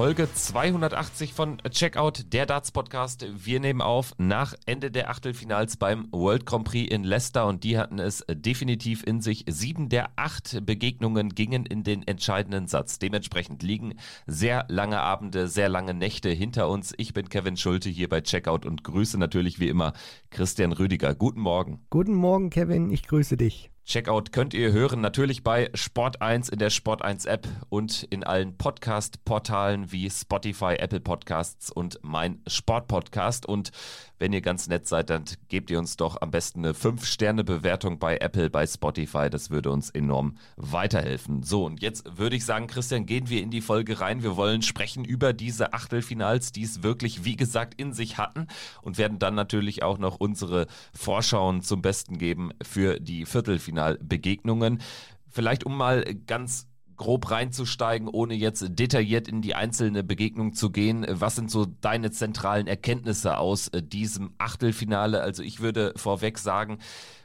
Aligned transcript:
Folge 0.00 0.32
280 0.32 1.34
von 1.34 1.58
Checkout, 1.68 2.32
der 2.32 2.46
Darts 2.46 2.72
Podcast. 2.72 3.26
Wir 3.44 3.60
nehmen 3.60 3.82
auf 3.82 4.14
nach 4.16 4.54
Ende 4.64 4.90
der 4.90 5.10
Achtelfinals 5.10 5.76
beim 5.76 6.08
World 6.10 6.46
Grand 6.46 6.64
Prix 6.64 6.90
in 6.90 7.04
Leicester 7.04 7.46
und 7.46 7.64
die 7.64 7.76
hatten 7.76 7.98
es 7.98 8.24
definitiv 8.30 9.06
in 9.06 9.20
sich. 9.20 9.44
Sieben 9.46 9.90
der 9.90 10.08
acht 10.16 10.64
Begegnungen 10.64 11.34
gingen 11.34 11.66
in 11.66 11.82
den 11.82 12.02
entscheidenden 12.08 12.66
Satz. 12.66 12.98
Dementsprechend 12.98 13.62
liegen 13.62 13.96
sehr 14.26 14.64
lange 14.68 15.00
Abende, 15.00 15.48
sehr 15.48 15.68
lange 15.68 15.92
Nächte 15.92 16.30
hinter 16.30 16.70
uns. 16.70 16.94
Ich 16.96 17.12
bin 17.12 17.28
Kevin 17.28 17.58
Schulte 17.58 17.90
hier 17.90 18.08
bei 18.08 18.22
Checkout 18.22 18.64
und 18.64 18.82
grüße 18.82 19.18
natürlich 19.18 19.60
wie 19.60 19.68
immer 19.68 19.92
Christian 20.30 20.72
Rüdiger. 20.72 21.14
Guten 21.14 21.40
Morgen. 21.40 21.84
Guten 21.90 22.14
Morgen, 22.14 22.48
Kevin. 22.48 22.90
Ich 22.90 23.02
grüße 23.02 23.36
dich. 23.36 23.69
Checkout 23.86 24.30
könnt 24.30 24.54
ihr 24.54 24.70
hören 24.70 25.00
natürlich 25.00 25.42
bei 25.42 25.68
Sport1 25.72 26.52
in 26.52 26.58
der 26.58 26.70
Sport1 26.70 27.26
App 27.26 27.48
und 27.70 28.04
in 28.04 28.22
allen 28.22 28.56
Podcast-Portalen 28.56 29.90
wie 29.90 30.08
Spotify, 30.08 30.74
Apple 30.78 31.00
Podcasts 31.00 31.72
und 31.72 31.98
mein 32.02 32.40
Sport-Podcast. 32.46 33.46
Und 33.46 33.72
wenn 34.18 34.32
ihr 34.32 34.42
ganz 34.42 34.68
nett 34.68 34.86
seid, 34.86 35.10
dann 35.10 35.24
gebt 35.48 35.70
ihr 35.70 35.78
uns 35.78 35.96
doch 35.96 36.20
am 36.20 36.30
besten 36.30 36.60
eine 36.60 36.74
5-Sterne-Bewertung 36.74 37.98
bei 37.98 38.18
Apple, 38.18 38.50
bei 38.50 38.66
Spotify. 38.66 39.28
Das 39.28 39.50
würde 39.50 39.70
uns 39.72 39.90
enorm 39.90 40.36
weiterhelfen. 40.56 41.42
So, 41.42 41.64
und 41.64 41.82
jetzt 41.82 42.18
würde 42.18 42.36
ich 42.36 42.44
sagen, 42.44 42.68
Christian, 42.68 43.06
gehen 43.06 43.28
wir 43.28 43.42
in 43.42 43.50
die 43.50 43.62
Folge 43.62 43.98
rein. 43.98 44.22
Wir 44.22 44.36
wollen 44.36 44.62
sprechen 44.62 45.04
über 45.04 45.32
diese 45.32 45.72
Achtelfinals, 45.72 46.52
die 46.52 46.62
es 46.62 46.84
wirklich, 46.84 47.24
wie 47.24 47.34
gesagt, 47.34 47.80
in 47.80 47.92
sich 47.92 48.18
hatten 48.18 48.46
und 48.82 48.98
werden 48.98 49.18
dann 49.18 49.34
natürlich 49.34 49.82
auch 49.82 49.98
noch 49.98 50.16
unsere 50.20 50.66
Vorschauen 50.94 51.62
zum 51.62 51.82
Besten 51.82 52.18
geben 52.18 52.50
für 52.62 53.00
die 53.00 53.24
Viertelfinals. 53.24 53.69
Viertelfinalbegegnungen. 53.70 54.80
Vielleicht 55.28 55.64
um 55.64 55.76
mal 55.76 56.04
ganz 56.26 56.66
grob 56.96 57.30
reinzusteigen, 57.30 58.08
ohne 58.08 58.34
jetzt 58.34 58.78
detailliert 58.78 59.26
in 59.26 59.40
die 59.40 59.54
einzelne 59.54 60.04
Begegnung 60.04 60.52
zu 60.52 60.70
gehen. 60.70 61.06
Was 61.08 61.36
sind 61.36 61.50
so 61.50 61.64
deine 61.64 62.10
zentralen 62.10 62.66
Erkenntnisse 62.66 63.38
aus 63.38 63.68
äh, 63.68 63.82
diesem 63.82 64.34
Achtelfinale? 64.36 65.22
Also 65.22 65.42
ich 65.42 65.60
würde 65.60 65.94
vorweg 65.96 66.36
sagen, 66.38 66.78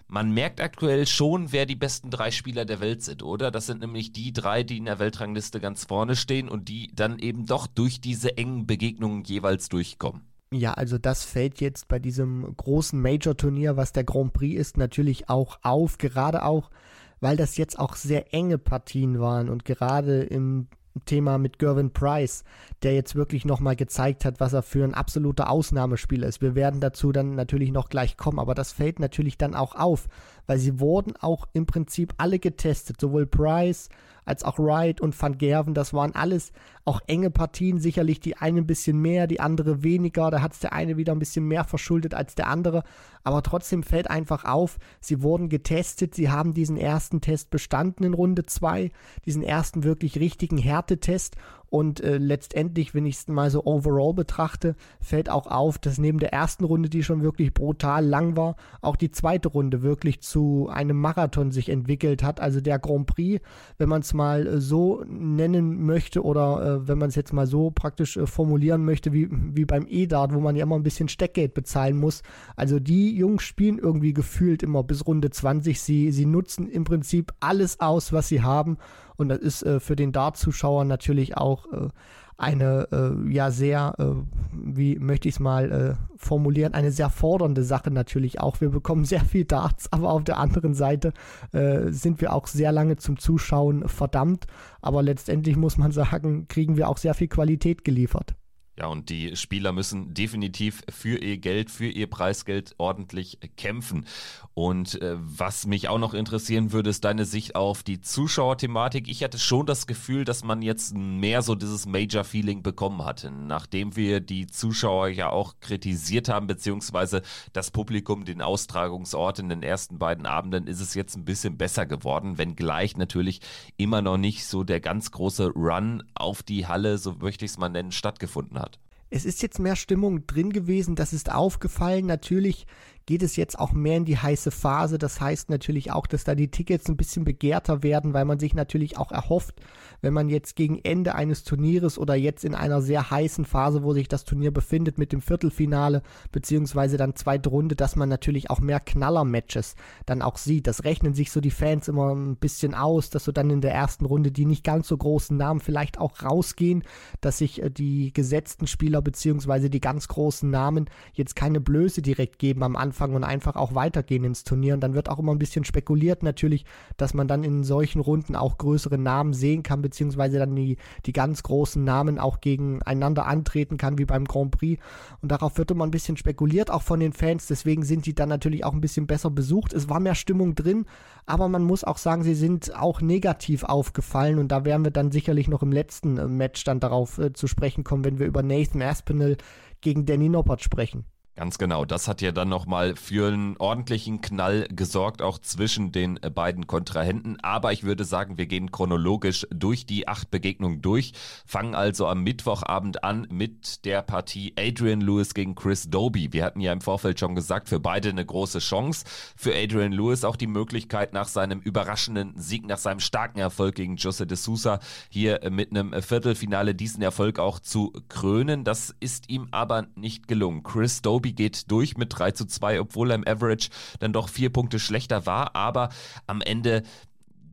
man 0.07 0.31
merkt 0.31 0.61
aktuell 0.61 1.07
schon, 1.07 1.51
wer 1.51 1.65
die 1.65 1.75
besten 1.75 2.09
drei 2.09 2.31
Spieler 2.31 2.63
der 2.63 2.79
Welt 2.79 3.01
sind, 3.01 3.23
oder? 3.23 3.51
Das 3.51 3.65
sind 3.65 3.81
nämlich 3.81 4.13
die 4.13 4.31
drei, 4.31 4.63
die 4.63 4.77
in 4.77 4.85
der 4.85 4.99
Weltrangliste 4.99 5.59
ganz 5.59 5.83
vorne 5.83 6.15
stehen 6.15 6.47
und 6.47 6.69
die 6.69 6.91
dann 6.93 7.17
eben 7.19 7.45
doch 7.45 7.67
durch 7.67 7.99
diese 7.99 8.37
engen 8.37 8.67
Begegnungen 8.67 9.23
jeweils 9.23 9.67
durchkommen. 9.67 10.21
Ja, 10.55 10.73
also 10.73 10.97
das 10.97 11.25
fällt 11.25 11.59
jetzt 11.59 11.89
bei 11.89 11.99
diesem 11.99 12.55
großen 12.55 12.99
Major-Turnier, 13.01 13.75
was 13.75 13.91
der 13.91 14.05
Grand 14.05 14.31
Prix 14.31 14.57
ist, 14.57 14.77
natürlich 14.77 15.29
auch 15.29 15.59
auf, 15.63 15.97
gerade 15.97 16.45
auch, 16.45 16.71
weil 17.19 17.35
das 17.35 17.57
jetzt 17.57 17.77
auch 17.77 17.95
sehr 17.95 18.33
enge 18.33 18.57
Partien 18.57 19.19
waren 19.19 19.49
und 19.49 19.65
gerade 19.65 20.23
im 20.23 20.67
Thema 21.03 21.37
mit 21.37 21.59
Gervin 21.59 21.91
Price, 21.91 22.45
der 22.83 22.95
jetzt 22.95 23.15
wirklich 23.15 23.43
nochmal 23.43 23.75
gezeigt 23.75 24.23
hat, 24.23 24.39
was 24.39 24.53
er 24.53 24.63
für 24.63 24.85
ein 24.85 24.93
absoluter 24.93 25.49
Ausnahmespieler 25.49 26.25
ist. 26.25 26.41
Wir 26.41 26.55
werden 26.55 26.79
dazu 26.79 27.11
dann 27.11 27.35
natürlich 27.35 27.71
noch 27.73 27.89
gleich 27.89 28.15
kommen, 28.15 28.39
aber 28.39 28.55
das 28.55 28.71
fällt 28.71 28.99
natürlich 28.99 29.37
dann 29.37 29.55
auch 29.55 29.75
auf, 29.75 30.07
weil 30.47 30.57
sie 30.57 30.79
wurden 30.79 31.17
auch 31.17 31.49
im 31.51 31.65
Prinzip 31.65 32.13
alle 32.17 32.39
getestet, 32.39 33.01
sowohl 33.01 33.25
Price 33.25 33.89
als 34.23 34.43
auch 34.43 34.57
Wright 34.57 35.01
und 35.01 35.21
Van 35.21 35.37
Gerven, 35.37 35.73
das 35.73 35.93
waren 35.93 36.15
alles 36.15 36.53
auch 36.85 37.01
enge 37.07 37.31
Partien, 37.31 37.79
sicherlich 37.79 38.19
die 38.19 38.37
eine 38.37 38.61
ein 38.61 38.67
bisschen 38.67 39.01
mehr, 39.01 39.25
die 39.25 39.39
andere 39.39 39.83
weniger, 39.83 40.29
da 40.29 40.41
hat 40.41 40.53
es 40.53 40.59
der 40.59 40.73
eine 40.73 40.97
wieder 40.97 41.13
ein 41.13 41.19
bisschen 41.19 41.45
mehr 41.47 41.63
verschuldet 41.63 42.13
als 42.13 42.35
der 42.35 42.47
andere, 42.47 42.83
aber 43.23 43.41
trotzdem 43.41 43.81
fällt 43.81 44.09
einfach 44.09 44.45
auf, 44.45 44.77
sie 45.01 45.23
wurden 45.23 45.49
getestet, 45.49 46.13
sie 46.13 46.29
haben 46.29 46.53
diesen 46.53 46.77
ersten 46.77 47.21
Test 47.21 47.49
bestanden 47.49 48.03
in 48.03 48.13
Runde 48.13 48.45
2, 48.45 48.91
diesen 49.25 49.41
ersten 49.41 49.83
wirklich 49.83 50.19
richtigen 50.19 50.59
Härtetest. 50.59 51.35
Und 51.67 51.99
äh, 52.01 52.17
letztendlich, 52.17 52.93
wenn 52.93 53.05
ich 53.05 53.15
es 53.15 53.27
mal 53.27 53.49
so 53.49 53.65
overall 53.65 54.13
betrachte, 54.13 54.75
fällt 55.01 55.29
auch 55.29 55.47
auf, 55.47 55.79
dass 55.79 55.97
neben 55.97 56.19
der 56.19 56.31
ersten 56.31 56.63
Runde, 56.63 56.87
die 56.87 57.03
schon 57.03 57.23
wirklich 57.23 57.53
brutal 57.53 58.05
lang 58.05 58.37
war, 58.37 58.55
auch 58.81 58.95
die 58.95 59.11
zweite 59.11 59.49
Runde 59.49 59.81
wirklich 59.81 60.21
zu 60.21 60.69
einem 60.71 61.01
Marathon 61.01 61.51
sich 61.51 61.69
entwickelt 61.69 62.23
hat. 62.23 62.39
Also 62.39 62.61
der 62.61 62.79
Grand 62.79 63.07
Prix, 63.07 63.43
wenn 63.77 63.89
man 63.89 64.01
es 64.01 64.13
mal 64.13 64.45
äh, 64.45 64.61
so 64.61 65.03
nennen 65.07 65.83
möchte 65.85 66.23
oder 66.23 66.74
äh, 66.74 66.74
wenn 66.87 66.97
man 66.97 67.09
es 67.09 67.15
jetzt 67.15 67.33
mal 67.33 67.47
so 67.47 67.71
praktisch 67.71 68.17
äh, 68.17 68.27
formulieren 68.27 68.85
möchte, 68.85 69.13
wie, 69.13 69.27
wie 69.31 69.65
beim 69.65 69.85
E-Dart, 69.89 70.33
wo 70.33 70.39
man 70.39 70.55
ja 70.55 70.63
immer 70.63 70.75
ein 70.75 70.83
bisschen 70.83 71.07
Steckgeld 71.07 71.53
bezahlen 71.53 71.97
muss. 71.97 72.21
Also 72.55 72.79
die 72.79 73.15
Jungs 73.15 73.43
spielen 73.43 73.79
irgendwie 73.79 74.13
gefühlt 74.13 74.63
immer 74.63 74.83
bis 74.83 75.05
Runde 75.05 75.29
20. 75.29 75.79
Sie, 75.79 76.11
sie 76.11 76.25
nutzen 76.25 76.67
im 76.69 76.83
Prinzip 76.83 77.33
alles 77.39 77.79
aus, 77.79 78.13
was 78.13 78.27
sie 78.27 78.41
haben 78.41 78.77
und 79.17 79.29
das 79.29 79.39
ist 79.39 79.63
äh, 79.63 79.79
für 79.79 79.95
den 79.95 80.11
Dart-Zuschauer 80.11 80.85
natürlich 80.85 81.37
auch 81.37 81.71
äh, 81.71 81.89
eine 82.37 82.87
äh, 82.91 83.31
ja 83.33 83.51
sehr, 83.51 83.93
äh, 83.97 84.05
wie 84.51 84.99
möchte 84.99 85.27
ich 85.27 85.35
es 85.35 85.39
mal 85.39 85.71
äh, 85.71 86.17
formulieren, 86.17 86.73
eine 86.73 86.91
sehr 86.91 87.09
fordernde 87.09 87.63
Sache 87.63 87.91
natürlich 87.91 88.39
auch. 88.41 88.61
Wir 88.61 88.69
bekommen 88.69 89.05
sehr 89.05 89.21
viel 89.21 89.45
Darts, 89.45 89.87
aber 89.91 90.11
auf 90.11 90.23
der 90.23 90.37
anderen 90.37 90.73
Seite 90.73 91.13
äh, 91.53 91.91
sind 91.91 92.21
wir 92.21 92.33
auch 92.33 92.47
sehr 92.47 92.71
lange 92.71 92.97
zum 92.97 93.17
Zuschauen 93.17 93.87
verdammt. 93.87 94.47
Aber 94.81 95.01
letztendlich 95.01 95.55
muss 95.55 95.77
man 95.77 95.91
sagen, 95.93 96.47
kriegen 96.47 96.77
wir 96.77 96.89
auch 96.89 96.97
sehr 96.97 97.13
viel 97.13 97.27
Qualität 97.27 97.83
geliefert. 97.83 98.35
Ja, 98.77 98.87
und 98.87 99.09
die 99.09 99.37
Spieler 99.37 99.71
müssen 99.71 100.13
definitiv 100.13 100.83
für 100.89 101.17
ihr 101.17 101.37
Geld, 101.37 101.71
für 101.71 101.87
ihr 101.87 102.07
Preisgeld 102.07 102.75
ordentlich 102.77 103.39
kämpfen. 103.55 104.05
Und 104.53 105.01
äh, 105.01 105.15
was 105.17 105.65
mich 105.65 105.87
auch 105.87 105.97
noch 105.97 106.13
interessieren 106.13 106.73
würde, 106.73 106.89
ist 106.89 107.05
deine 107.05 107.25
Sicht 107.25 107.55
auf 107.55 107.83
die 107.83 108.01
Zuschauerthematik. 108.01 109.07
Ich 109.07 109.23
hatte 109.23 109.39
schon 109.39 109.65
das 109.65 109.87
Gefühl, 109.87 110.25
dass 110.25 110.43
man 110.43 110.61
jetzt 110.61 110.93
mehr 110.95 111.41
so 111.41 111.55
dieses 111.55 111.85
Major-Feeling 111.85 112.63
bekommen 112.63 113.03
hatte. 113.05 113.31
Nachdem 113.31 113.95
wir 113.95 114.19
die 114.19 114.47
Zuschauer 114.47 115.07
ja 115.07 115.29
auch 115.29 115.55
kritisiert 115.61 116.27
haben, 116.27 116.47
beziehungsweise 116.47 117.21
das 117.53 117.71
Publikum 117.71 118.25
den 118.25 118.41
Austragungsort 118.41 119.39
in 119.39 119.49
den 119.49 119.63
ersten 119.63 119.99
beiden 119.99 120.25
Abenden, 120.25 120.67
ist 120.67 120.81
es 120.81 120.93
jetzt 120.95 121.15
ein 121.15 121.25
bisschen 121.25 121.57
besser 121.57 121.85
geworden, 121.85 122.37
wenngleich 122.37 122.97
natürlich 122.97 123.41
immer 123.77 124.01
noch 124.01 124.17
nicht 124.17 124.45
so 124.45 124.63
der 124.63 124.79
ganz 124.79 125.11
große 125.11 125.47
Run 125.49 126.03
auf 126.13 126.43
die 126.43 126.67
Halle, 126.67 126.97
so 126.97 127.13
möchte 127.13 127.45
ich 127.45 127.51
es 127.51 127.57
mal 127.57 127.69
nennen, 127.69 127.91
stattgefunden 127.91 128.59
hat. 128.59 128.64
Es 129.09 129.25
ist 129.25 129.41
jetzt 129.41 129.59
mehr 129.59 129.75
Stimmung 129.75 130.25
drin 130.25 130.51
gewesen, 130.51 130.95
das 130.95 131.13
ist 131.13 131.31
aufgefallen. 131.31 132.05
Natürlich 132.05 132.65
geht 133.05 133.21
es 133.21 133.35
jetzt 133.35 133.57
auch 133.59 133.71
mehr 133.71 133.97
in 133.97 134.05
die 134.05 134.17
heiße 134.17 134.51
Phase. 134.51 134.97
Das 134.97 135.21
heißt 135.21 135.49
natürlich 135.49 135.91
auch, 135.91 136.07
dass 136.07 136.23
da 136.23 136.35
die 136.35 136.49
Tickets 136.49 136.89
ein 136.89 136.97
bisschen 136.97 137.23
begehrter 137.23 137.83
werden, 137.83 138.13
weil 138.13 138.25
man 138.25 138.39
sich 138.39 138.55
natürlich 138.55 138.97
auch 138.97 139.11
erhofft, 139.11 139.61
wenn 140.05 140.13
man 140.13 140.29
jetzt 140.29 140.55
gegen 140.55 140.77
Ende 140.83 141.15
eines 141.15 141.43
Turnieres 141.43 141.97
oder 141.97 142.13
jetzt 142.13 142.45
in 142.45 142.53
einer 142.53 142.79
sehr 142.79 143.09
heißen 143.09 143.43
Phase, 143.43 143.81
wo 143.81 143.91
sich 143.91 144.07
das 144.07 144.23
Turnier 144.23 144.51
befindet 144.51 144.99
mit 144.99 145.11
dem 145.11 145.19
Viertelfinale 145.19 146.03
beziehungsweise 146.31 146.97
dann 146.97 147.15
zweite 147.15 147.49
Runde, 147.49 147.75
dass 147.75 147.95
man 147.95 148.07
natürlich 148.07 148.51
auch 148.51 148.59
mehr 148.59 148.79
Knaller-Matches 148.79 149.75
dann 150.05 150.21
auch 150.21 150.37
sieht. 150.37 150.67
Das 150.67 150.83
rechnen 150.83 151.15
sich 151.15 151.31
so 151.31 151.41
die 151.41 151.49
Fans 151.49 151.87
immer 151.87 152.13
ein 152.13 152.35
bisschen 152.35 152.75
aus, 152.75 153.09
dass 153.09 153.23
so 153.23 153.31
dann 153.31 153.49
in 153.49 153.61
der 153.61 153.73
ersten 153.73 154.05
Runde 154.05 154.31
die 154.31 154.45
nicht 154.45 154.63
ganz 154.63 154.87
so 154.87 154.95
großen 154.95 155.35
Namen 155.35 155.59
vielleicht 155.59 155.97
auch 155.97 156.21
rausgehen, 156.21 156.83
dass 157.21 157.39
sich 157.39 157.63
äh, 157.63 157.71
die 157.71 158.13
gesetzten 158.13 158.67
Spieler 158.67 159.01
beziehungsweise 159.01 159.71
die 159.71 159.81
ganz 159.81 160.07
großen 160.07 160.47
Namen 160.47 160.85
jetzt 161.13 161.35
keine 161.35 161.59
Blöße 161.59 162.03
direkt 162.03 162.37
geben 162.37 162.61
am 162.61 162.75
Anfang 162.75 163.15
und 163.15 163.23
einfach 163.23 163.55
auch 163.55 163.73
weitergehen 163.73 164.23
ins 164.23 164.43
Turnier. 164.43 164.75
Und 164.75 164.81
dann 164.81 164.93
wird 164.93 165.09
auch 165.09 165.17
immer 165.17 165.31
ein 165.31 165.39
bisschen 165.39 165.65
spekuliert 165.65 166.21
natürlich, 166.21 166.63
dass 166.95 167.15
man 167.15 167.27
dann 167.27 167.43
in 167.43 167.63
solchen 167.63 168.01
Runden 168.01 168.35
auch 168.35 168.59
größere 168.59 168.99
Namen 168.99 169.33
sehen 169.33 169.63
kann, 169.63 169.81
beziehungsweise 169.95 170.39
dann 170.39 170.55
die, 170.55 170.75
die 171.05 171.13
ganz 171.13 171.41
großen 171.43 171.81
Namen 171.81 172.19
auch 172.19 172.41
gegeneinander 172.41 173.25
antreten 173.25 173.77
kann, 173.77 173.97
wie 173.97 174.05
beim 174.05 174.25
Grand 174.25 174.51
Prix. 174.51 174.83
Und 175.21 175.31
darauf 175.31 175.57
wird 175.57 175.71
immer 175.71 175.85
ein 175.85 175.91
bisschen 175.91 176.17
spekuliert, 176.17 176.69
auch 176.69 176.81
von 176.81 176.99
den 176.99 177.13
Fans. 177.13 177.47
Deswegen 177.47 177.83
sind 177.83 178.05
die 178.05 178.13
dann 178.13 178.27
natürlich 178.27 178.65
auch 178.65 178.73
ein 178.73 178.81
bisschen 178.81 179.07
besser 179.07 179.29
besucht. 179.29 179.71
Es 179.71 179.87
war 179.87 180.01
mehr 180.01 180.15
Stimmung 180.15 180.53
drin, 180.53 180.85
aber 181.25 181.47
man 181.47 181.63
muss 181.63 181.85
auch 181.85 181.97
sagen, 181.97 182.23
sie 182.23 182.35
sind 182.35 182.75
auch 182.75 182.99
negativ 182.99 183.63
aufgefallen. 183.63 184.37
Und 184.37 184.49
da 184.49 184.65
werden 184.65 184.83
wir 184.83 184.91
dann 184.91 185.11
sicherlich 185.11 185.47
noch 185.47 185.63
im 185.63 185.71
letzten 185.71 186.17
äh, 186.17 186.27
Match 186.27 186.65
dann 186.65 186.81
darauf 186.81 187.17
äh, 187.17 187.31
zu 187.31 187.47
sprechen 187.47 187.85
kommen, 187.85 188.03
wenn 188.03 188.19
wir 188.19 188.27
über 188.27 188.43
Nathan 188.43 188.81
Aspinall 188.81 189.37
gegen 189.79 190.05
Danny 190.05 190.27
Noppert 190.27 190.61
sprechen. 190.61 191.05
Ganz 191.37 191.57
genau. 191.57 191.83
Das 191.83 192.07
hat 192.07 192.21
ja 192.21 192.31
dann 192.31 192.47
nochmal 192.47 192.95
für 192.95 193.27
einen 193.27 193.57
ordentlichen 193.57 194.21
Knall 194.21 194.69
gesorgt, 194.69 195.21
auch 195.21 195.37
zwischen 195.37 195.91
den 195.91 196.17
äh, 196.23 196.29
beiden 196.29 196.65
Kontrahenten. 196.65 197.41
Aber 197.41 197.73
ich 197.73 197.83
würde 197.83 198.05
sagen, 198.05 198.37
wir 198.37 198.45
gehen 198.45 198.71
chronologisch 198.71 199.45
durch 199.49 199.85
die 199.85 200.07
acht 200.07 200.31
Begegnungen 200.31 200.81
durch, 200.81 201.11
fangen 201.45 201.75
also 201.75 202.07
am 202.07 202.23
Mittwochabend 202.23 203.03
an 203.03 203.27
mit 203.29 203.83
der 203.83 204.01
Partie 204.01 204.53
Adrian 204.57 205.01
Lewis 205.01 205.33
gegen 205.33 205.55
Chris 205.55 205.89
Doby. 205.89 206.31
Wir 206.31 206.45
hatten 206.45 206.61
ja 206.61 206.71
im 206.71 206.79
Vorfeld 206.79 207.19
schon 207.19 207.35
gesagt, 207.35 207.67
für 207.67 207.81
beide 207.81 208.09
eine 208.09 208.25
große 208.25 208.59
Chance. 208.59 209.03
Für 209.35 209.53
Adrian 209.53 209.91
Lewis 209.91 210.23
auch 210.23 210.37
die 210.37 210.47
Möglichkeit, 210.47 211.11
nach 211.11 211.27
seinem 211.27 211.59
überraschenden 211.59 212.39
Sieg, 212.39 212.65
nach 212.65 212.77
seinem 212.77 213.01
starken 213.01 213.39
Erfolg 213.39 213.75
gegen 213.75 213.97
Jose 213.97 214.25
de 214.25 214.37
Sousa 214.37 214.79
hier 215.09 215.43
äh, 215.43 215.49
mit 215.49 215.71
einem 215.71 216.01
Viertelfinale 216.01 216.75
diesen 216.75 217.01
Erfolg 217.01 217.39
auch 217.39 217.59
zu 217.59 217.91
krönen. 218.07 218.63
Das 218.63 218.95
ist 219.01 219.29
ihm 219.29 219.49
aber 219.51 219.87
nicht 219.95 220.29
gelungen. 220.29 220.63
Chris 220.63 221.01
Doby 221.01 221.24
Doby 221.25 221.33
geht 221.33 221.71
durch 221.71 221.97
mit 221.97 222.17
3 222.17 222.31
zu 222.31 222.45
2, 222.45 222.81
obwohl 222.81 223.11
er 223.11 223.15
im 223.15 223.27
Average 223.27 223.69
dann 223.99 224.13
doch 224.13 224.29
vier 224.29 224.51
Punkte 224.51 224.79
schlechter 224.79 225.25
war. 225.25 225.55
Aber 225.55 225.89
am 226.27 226.41
Ende 226.41 226.83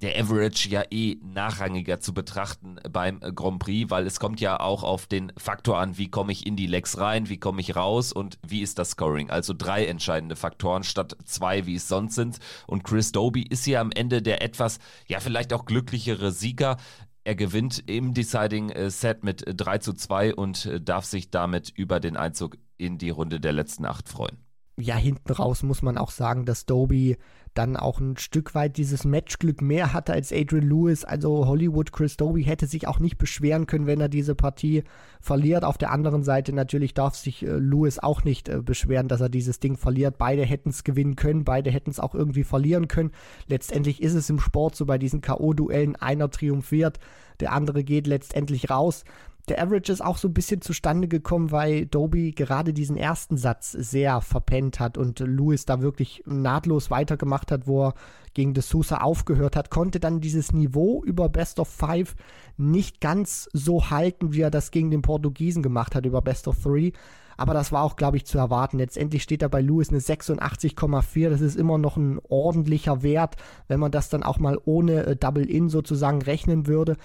der 0.03 0.19
Average 0.19 0.69
ja 0.69 0.83
eh 0.91 1.17
nachrangiger 1.23 2.01
zu 2.01 2.13
betrachten 2.13 2.77
beim 2.91 3.21
Grand 3.21 3.61
Prix, 3.61 3.89
weil 3.89 4.05
es 4.05 4.19
kommt 4.19 4.41
ja 4.41 4.59
auch 4.59 4.83
auf 4.83 5.07
den 5.07 5.33
Faktor 5.37 5.79
an, 5.79 5.97
wie 5.97 6.11
komme 6.11 6.33
ich 6.33 6.45
in 6.45 6.57
die 6.57 6.67
Legs 6.67 6.99
rein, 6.99 7.29
wie 7.29 7.39
komme 7.39 7.61
ich 7.61 7.77
raus 7.77 8.13
und 8.13 8.37
wie 8.45 8.63
ist 8.63 8.81
das 8.81 8.91
Scoring. 8.91 9.31
Also 9.31 9.55
drei 9.57 9.87
entscheidende 9.87 10.35
Faktoren 10.35 10.83
statt 10.83 11.17
zwei, 11.25 11.67
wie 11.67 11.77
es 11.77 11.87
sonst 11.87 12.17
sind. 12.17 12.41
Und 12.67 12.83
Chris 12.83 13.13
Doby 13.13 13.43
ist 13.43 13.65
hier 13.65 13.81
am 13.81 13.93
Ende 13.93 14.23
der 14.23 14.43
etwas, 14.43 14.81
ja 15.07 15.21
vielleicht 15.21 15.53
auch 15.53 15.65
glücklichere 15.67 16.33
Sieger. 16.33 16.79
Er 17.25 17.37
gewinnt 17.37 17.85
im 17.87 18.15
Deciding 18.15 18.71
äh, 18.71 18.91
Set 18.91 19.23
mit 19.23 19.45
3 19.47 19.79
zu 19.79 19.93
2 19.93 20.35
und 20.35 20.67
äh, 20.67 20.81
darf 20.81 21.05
sich 21.05 21.31
damit 21.31 21.71
über 21.71 22.01
den 22.01 22.17
Einzug 22.17 22.57
in 22.85 22.99
die 22.99 23.11
Runde 23.11 23.41
der 23.41 23.53
letzten 23.53 23.87
acht 23.87 24.09
freuen. 24.09 24.39
Ja, 24.79 24.97
hinten 24.97 25.33
raus 25.33 25.63
muss 25.63 25.83
man 25.83 25.99
auch 25.99 26.11
sagen, 26.11 26.47
dass 26.47 26.65
Doby 26.65 27.17
dann 27.55 27.77
auch 27.77 28.01
ein 28.01 28.17
Stück 28.17 28.55
weit 28.55 28.79
dieses 28.79 29.05
Matchglück 29.05 29.61
mehr 29.61 29.93
hatte 29.93 30.15
als 30.15 30.33
Adrian 30.33 30.67
Lewis. 30.67 31.05
Also 31.05 31.47
Hollywood 31.47 31.93
Chris 31.93 32.17
Doby 32.17 32.45
hätte 32.45 32.67
sich 32.67 32.89
auch 32.89 32.99
nicht 32.99 33.19
beschweren 33.19 33.67
können, 33.67 33.87
wenn 33.87 34.01
er 34.01 34.09
diese 34.09 34.35
Partie 34.35 34.85
verliert. 35.21 35.65
Auf 35.65 35.77
der 35.77 35.91
anderen 35.91 36.23
Seite 36.23 36.55
natürlich 36.55 36.95
darf 36.95 37.15
sich 37.15 37.45
äh, 37.45 37.51
Lewis 37.51 37.99
auch 37.99 38.25
nicht 38.25 38.49
äh, 38.49 38.63
beschweren, 38.63 39.09
dass 39.09 39.21
er 39.21 39.29
dieses 39.29 39.61
Ding 39.61 39.77
verliert. 39.77 40.17
Beide 40.17 40.45
hätten 40.45 40.71
es 40.71 40.85
gewinnen 40.85 41.17
können, 41.17 41.45
beide 41.45 41.71
hätten 41.71 41.91
es 41.91 42.01
auch 42.01 42.15
irgendwie 42.15 42.45
verlieren 42.45 42.89
können. 42.89 43.13
Letztendlich 43.47 44.01
ist 44.01 44.15
es 44.15 44.31
im 44.31 44.41
Sport 44.41 44.75
so 44.75 44.87
bei 44.87 44.97
diesen 44.97 45.21
KO-Duellen, 45.21 45.97
einer 45.97 46.31
triumphiert, 46.31 46.99
der 47.41 47.53
andere 47.53 47.85
geht 47.85 48.07
letztendlich 48.07 48.71
raus. 48.71 49.05
Der 49.49 49.61
Average 49.61 49.93
ist 49.93 50.05
auch 50.05 50.19
so 50.19 50.29
ein 50.29 50.35
bisschen 50.35 50.61
zustande 50.61 51.09
gekommen, 51.09 51.51
weil 51.51 51.87
Doby 51.87 52.31
gerade 52.31 52.73
diesen 52.73 52.97
ersten 52.97 53.37
Satz 53.37 53.73
sehr 53.73 54.21
verpennt 54.21 54.79
hat 54.79 54.97
und 54.97 55.19
Lewis 55.19 55.65
da 55.65 55.83
wirklich 55.83 56.23
nahtlos 56.27 56.91
weitergemacht 56.91 57.51
hat, 57.51 57.67
wo 57.67 57.87
er 57.89 57.95
gegen 58.35 58.55
De 58.55 58.63
Sousa 58.63 58.99
aufgehört 58.99 59.57
hat, 59.57 59.69
konnte 59.69 59.99
dann 59.99 60.21
dieses 60.21 60.53
Niveau 60.53 61.03
über 61.05 61.29
Best 61.29 61.59
of 61.59 61.69
Five 61.69 62.15
nicht 62.57 63.01
ganz 63.01 63.49
so 63.53 63.91
halten, 63.91 64.33
wie 64.33 64.43
er 64.43 64.51
das 64.51 64.71
gegen 64.71 64.91
den 64.91 65.03
Portugiesen 65.03 65.63
gemacht 65.63 65.97
hat 65.97 66.07
über 66.07 66.23
Best 66.23 66.47
of 66.47 66.63
Three. 66.63 66.93
Aber 67.37 67.55
das 67.55 67.73
war 67.73 67.83
auch, 67.83 67.97
glaube 67.97 68.19
ich, 68.19 68.27
zu 68.27 68.39
erwarten. 68.39 68.79
Letztendlich 68.79 69.23
steht 69.23 69.43
da 69.43 69.49
bei 69.49 69.61
Lewis 69.61 69.89
eine 69.89 69.99
86,4. 69.99 71.31
Das 71.31 71.41
ist 71.41 71.57
immer 71.57 71.79
noch 71.79 71.97
ein 71.97 72.21
ordentlicher 72.29 73.03
Wert, 73.03 73.37
wenn 73.69 73.81
man 73.81 73.91
das 73.91 74.09
dann 74.09 74.23
auch 74.23 74.39
mal 74.39 74.59
ohne 74.65 75.07
äh, 75.07 75.17
Double-In 75.17 75.69
sozusagen 75.69 76.23
rechnen 76.23 76.67
würde. 76.67 76.97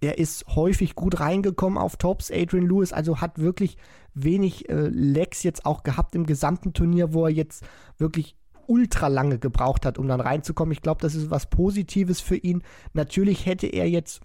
Er 0.00 0.18
ist 0.18 0.46
häufig 0.54 0.94
gut 0.94 1.20
reingekommen 1.20 1.78
auf 1.78 1.96
Tops, 1.96 2.30
Adrian 2.30 2.66
Lewis, 2.66 2.92
also 2.92 3.20
hat 3.20 3.38
wirklich 3.38 3.76
wenig 4.14 4.68
äh, 4.68 4.88
Legs 4.88 5.42
jetzt 5.42 5.66
auch 5.66 5.82
gehabt 5.82 6.14
im 6.14 6.26
gesamten 6.26 6.72
Turnier, 6.72 7.12
wo 7.12 7.26
er 7.26 7.32
jetzt 7.32 7.64
wirklich 7.98 8.36
ultra 8.66 9.08
lange 9.08 9.38
gebraucht 9.38 9.84
hat, 9.84 9.98
um 9.98 10.08
dann 10.08 10.20
reinzukommen. 10.20 10.72
Ich 10.72 10.82
glaube, 10.82 11.02
das 11.02 11.14
ist 11.14 11.30
was 11.30 11.50
Positives 11.50 12.20
für 12.20 12.36
ihn. 12.36 12.62
Natürlich 12.94 13.44
hätte 13.44 13.66
er 13.66 13.88
jetzt 13.88 14.20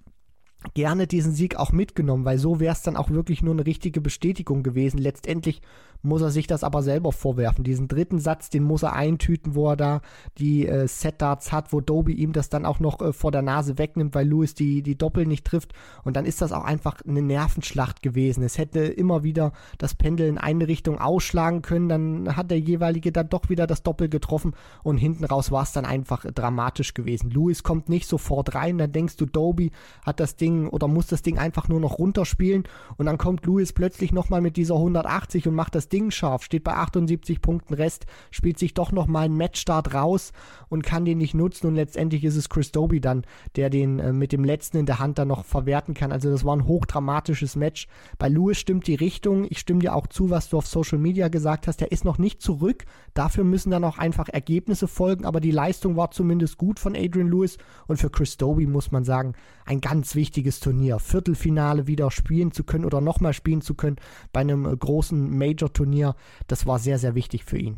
gerne 0.73 1.07
diesen 1.07 1.33
Sieg 1.33 1.57
auch 1.57 1.71
mitgenommen, 1.71 2.25
weil 2.25 2.37
so 2.37 2.59
wäre 2.59 2.73
es 2.73 2.81
dann 2.81 2.95
auch 2.95 3.09
wirklich 3.09 3.41
nur 3.41 3.53
eine 3.53 3.65
richtige 3.65 4.01
Bestätigung 4.01 4.63
gewesen. 4.63 4.97
Letztendlich 4.97 5.61
muss 6.05 6.21
er 6.21 6.31
sich 6.31 6.47
das 6.47 6.63
aber 6.63 6.83
selber 6.83 7.11
vorwerfen. 7.11 7.63
Diesen 7.63 7.87
dritten 7.87 8.19
Satz, 8.19 8.49
den 8.49 8.63
muss 8.63 8.83
er 8.83 8.93
eintüten, 8.93 9.55
wo 9.55 9.69
er 9.69 9.75
da 9.75 10.01
die 10.37 10.67
äh, 10.67 10.87
Set-Darts 10.87 11.51
hat, 11.51 11.73
wo 11.73 11.81
Doby 11.81 12.13
ihm 12.13 12.33
das 12.33 12.49
dann 12.49 12.65
auch 12.65 12.79
noch 12.79 13.01
äh, 13.01 13.13
vor 13.13 13.31
der 13.31 13.41
Nase 13.41 13.77
wegnimmt, 13.77 14.15
weil 14.15 14.27
Lewis 14.27 14.53
die, 14.53 14.81
die 14.81 14.97
Doppel 14.97 15.25
nicht 15.25 15.45
trifft. 15.45 15.73
Und 16.03 16.15
dann 16.15 16.25
ist 16.25 16.41
das 16.41 16.51
auch 16.51 16.63
einfach 16.63 17.01
eine 17.07 17.21
Nervenschlacht 17.21 18.01
gewesen. 18.01 18.43
Es 18.43 18.57
hätte 18.57 18.79
immer 18.79 19.23
wieder 19.23 19.51
das 19.77 19.95
Pendel 19.95 20.27
in 20.27 20.37
eine 20.37 20.67
Richtung 20.67 20.99
ausschlagen 20.99 21.61
können, 21.61 21.89
dann 21.89 22.35
hat 22.35 22.51
der 22.51 22.59
jeweilige 22.59 23.11
dann 23.11 23.29
doch 23.29 23.49
wieder 23.49 23.67
das 23.67 23.83
Doppel 23.83 24.09
getroffen 24.09 24.53
und 24.83 24.97
hinten 24.97 25.25
raus 25.25 25.51
war 25.51 25.63
es 25.63 25.71
dann 25.71 25.85
einfach 25.85 26.25
dramatisch 26.33 26.93
gewesen. 26.93 27.31
Lewis 27.31 27.63
kommt 27.63 27.89
nicht 27.89 28.07
sofort 28.07 28.55
rein, 28.55 28.77
dann 28.77 28.91
denkst 28.91 29.17
du, 29.17 29.25
Doby 29.25 29.71
hat 30.05 30.19
das 30.19 30.35
Ding 30.35 30.67
oder 30.67 30.87
muss 30.87 31.07
das 31.07 31.21
Ding 31.21 31.37
einfach 31.37 31.67
nur 31.67 31.79
noch 31.79 31.99
runterspielen 31.99 32.63
und 32.97 33.05
dann 33.05 33.17
kommt 33.17 33.45
Lewis 33.45 33.73
plötzlich 33.73 34.11
nochmal 34.11 34.41
mit 34.41 34.57
dieser 34.57 34.75
180 34.75 35.47
und 35.47 35.55
macht 35.55 35.75
das 35.75 35.89
Ding 35.89 35.94
Ding 35.95 36.11
scharf, 36.11 36.43
steht 36.43 36.65
bei 36.65 36.73
78 36.73 37.41
Punkten 37.41 37.73
Rest, 37.73 38.05
spielt 38.29 38.59
sich 38.59 38.73
doch 38.73 38.91
nochmal 38.91 39.25
einen 39.25 39.37
Matchstart 39.37 39.93
raus 39.93 40.33
und 40.67 40.83
kann 40.83 41.05
den 41.05 41.19
nicht 41.19 41.33
nutzen 41.33 41.67
und 41.67 41.75
letztendlich 41.75 42.25
ist 42.25 42.35
es 42.35 42.49
Chris 42.49 42.73
Doby 42.73 42.99
dann, 42.99 43.23
der 43.55 43.69
den 43.69 43.99
äh, 43.99 44.11
mit 44.11 44.33
dem 44.33 44.43
letzten 44.43 44.75
in 44.75 44.85
der 44.85 44.99
Hand 44.99 45.19
dann 45.19 45.29
noch 45.29 45.45
verwerten 45.45 45.93
kann. 45.93 46.11
Also 46.11 46.29
das 46.29 46.43
war 46.43 46.53
ein 46.53 46.67
hochdramatisches 46.67 47.55
Match. 47.55 47.87
Bei 48.17 48.27
Lewis 48.27 48.59
stimmt 48.59 48.87
die 48.87 48.95
Richtung. 48.95 49.47
Ich 49.49 49.59
stimme 49.59 49.79
dir 49.79 49.95
auch 49.95 50.07
zu, 50.07 50.29
was 50.29 50.49
du 50.49 50.57
auf 50.57 50.67
Social 50.67 50.97
Media 50.97 51.29
gesagt 51.29 51.67
hast. 51.67 51.79
Der 51.79 51.93
ist 51.93 52.03
noch 52.03 52.17
nicht 52.17 52.41
zurück. 52.41 52.83
Dafür 53.13 53.45
müssen 53.45 53.71
dann 53.71 53.85
auch 53.85 53.97
einfach 53.97 54.27
Ergebnisse 54.27 54.89
folgen, 54.89 55.23
aber 55.23 55.39
die 55.39 55.51
Leistung 55.51 55.95
war 55.95 56.11
zumindest 56.11 56.57
gut 56.57 56.77
von 56.77 56.93
Adrian 56.93 57.29
Lewis 57.29 57.57
und 57.87 57.97
für 57.97 58.09
Chris 58.09 58.35
Doby 58.35 58.67
muss 58.67 58.91
man 58.91 59.05
sagen, 59.05 59.33
ein 59.65 59.79
ganz 59.79 60.13
wichtiges 60.13 60.59
Turnier. 60.59 60.99
Viertelfinale 60.99 61.87
wieder 61.87 62.11
spielen 62.11 62.51
zu 62.51 62.65
können 62.65 62.83
oder 62.83 62.99
nochmal 62.99 63.31
spielen 63.31 63.61
zu 63.61 63.75
können 63.75 63.95
bei 64.33 64.41
einem 64.41 64.65
äh, 64.65 64.75
großen 64.75 65.37
Major-Turnier 65.37 65.84
Turnier. 65.85 66.15
Das 66.47 66.65
war 66.65 66.79
sehr, 66.79 66.97
sehr 66.97 67.15
wichtig 67.15 67.45
für 67.45 67.57
ihn. 67.57 67.77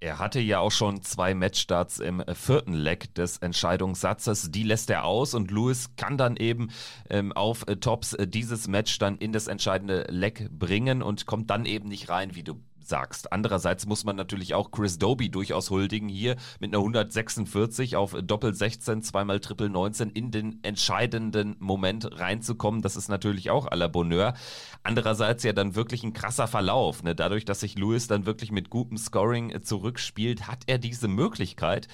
Er 0.00 0.20
hatte 0.20 0.38
ja 0.38 0.60
auch 0.60 0.70
schon 0.70 1.02
zwei 1.02 1.34
Matchstarts 1.34 1.98
im 1.98 2.22
vierten 2.32 2.72
Leg 2.72 3.12
des 3.16 3.38
Entscheidungssatzes. 3.38 4.52
Die 4.52 4.62
lässt 4.62 4.90
er 4.90 5.04
aus 5.04 5.34
und 5.34 5.50
Lewis 5.50 5.96
kann 5.96 6.16
dann 6.16 6.36
eben 6.36 6.70
ähm, 7.10 7.32
auf 7.32 7.66
äh, 7.66 7.74
Tops 7.74 8.12
äh, 8.14 8.28
dieses 8.28 8.68
Match 8.68 9.00
dann 9.00 9.18
in 9.18 9.32
das 9.32 9.48
entscheidende 9.48 10.06
Leg 10.08 10.48
bringen 10.56 11.02
und 11.02 11.26
kommt 11.26 11.50
dann 11.50 11.66
eben 11.66 11.88
nicht 11.88 12.08
rein, 12.10 12.36
wie 12.36 12.44
du 12.44 12.60
sagst. 12.88 13.32
Andererseits 13.32 13.86
muss 13.86 14.04
man 14.04 14.16
natürlich 14.16 14.54
auch 14.54 14.70
Chris 14.70 14.98
Doby 14.98 15.30
durchaus 15.30 15.70
huldigen 15.70 16.08
hier 16.08 16.36
mit 16.60 16.70
einer 16.70 16.78
146 16.78 17.96
auf 17.96 18.16
Doppel 18.22 18.54
16, 18.54 19.02
zweimal 19.02 19.40
Triple 19.40 19.70
19 19.70 20.10
in 20.10 20.30
den 20.30 20.58
entscheidenden 20.62 21.56
Moment 21.58 22.18
reinzukommen. 22.18 22.82
Das 22.82 22.96
ist 22.96 23.08
natürlich 23.08 23.50
auch 23.50 23.66
à 23.66 23.76
la 23.76 23.88
Bonheur. 23.88 24.34
Andererseits 24.82 25.44
ja 25.44 25.52
dann 25.52 25.74
wirklich 25.74 26.02
ein 26.02 26.12
krasser 26.12 26.46
Verlauf. 26.48 27.02
Ne? 27.02 27.14
Dadurch, 27.14 27.44
dass 27.44 27.60
sich 27.60 27.78
Lewis 27.78 28.06
dann 28.06 28.26
wirklich 28.26 28.52
mit 28.52 28.70
gutem 28.70 28.96
Scoring 28.96 29.62
zurückspielt, 29.62 30.48
hat 30.48 30.64
er 30.66 30.78
diese 30.78 31.08
Möglichkeit. 31.08 31.88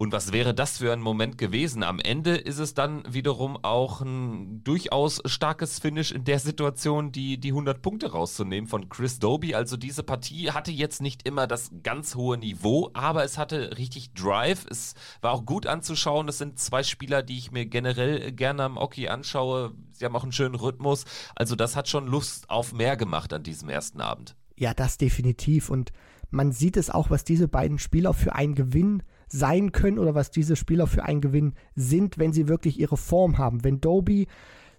Und 0.00 0.12
was 0.12 0.32
wäre 0.32 0.54
das 0.54 0.78
für 0.78 0.94
ein 0.94 1.02
Moment 1.02 1.36
gewesen? 1.36 1.82
Am 1.82 1.98
Ende 1.98 2.34
ist 2.34 2.58
es 2.58 2.72
dann 2.72 3.02
wiederum 3.06 3.62
auch 3.62 4.00
ein 4.00 4.64
durchaus 4.64 5.20
starkes 5.26 5.78
Finish 5.78 6.10
in 6.10 6.24
der 6.24 6.38
Situation, 6.38 7.12
die, 7.12 7.38
die 7.38 7.50
100 7.50 7.82
Punkte 7.82 8.12
rauszunehmen 8.12 8.66
von 8.66 8.88
Chris 8.88 9.18
Doby. 9.18 9.54
Also 9.54 9.76
diese 9.76 10.02
Partie 10.02 10.52
hatte 10.52 10.70
jetzt 10.70 11.02
nicht 11.02 11.28
immer 11.28 11.46
das 11.46 11.70
ganz 11.82 12.14
hohe 12.14 12.38
Niveau, 12.38 12.88
aber 12.94 13.24
es 13.24 13.36
hatte 13.36 13.76
richtig 13.76 14.14
Drive. 14.14 14.64
Es 14.70 14.94
war 15.20 15.32
auch 15.32 15.44
gut 15.44 15.66
anzuschauen. 15.66 16.28
Es 16.28 16.38
sind 16.38 16.58
zwei 16.58 16.82
Spieler, 16.82 17.22
die 17.22 17.36
ich 17.36 17.52
mir 17.52 17.66
generell 17.66 18.32
gerne 18.32 18.62
am 18.62 18.78
Oki 18.78 19.08
anschaue. 19.08 19.74
Sie 19.92 20.06
haben 20.06 20.16
auch 20.16 20.22
einen 20.22 20.32
schönen 20.32 20.54
Rhythmus. 20.54 21.04
Also 21.36 21.56
das 21.56 21.76
hat 21.76 21.90
schon 21.90 22.06
Lust 22.06 22.48
auf 22.48 22.72
mehr 22.72 22.96
gemacht 22.96 23.34
an 23.34 23.42
diesem 23.42 23.68
ersten 23.68 24.00
Abend. 24.00 24.34
Ja, 24.56 24.72
das 24.72 24.96
definitiv. 24.96 25.68
Und 25.68 25.92
man 26.30 26.52
sieht 26.52 26.78
es 26.78 26.88
auch, 26.88 27.10
was 27.10 27.22
diese 27.22 27.48
beiden 27.48 27.78
Spieler 27.78 28.14
für 28.14 28.34
einen 28.34 28.54
Gewinn 28.54 29.02
sein 29.32 29.72
können 29.72 29.98
oder 29.98 30.14
was 30.14 30.30
diese 30.30 30.56
Spieler 30.56 30.86
für 30.86 31.04
einen 31.04 31.20
Gewinn 31.20 31.54
sind, 31.74 32.18
wenn 32.18 32.32
sie 32.32 32.48
wirklich 32.48 32.78
ihre 32.78 32.96
Form 32.96 33.38
haben. 33.38 33.64
Wenn 33.64 33.80
Doby 33.80 34.26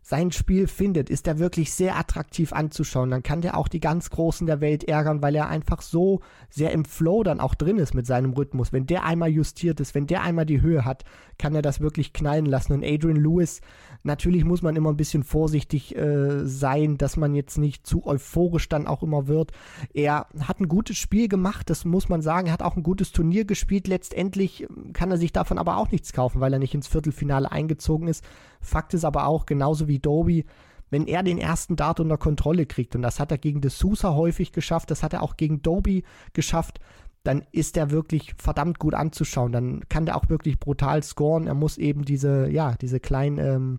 sein 0.01 0.31
Spiel 0.31 0.67
findet, 0.67 1.09
ist 1.09 1.27
er 1.27 1.37
wirklich 1.37 1.73
sehr 1.73 1.95
attraktiv 1.97 2.53
anzuschauen. 2.53 3.11
Dann 3.11 3.23
kann 3.23 3.41
der 3.41 3.55
auch 3.55 3.67
die 3.67 3.79
ganz 3.79 4.09
Großen 4.09 4.47
der 4.47 4.59
Welt 4.59 4.83
ärgern, 4.83 5.21
weil 5.21 5.35
er 5.35 5.47
einfach 5.47 5.81
so 5.81 6.21
sehr 6.49 6.71
im 6.71 6.85
Flow 6.85 7.23
dann 7.23 7.39
auch 7.39 7.53
drin 7.53 7.77
ist 7.77 7.93
mit 7.93 8.07
seinem 8.07 8.33
Rhythmus. 8.33 8.73
Wenn 8.73 8.87
der 8.87 9.05
einmal 9.05 9.29
justiert 9.29 9.79
ist, 9.79 9.93
wenn 9.93 10.07
der 10.07 10.23
einmal 10.23 10.45
die 10.45 10.61
Höhe 10.61 10.85
hat, 10.85 11.05
kann 11.37 11.55
er 11.55 11.61
das 11.61 11.81
wirklich 11.81 12.13
knallen 12.13 12.45
lassen. 12.45 12.73
Und 12.73 12.83
Adrian 12.83 13.15
Lewis, 13.15 13.61
natürlich 14.03 14.43
muss 14.43 14.63
man 14.63 14.75
immer 14.75 14.89
ein 14.89 14.97
bisschen 14.97 15.23
vorsichtig 15.23 15.95
äh, 15.95 16.45
sein, 16.45 16.97
dass 16.97 17.15
man 17.15 17.35
jetzt 17.35 17.57
nicht 17.57 17.85
zu 17.85 18.05
euphorisch 18.05 18.69
dann 18.69 18.87
auch 18.87 19.03
immer 19.03 19.27
wird. 19.27 19.51
Er 19.93 20.27
hat 20.39 20.59
ein 20.59 20.67
gutes 20.67 20.97
Spiel 20.97 21.27
gemacht, 21.27 21.69
das 21.69 21.85
muss 21.85 22.09
man 22.09 22.21
sagen. 22.21 22.47
Er 22.47 22.53
hat 22.53 22.63
auch 22.63 22.75
ein 22.75 22.83
gutes 22.83 23.11
Turnier 23.11 23.45
gespielt. 23.45 23.87
Letztendlich 23.87 24.67
kann 24.93 25.11
er 25.11 25.17
sich 25.17 25.31
davon 25.31 25.59
aber 25.59 25.77
auch 25.77 25.91
nichts 25.91 26.11
kaufen, 26.11 26.41
weil 26.41 26.53
er 26.53 26.59
nicht 26.59 26.73
ins 26.73 26.87
Viertelfinale 26.87 27.51
eingezogen 27.51 28.07
ist. 28.07 28.23
Fakt 28.61 28.93
ist 28.93 29.05
aber 29.05 29.27
auch, 29.27 29.45
genauso 29.45 29.87
wie 29.87 29.99
Doby, 29.99 30.45
wenn 30.89 31.07
er 31.07 31.23
den 31.23 31.37
ersten 31.37 31.75
Dart 31.75 31.99
unter 31.99 32.17
Kontrolle 32.17 32.65
kriegt, 32.65 32.95
und 32.95 33.01
das 33.01 33.19
hat 33.19 33.31
er 33.31 33.37
gegen 33.37 33.61
De 33.61 33.71
Sousa 33.71 34.13
häufig 34.13 34.51
geschafft, 34.51 34.91
das 34.91 35.03
hat 35.03 35.13
er 35.13 35.23
auch 35.23 35.37
gegen 35.37 35.61
Doby 35.61 36.03
geschafft, 36.33 36.79
dann 37.23 37.43
ist 37.51 37.77
er 37.77 37.91
wirklich 37.91 38.33
verdammt 38.37 38.79
gut 38.79 38.93
anzuschauen. 38.93 39.51
Dann 39.51 39.81
kann 39.89 40.05
der 40.05 40.17
auch 40.17 40.29
wirklich 40.29 40.59
brutal 40.59 41.03
scoren. 41.03 41.47
Er 41.47 41.53
muss 41.53 41.77
eben 41.77 42.03
diese, 42.03 42.49
ja, 42.49 42.73
diese 42.81 42.99
kleinen 42.99 43.37
ähm, 43.37 43.77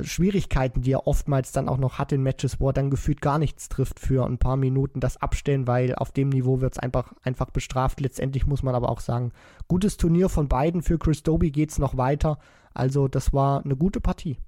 Schwierigkeiten, 0.00 0.80
die 0.80 0.92
er 0.92 1.06
oftmals 1.06 1.52
dann 1.52 1.68
auch 1.68 1.76
noch 1.76 1.98
hat 1.98 2.12
in 2.12 2.22
Matches, 2.22 2.60
wo 2.60 2.70
er 2.70 2.72
dann 2.72 2.90
gefühlt 2.90 3.20
gar 3.20 3.38
nichts 3.38 3.68
trifft 3.68 4.00
für 4.00 4.24
ein 4.24 4.38
paar 4.38 4.56
Minuten, 4.56 5.00
das 5.00 5.18
abstellen, 5.18 5.66
weil 5.66 5.94
auf 5.94 6.12
dem 6.12 6.30
Niveau 6.30 6.62
wird 6.62 6.72
es 6.72 6.78
einfach, 6.78 7.12
einfach 7.22 7.50
bestraft. 7.50 8.00
Letztendlich 8.00 8.46
muss 8.46 8.62
man 8.62 8.74
aber 8.74 8.88
auch 8.88 9.00
sagen, 9.00 9.32
gutes 9.68 9.98
Turnier 9.98 10.30
von 10.30 10.48
beiden. 10.48 10.82
Für 10.82 10.98
Chris 10.98 11.22
Doby 11.22 11.50
geht 11.50 11.72
es 11.72 11.78
noch 11.78 11.98
weiter. 11.98 12.38
Also 12.74 13.08
das 13.08 13.32
war 13.32 13.64
eine 13.64 13.76
gute 13.76 14.00
Partie. 14.00 14.38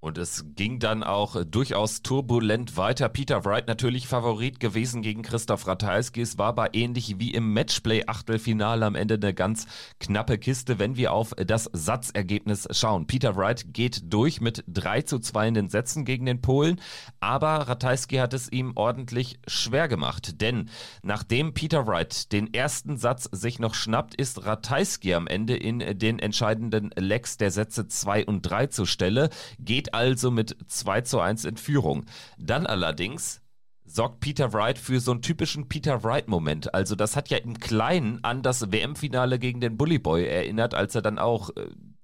Und 0.00 0.16
es 0.16 0.44
ging 0.54 0.78
dann 0.78 1.02
auch 1.02 1.34
äh, 1.34 1.44
durchaus 1.44 2.02
turbulent 2.02 2.76
weiter. 2.76 3.08
Peter 3.08 3.44
Wright 3.44 3.66
natürlich 3.66 4.06
Favorit 4.06 4.60
gewesen 4.60 5.02
gegen 5.02 5.22
Christoph 5.22 5.66
Ratajski. 5.66 6.20
Es 6.20 6.38
war 6.38 6.48
aber 6.48 6.74
ähnlich 6.74 7.16
wie 7.18 7.32
im 7.32 7.52
Matchplay-Achtelfinale 7.52 8.86
am 8.86 8.94
Ende 8.94 9.14
eine 9.14 9.34
ganz 9.34 9.66
knappe 9.98 10.38
Kiste, 10.38 10.78
wenn 10.78 10.96
wir 10.96 11.12
auf 11.12 11.34
das 11.36 11.68
Satzergebnis 11.72 12.68
schauen. 12.70 13.08
Peter 13.08 13.34
Wright 13.34 13.74
geht 13.74 14.12
durch 14.12 14.40
mit 14.40 14.62
3 14.68 15.02
zu 15.02 15.18
2 15.18 15.48
in 15.48 15.54
den 15.54 15.68
Sätzen 15.68 16.04
gegen 16.04 16.26
den 16.26 16.42
Polen, 16.42 16.80
aber 17.18 17.48
Ratajski 17.68 18.16
hat 18.16 18.34
es 18.34 18.52
ihm 18.52 18.74
ordentlich 18.76 19.40
schwer 19.48 19.88
gemacht. 19.88 20.40
Denn 20.40 20.70
nachdem 21.02 21.54
Peter 21.54 21.88
Wright 21.88 22.30
den 22.30 22.54
ersten 22.54 22.98
Satz 22.98 23.28
sich 23.32 23.58
noch 23.58 23.74
schnappt, 23.74 24.14
ist 24.14 24.46
Ratajski 24.46 25.14
am 25.14 25.26
Ende 25.26 25.56
in 25.56 25.80
den 25.98 26.20
entscheidenden 26.20 26.90
Lecks 26.96 27.36
der 27.36 27.50
Sätze 27.50 27.88
2 27.88 28.26
und 28.26 28.42
3 28.42 28.68
zur 28.68 28.86
Stelle, 28.86 29.30
geht 29.58 29.87
also 29.94 30.30
mit 30.30 30.56
2 30.66 31.02
zu 31.02 31.20
1 31.20 31.44
in 31.44 31.56
Führung. 31.56 32.04
Dann 32.38 32.66
allerdings 32.66 33.40
sorgt 33.84 34.20
Peter 34.20 34.52
Wright 34.52 34.78
für 34.78 35.00
so 35.00 35.12
einen 35.12 35.22
typischen 35.22 35.68
Peter 35.68 36.04
Wright-Moment. 36.04 36.74
Also 36.74 36.94
das 36.94 37.16
hat 37.16 37.30
ja 37.30 37.38
im 37.38 37.58
Kleinen 37.58 38.22
an 38.22 38.42
das 38.42 38.70
WM-Finale 38.70 39.38
gegen 39.38 39.60
den 39.60 39.76
Bully 39.76 39.98
Boy 39.98 40.26
erinnert, 40.26 40.74
als 40.74 40.94
er 40.94 41.02
dann 41.02 41.18
auch 41.18 41.50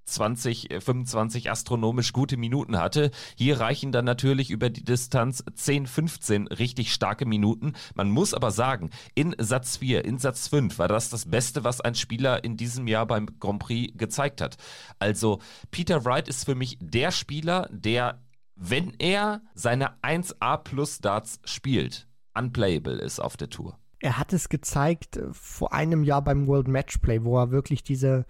20, 0.05 0.71
äh, 0.71 0.81
25 0.81 1.51
astronomisch 1.51 2.13
gute 2.13 2.37
Minuten 2.37 2.77
hatte. 2.77 3.11
Hier 3.35 3.59
reichen 3.59 3.91
dann 3.91 4.05
natürlich 4.05 4.51
über 4.51 4.69
die 4.69 4.83
Distanz 4.83 5.43
10, 5.53 5.87
15 5.87 6.47
richtig 6.47 6.93
starke 6.93 7.25
Minuten. 7.25 7.73
Man 7.95 8.09
muss 8.09 8.33
aber 8.33 8.51
sagen, 8.51 8.91
in 9.15 9.35
Satz 9.37 9.77
4, 9.77 10.05
in 10.05 10.19
Satz 10.19 10.47
5 10.47 10.79
war 10.79 10.87
das 10.87 11.09
das 11.09 11.29
Beste, 11.29 11.63
was 11.63 11.81
ein 11.81 11.95
Spieler 11.95 12.43
in 12.43 12.57
diesem 12.57 12.87
Jahr 12.87 13.05
beim 13.05 13.27
Grand 13.39 13.59
Prix 13.59 13.97
gezeigt 13.97 14.41
hat. 14.41 14.57
Also 14.99 15.39
Peter 15.71 16.05
Wright 16.05 16.27
ist 16.27 16.45
für 16.45 16.55
mich 16.55 16.77
der 16.79 17.11
Spieler, 17.11 17.67
der, 17.71 18.21
wenn 18.55 18.93
er 18.99 19.41
seine 19.53 20.01
1A 20.03 20.57
Plus 20.57 20.99
Darts 20.99 21.39
spielt, 21.45 22.07
unplayable 22.33 22.99
ist 22.99 23.19
auf 23.19 23.37
der 23.37 23.49
Tour. 23.49 23.77
Er 23.99 24.19
hat 24.19 24.33
es 24.33 24.49
gezeigt 24.49 25.17
äh, 25.17 25.27
vor 25.31 25.73
einem 25.73 26.03
Jahr 26.03 26.23
beim 26.23 26.47
World 26.47 26.67
Matchplay, 26.67 27.23
wo 27.23 27.39
er 27.39 27.51
wirklich 27.51 27.83
diese 27.83 28.25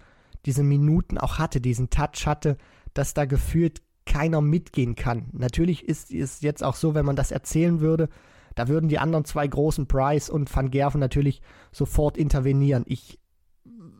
diese 0.46 0.62
Minuten 0.62 1.18
auch 1.18 1.38
hatte, 1.38 1.60
diesen 1.60 1.90
Touch 1.90 2.26
hatte, 2.26 2.56
dass 2.94 3.14
da 3.14 3.24
gefühlt 3.24 3.82
keiner 4.06 4.40
mitgehen 4.40 4.94
kann. 4.94 5.26
Natürlich 5.32 5.86
ist 5.86 6.12
es 6.12 6.40
jetzt 6.40 6.62
auch 6.62 6.76
so, 6.76 6.94
wenn 6.94 7.04
man 7.04 7.16
das 7.16 7.32
erzählen 7.32 7.80
würde, 7.80 8.08
da 8.54 8.68
würden 8.68 8.88
die 8.88 8.98
anderen 8.98 9.24
zwei 9.24 9.46
großen 9.46 9.86
Price 9.86 10.30
und 10.30 10.54
Van 10.54 10.70
Gerven 10.70 11.00
natürlich 11.00 11.42
sofort 11.72 12.16
intervenieren. 12.16 12.84
Ich 12.86 13.18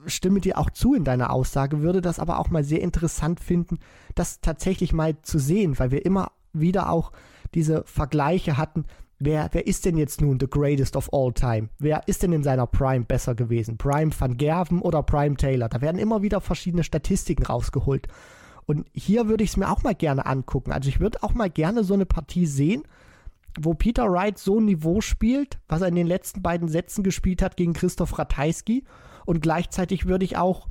stimme 0.06 0.40
dir 0.40 0.56
auch 0.58 0.70
zu 0.70 0.94
in 0.94 1.04
deiner 1.04 1.30
Aussage, 1.30 1.82
würde 1.82 2.00
das 2.00 2.18
aber 2.18 2.38
auch 2.38 2.48
mal 2.48 2.64
sehr 2.64 2.80
interessant 2.80 3.40
finden, 3.40 3.78
das 4.14 4.40
tatsächlich 4.40 4.92
mal 4.92 5.20
zu 5.22 5.38
sehen, 5.38 5.78
weil 5.78 5.90
wir 5.90 6.06
immer 6.06 6.32
wieder 6.52 6.90
auch 6.90 7.12
diese 7.54 7.84
Vergleiche 7.84 8.56
hatten, 8.56 8.84
Wer, 9.18 9.48
wer 9.52 9.66
ist 9.66 9.86
denn 9.86 9.96
jetzt 9.96 10.20
nun 10.20 10.38
the 10.38 10.48
greatest 10.48 10.94
of 10.94 11.12
all 11.12 11.32
time? 11.32 11.70
Wer 11.78 12.06
ist 12.06 12.22
denn 12.22 12.32
in 12.32 12.42
seiner 12.42 12.66
Prime 12.66 13.04
besser 13.04 13.34
gewesen? 13.34 13.78
Prime 13.78 14.10
Van 14.18 14.36
Gerven 14.36 14.82
oder 14.82 15.02
Prime 15.02 15.36
Taylor? 15.36 15.68
Da 15.68 15.80
werden 15.80 15.98
immer 15.98 16.20
wieder 16.20 16.40
verschiedene 16.42 16.84
Statistiken 16.84 17.44
rausgeholt. 17.44 18.08
Und 18.66 18.86
hier 18.92 19.28
würde 19.28 19.44
ich 19.44 19.50
es 19.50 19.56
mir 19.56 19.70
auch 19.70 19.82
mal 19.82 19.94
gerne 19.94 20.26
angucken. 20.26 20.72
Also 20.72 20.90
ich 20.90 21.00
würde 21.00 21.22
auch 21.22 21.32
mal 21.32 21.48
gerne 21.48 21.82
so 21.82 21.94
eine 21.94 22.04
Partie 22.04 22.46
sehen, 22.46 22.82
wo 23.58 23.72
Peter 23.72 24.10
Wright 24.10 24.38
so 24.38 24.60
ein 24.60 24.66
Niveau 24.66 25.00
spielt, 25.00 25.58
was 25.66 25.80
er 25.80 25.88
in 25.88 25.94
den 25.94 26.06
letzten 26.06 26.42
beiden 26.42 26.68
Sätzen 26.68 27.02
gespielt 27.02 27.40
hat 27.40 27.56
gegen 27.56 27.72
Christoph 27.72 28.18
Ratajski. 28.18 28.84
Und 29.24 29.40
gleichzeitig 29.40 30.06
würde 30.06 30.26
ich 30.26 30.36
auch 30.36 30.68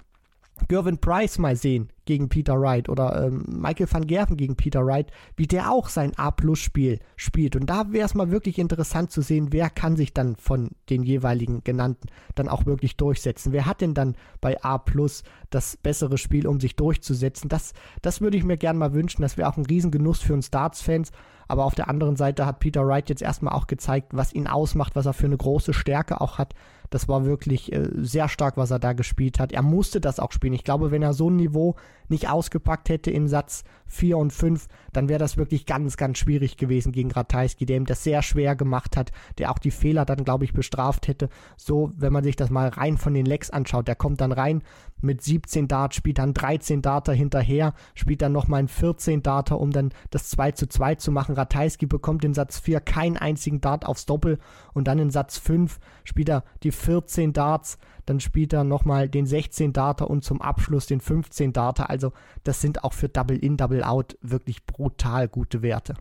Gervin 0.68 1.00
Price 1.00 1.40
mal 1.40 1.56
sehen 1.56 1.90
gegen 2.06 2.30
Peter 2.30 2.60
Wright 2.60 2.90
oder 2.90 3.26
ähm, 3.26 3.44
Michael 3.48 3.92
van 3.92 4.08
Gerven 4.08 4.38
gegen 4.38 4.56
Peter 4.56 4.86
Wright, 4.86 5.12
wie 5.36 5.48
der 5.48 5.72
auch 5.72 5.90
sein 5.90 6.18
A-Plus-Spiel 6.18 7.00
spielt. 7.16 7.56
Und 7.56 7.68
da 7.68 7.92
wäre 7.92 8.06
es 8.06 8.16
mal 8.16 8.32
wirklich 8.32 8.60
interessant 8.60 9.12
zu 9.12 9.22
sehen, 9.22 9.48
wer 9.52 9.70
kann 9.70 9.96
sich 9.96 10.14
dann 10.14 10.36
von 10.36 10.72
den 10.90 11.04
jeweiligen 11.04 11.64
genannten 11.64 12.08
dann 12.36 12.50
auch 12.50 12.66
wirklich 12.66 12.96
durchsetzen. 12.98 13.52
Wer 13.52 13.66
hat 13.66 13.82
denn 13.82 13.94
dann 13.94 14.16
bei 14.42 14.62
A-Plus 14.64 15.24
das 15.50 15.78
bessere 15.78 16.18
Spiel, 16.18 16.48
um 16.48 16.60
sich 16.60 16.76
durchzusetzen? 16.76 17.50
Das, 17.50 17.74
das 18.02 18.22
würde 18.22 18.38
ich 18.38 18.44
mir 18.44 18.58
gerne 18.58 18.80
mal 18.80 18.94
wünschen. 18.94 19.22
Das 19.22 19.38
wäre 19.38 19.50
auch 19.50 19.58
ein 19.58 19.66
Riesengenuss 19.66 20.22
für 20.22 20.34
uns 20.34 20.52
Darts-Fans. 20.52 21.12
Aber 21.48 21.66
auf 21.66 21.76
der 21.76 21.90
anderen 21.90 22.16
Seite 22.16 22.46
hat 22.46 22.60
Peter 22.60 22.86
Wright 22.88 23.10
jetzt 23.10 23.22
erstmal 23.22 23.54
auch 23.54 23.68
gezeigt, 23.68 24.10
was 24.14 24.34
ihn 24.34 24.48
ausmacht, 24.48 24.96
was 24.96 25.06
er 25.06 25.14
für 25.14 25.28
eine 25.28 25.38
große 25.38 25.74
Stärke 25.74 26.22
auch 26.22 26.38
hat. 26.38 26.54
Das 26.90 27.08
war 27.08 27.26
wirklich 27.26 27.72
äh, 27.74 27.88
sehr 27.96 28.30
stark, 28.30 28.58
was 28.58 28.72
er 28.72 28.80
da 28.80 28.94
gespielt 28.94 29.40
hat. 29.40 29.52
Er 29.52 29.62
musste 29.62 30.00
das 30.00 30.20
auch 30.20 30.32
spielen. 30.32 30.54
Ich 30.54 30.64
glaube, 30.64 30.92
wenn 30.92 31.02
er 31.02 31.14
so 31.14 31.30
ein 31.30 31.36
Niveau 31.36 31.76
nicht 32.10 32.30
ausgepackt 32.30 32.90
hätte 32.90 33.12
in 33.12 33.28
Satz 33.28 33.64
4 33.88 34.18
und 34.18 34.34
5, 34.34 34.68
dann 34.94 35.10
wäre 35.10 35.20
das 35.20 35.38
wirklich 35.38 35.66
ganz, 35.66 35.98
ganz 35.98 36.18
schwierig 36.18 36.58
gewesen 36.58 36.92
gegen 36.92 37.12
Ratajski, 37.12 37.66
der 37.66 37.78
ihm 37.78 37.86
das 37.86 38.04
sehr 38.04 38.22
schwer 38.22 38.56
gemacht 38.56 38.98
hat, 38.98 39.12
der 39.38 39.52
auch 39.52 39.60
die 39.60 39.72
Fehler 39.72 40.06
dann, 40.06 40.24
glaube 40.24 40.46
ich, 40.46 40.54
bestraft 40.54 41.08
hätte. 41.08 41.30
So, 41.58 41.92
wenn 41.98 42.14
man 42.14 42.24
sich 42.24 42.36
das 42.36 42.50
mal 42.50 42.70
rein 42.70 42.98
von 42.98 43.14
den 43.14 43.26
Lecks 43.26 43.50
anschaut, 43.50 43.88
der 43.88 43.96
kommt 43.96 44.22
dann 44.22 44.32
rein 44.32 44.64
mit 45.02 45.22
17 45.22 45.68
Dart, 45.68 45.94
spielt 45.94 46.18
dann 46.18 46.34
13 46.34 46.82
Darter 46.82 47.14
hinterher, 47.14 47.74
spielt 47.94 48.22
dann 48.22 48.32
nochmal 48.32 48.62
ein 48.62 48.68
14 48.68 49.24
Darter, 49.24 49.60
um 49.60 49.72
dann 49.72 49.92
das 50.10 50.30
2 50.30 50.52
zu 50.52 50.68
2 50.68 50.96
zu 50.96 51.12
machen. 51.12 51.36
Ratajski 51.36 51.86
bekommt 51.86 52.24
in 52.26 52.34
Satz 52.34 52.60
4 52.60 52.80
keinen 52.82 53.18
einzigen 53.18 53.62
Dart 53.62 53.86
aufs 53.86 54.06
Doppel 54.06 54.40
und 54.74 54.88
dann 54.88 55.00
in 55.00 55.12
Satz 55.12 55.38
5 55.38 55.80
spielt 56.04 56.30
er 56.30 56.44
die 56.64 56.72
14 56.72 57.34
Darts, 57.34 57.78
dann 58.06 58.20
spielt 58.20 58.54
er 58.54 58.64
nochmal 58.64 59.10
den 59.10 59.26
16 59.26 59.74
Darter 59.74 60.10
und 60.10 60.24
zum 60.24 60.42
Abschluss 60.42 60.86
den 60.86 61.02
15 61.02 61.54
Darter. 61.54 61.90
Also 61.90 62.14
das 62.44 62.62
sind 62.62 62.84
auch 62.84 62.94
für 62.94 63.10
Double 63.10 63.38
In, 63.38 63.58
Double 63.58 63.84
Out 63.84 64.18
wirklich 64.22 64.66
brutal 64.66 65.28
gute 65.28 65.62
Werte 65.62 65.96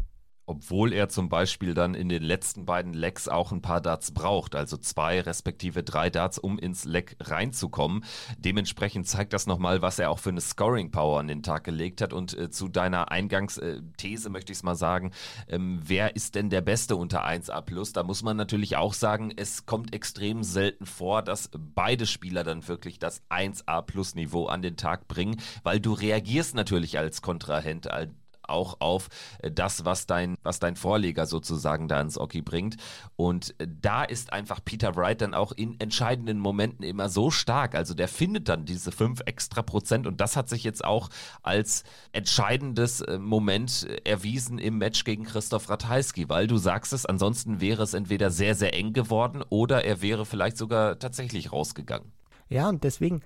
obwohl 0.47 0.93
er 0.93 1.09
zum 1.09 1.29
Beispiel 1.29 1.75
dann 1.75 1.95
in 1.95 2.09
den 2.09 2.23
letzten 2.23 2.67
beiden 2.67 2.93
Lecks 2.93 3.29
auch 3.29 3.53
ein 3.53 3.63
paar 3.63 3.81
Darts 3.81 4.13
braucht, 4.13 4.55
also 4.55 4.77
zwei 4.77 5.21
respektive 5.21 5.83
drei 5.83 6.11
Darts, 6.11 6.39
um 6.39 6.59
ins 6.59 6.85
Leck 6.85 7.17
reinzukommen. 7.21 8.05
Dementsprechend 8.39 9.07
zeigt 9.07 9.33
das 9.33 9.47
nochmal, 9.47 9.83
was 9.83 9.99
er 9.99 10.11
auch 10.11 10.19
für 10.19 10.31
eine 10.31 10.41
Scoring 10.41 10.91
Power 10.91 11.21
an 11.21 11.29
den 11.29 11.43
Tag 11.43 11.65
gelegt 11.65 12.01
hat. 12.01 12.13
Und 12.13 12.37
äh, 12.37 12.51
zu 12.51 12.69
deiner 12.69 13.11
Eingangsthese 13.11 14.31
möchte 14.31 14.53
ich 14.53 14.59
es 14.59 14.63
mal 14.63 14.75
sagen, 14.75 15.13
ähm, 15.49 15.81
wer 15.85 16.17
ist 16.17 16.35
denn 16.35 16.51
der 16.51 16.61
Beste 16.61 16.97
unter 16.97 17.27
1A 17.27 17.63
Plus? 17.63 17.93
Da 17.93 18.03
muss 18.03 18.23
man 18.23 18.37
natürlich 18.37 18.77
auch 18.77 18.95
sagen, 18.95 19.33
es 19.35 19.67
kommt 19.67 19.95
extrem 19.95 20.43
selten 20.43 20.87
vor, 20.87 21.23
dass 21.23 21.51
beide 21.57 22.07
Spieler 22.07 22.45
dann 22.45 22.67
wirklich 22.69 22.99
das 22.99 23.23
1A 23.31 23.83
Plus 23.83 24.15
Niveau 24.15 24.47
an 24.47 24.63
den 24.63 24.77
Tag 24.77 25.09
bringen, 25.09 25.41
weil 25.63 25.81
du 25.81 25.93
reagierst 25.93 26.55
natürlich 26.55 26.99
als 26.99 27.23
Kontrahent 27.23 27.89
auch 28.49 28.81
auf 28.81 29.09
äh, 29.39 29.51
das, 29.51 29.85
was 29.85 30.07
dein, 30.07 30.37
was 30.43 30.59
dein 30.59 30.77
Vorleger 30.77 31.27
sozusagen 31.27 31.89
da 31.89 32.01
ins 32.01 32.19
Oki 32.19 32.43
bringt. 32.43 32.77
Und 33.17 33.55
äh, 33.59 33.67
da 33.69 34.05
ist 34.05 34.33
einfach 34.33 34.61
Peter 34.65 34.97
Wright 34.97 35.21
dann 35.21 35.35
auch 35.35 35.53
in 35.53 35.79
entscheidenden 35.81 36.39
Momenten 36.39 36.85
immer 36.85 37.09
so 37.09 37.31
stark. 37.31 37.75
Also 37.75 37.95
der 37.95 38.09
findet 38.09 38.49
dann 38.49 38.65
diese 38.65 38.93
fünf 38.93 39.21
extra 39.27 39.63
Prozent 39.63 40.07
und 40.07 40.21
das 40.21 40.37
hat 40.37 40.49
sich 40.49 40.65
jetzt 40.65 40.85
auch 40.85 41.09
als 41.43 41.85
entscheidendes 42.13 43.01
äh, 43.01 43.19
Moment 43.19 43.87
erwiesen 44.05 44.59
im 44.59 44.79
Match 44.79 45.05
gegen 45.05 45.25
Christoph 45.25 45.69
Ratajski, 45.69 46.29
weil 46.29 46.47
du 46.47 46.57
sagst 46.57 46.93
es, 46.93 47.07
ansonsten 47.07 47.61
wäre 47.61 47.83
es 47.83 47.95
entweder 47.95 48.31
sehr, 48.31 48.55
sehr 48.55 48.75
eng 48.75 48.93
geworden 48.93 49.43
oder 49.49 49.85
er 49.85 50.03
wäre 50.03 50.27
vielleicht 50.27 50.57
sogar 50.57 50.99
tatsächlich 50.99 51.53
rausgegangen. 51.53 52.13
Ja, 52.49 52.69
und 52.69 52.85
deswegen 52.85 53.23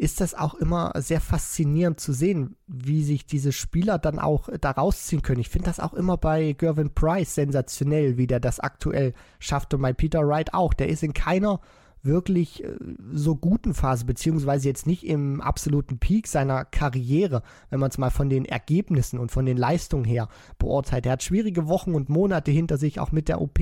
ist 0.00 0.22
das 0.22 0.32
auch 0.32 0.54
immer 0.54 0.92
sehr 0.96 1.20
faszinierend 1.20 2.00
zu 2.00 2.14
sehen, 2.14 2.56
wie 2.66 3.04
sich 3.04 3.26
diese 3.26 3.52
Spieler 3.52 3.98
dann 3.98 4.18
auch 4.18 4.48
da 4.58 4.70
rausziehen 4.70 5.20
können. 5.20 5.42
Ich 5.42 5.50
finde 5.50 5.66
das 5.66 5.78
auch 5.78 5.92
immer 5.92 6.16
bei 6.16 6.54
Gervin 6.54 6.94
Price 6.94 7.34
sensationell, 7.34 8.16
wie 8.16 8.26
der 8.26 8.40
das 8.40 8.60
aktuell 8.60 9.12
schafft 9.40 9.74
und 9.74 9.82
bei 9.82 9.92
Peter 9.92 10.26
Wright 10.26 10.54
auch. 10.54 10.72
Der 10.72 10.88
ist 10.88 11.02
in 11.02 11.12
keiner 11.12 11.60
wirklich 12.02 12.64
äh, 12.64 12.76
so 13.12 13.36
guten 13.36 13.74
Phase, 13.74 14.04
beziehungsweise 14.04 14.68
jetzt 14.68 14.86
nicht 14.86 15.04
im 15.04 15.40
absoluten 15.40 15.98
Peak 15.98 16.26
seiner 16.26 16.64
Karriere, 16.64 17.42
wenn 17.68 17.80
man 17.80 17.90
es 17.90 17.98
mal 17.98 18.10
von 18.10 18.30
den 18.30 18.44
Ergebnissen 18.44 19.18
und 19.18 19.30
von 19.30 19.46
den 19.46 19.56
Leistungen 19.56 20.04
her 20.04 20.28
beurteilt. 20.58 21.06
Er 21.06 21.12
hat 21.12 21.22
schwierige 21.22 21.68
Wochen 21.68 21.94
und 21.94 22.08
Monate 22.08 22.50
hinter 22.50 22.78
sich, 22.78 23.00
auch 23.00 23.12
mit 23.12 23.28
der 23.28 23.40
OP. 23.40 23.58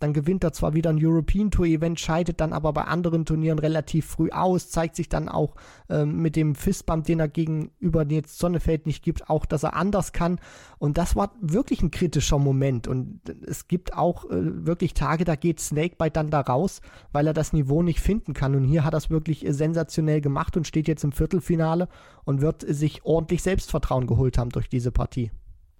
Dann 0.00 0.12
gewinnt 0.12 0.44
er 0.44 0.52
zwar 0.52 0.74
wieder 0.74 0.90
ein 0.90 1.04
European 1.04 1.50
Tour 1.50 1.66
Event, 1.66 1.98
scheidet 1.98 2.40
dann 2.40 2.52
aber 2.52 2.72
bei 2.72 2.84
anderen 2.84 3.24
Turnieren 3.24 3.58
relativ 3.58 4.06
früh 4.06 4.30
aus, 4.30 4.70
zeigt 4.70 4.96
sich 4.96 5.08
dann 5.08 5.28
auch 5.28 5.54
ähm, 5.88 6.22
mit 6.22 6.36
dem 6.36 6.54
Fistbump, 6.54 7.04
den 7.04 7.20
er 7.20 7.28
gegenüber 7.28 8.06
jetzt 8.08 8.38
Sonnefeld 8.38 8.86
nicht 8.86 9.02
gibt, 9.02 9.28
auch, 9.28 9.46
dass 9.46 9.62
er 9.62 9.74
anders 9.74 10.12
kann. 10.12 10.38
Und 10.78 10.98
das 10.98 11.16
war 11.16 11.32
wirklich 11.40 11.82
ein 11.82 11.90
kritischer 11.90 12.38
Moment. 12.38 12.86
Und 12.86 13.20
es 13.46 13.68
gibt 13.68 13.94
auch 13.94 14.24
äh, 14.26 14.66
wirklich 14.66 14.94
Tage, 14.94 15.24
da 15.24 15.36
geht 15.36 15.60
Snakebite 15.60 16.12
dann 16.12 16.30
da 16.30 16.40
raus, 16.40 16.80
weil 17.12 17.26
er 17.26 17.34
das 17.34 17.52
Niveau 17.52 17.71
Niveau 17.72 17.82
nicht 17.82 18.00
finden 18.00 18.34
kann. 18.34 18.54
Und 18.54 18.64
hier 18.64 18.84
hat 18.84 18.94
er 18.94 18.98
es 18.98 19.10
wirklich 19.10 19.46
äh, 19.46 19.52
sensationell 19.52 20.20
gemacht 20.20 20.56
und 20.56 20.66
steht 20.66 20.88
jetzt 20.88 21.04
im 21.04 21.12
Viertelfinale 21.12 21.88
und 22.24 22.40
wird 22.40 22.64
sich 22.66 23.04
ordentlich 23.04 23.42
Selbstvertrauen 23.42 24.06
geholt 24.06 24.38
haben 24.38 24.50
durch 24.50 24.68
diese 24.68 24.92
Partie. 24.92 25.30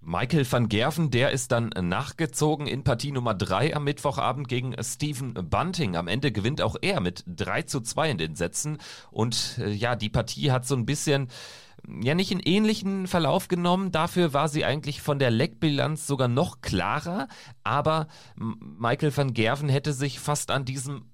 Michael 0.05 0.51
van 0.51 0.69
Gerven, 0.69 1.11
der 1.11 1.31
ist 1.31 1.53
dann 1.53 1.69
nachgezogen 1.69 2.67
in 2.67 2.83
Partie 2.83 3.13
Nummer 3.13 3.35
3 3.35 3.77
am 3.77 3.85
Mittwochabend 3.85 4.49
gegen 4.49 4.75
Stephen 4.83 5.35
Bunting. 5.35 5.95
Am 5.95 6.09
Ende 6.09 6.33
gewinnt 6.33 6.61
auch 6.61 6.75
er 6.83 7.01
mit 7.01 7.23
3 7.29 7.63
zu 7.63 7.81
2 7.81 8.11
in 8.11 8.19
den 8.19 8.35
Sätzen. 8.35 8.79
Und 9.13 9.59
äh, 9.59 9.71
ja, 9.71 9.95
die 9.95 10.09
Partie 10.09 10.51
hat 10.51 10.67
so 10.67 10.75
ein 10.75 10.87
bisschen 10.87 11.29
ja 12.01 12.15
nicht 12.15 12.31
einen 12.31 12.41
ähnlichen 12.41 13.07
Verlauf 13.07 13.49
genommen. 13.49 13.93
Dafür 13.93 14.33
war 14.33 14.49
sie 14.49 14.65
eigentlich 14.65 15.03
von 15.03 15.19
der 15.19 15.31
Leckbilanz 15.31 16.07
sogar 16.07 16.29
noch 16.29 16.61
klarer. 16.61 17.29
Aber 17.65 18.09
Michael 18.37 19.17
van 19.17 19.35
Gerven 19.35 19.69
hätte 19.69 19.93
sich 19.93 20.21
fast 20.21 20.51
an 20.51 20.65
diesem 20.65 21.12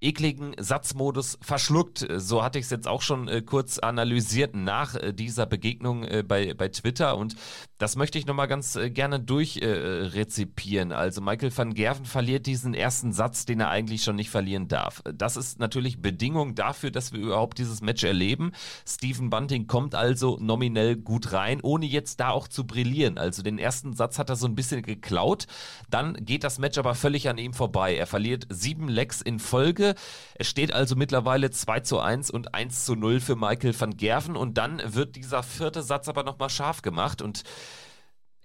ekligen 0.00 0.54
Satzmodus 0.58 1.38
verschluckt. 1.42 2.06
So 2.16 2.42
hatte 2.42 2.58
ich 2.58 2.64
es 2.64 2.70
jetzt 2.70 2.88
auch 2.88 3.02
schon 3.02 3.28
äh, 3.28 3.42
kurz 3.42 3.78
analysiert 3.78 4.54
nach 4.54 4.94
äh, 4.94 5.12
dieser 5.12 5.46
Begegnung 5.46 6.04
äh, 6.04 6.24
bei, 6.26 6.54
bei 6.54 6.68
Twitter 6.68 7.16
und 7.16 7.36
das 7.78 7.96
möchte 7.96 8.18
ich 8.18 8.26
nochmal 8.26 8.48
ganz 8.48 8.76
äh, 8.76 8.90
gerne 8.90 9.20
durchrezipieren. 9.20 10.92
also 10.92 11.20
Michael 11.20 11.56
van 11.56 11.74
Gerven 11.74 12.06
verliert 12.06 12.46
diesen 12.46 12.74
ersten 12.74 13.12
Satz, 13.12 13.44
den 13.44 13.60
er 13.60 13.70
eigentlich 13.70 14.02
schon 14.02 14.16
nicht 14.16 14.30
verlieren 14.30 14.68
darf. 14.68 15.02
Das 15.14 15.36
ist 15.36 15.58
natürlich 15.58 16.00
Bedingung 16.00 16.54
dafür, 16.54 16.90
dass 16.90 17.12
wir 17.12 17.20
überhaupt 17.20 17.58
dieses 17.58 17.82
Match 17.82 18.04
erleben. 18.04 18.52
Stephen 18.86 19.30
Bunting 19.30 19.66
kommt 19.66 19.94
also 19.94 20.38
nominell 20.40 20.96
gut 20.96 21.32
rein, 21.32 21.60
ohne 21.62 21.86
jetzt 21.86 22.20
da 22.20 22.30
auch 22.30 22.48
zu 22.48 22.66
brillieren. 22.66 23.18
Also 23.18 23.42
den 23.42 23.58
ersten 23.58 23.94
Satz 23.94 24.18
hat 24.18 24.30
er 24.30 24.36
so 24.36 24.46
ein 24.46 24.54
bisschen 24.54 24.82
geklaut, 24.82 25.46
dann 25.90 26.14
geht 26.24 26.44
das 26.44 26.58
Match 26.58 26.78
aber 26.78 26.94
völlig 26.94 27.28
an 27.28 27.38
ihm 27.38 27.52
vorbei. 27.52 27.96
Er 27.96 28.06
verliert 28.06 28.46
sieben 28.50 28.88
Lecks 28.88 29.20
in 29.20 29.38
Folge 29.38 29.89
es 30.34 30.48
steht 30.48 30.72
also 30.72 30.96
mittlerweile 30.96 31.50
2 31.50 31.80
zu 31.80 32.00
1 32.00 32.30
und 32.30 32.54
1 32.54 32.84
zu 32.84 32.94
0 32.94 33.20
für 33.20 33.36
Michael 33.36 33.78
van 33.78 33.96
Gerven 33.96 34.36
und 34.36 34.58
dann 34.58 34.80
wird 34.84 35.16
dieser 35.16 35.42
vierte 35.42 35.82
Satz 35.82 36.08
aber 36.08 36.22
nochmal 36.22 36.50
scharf 36.50 36.82
gemacht 36.82 37.22
und 37.22 37.42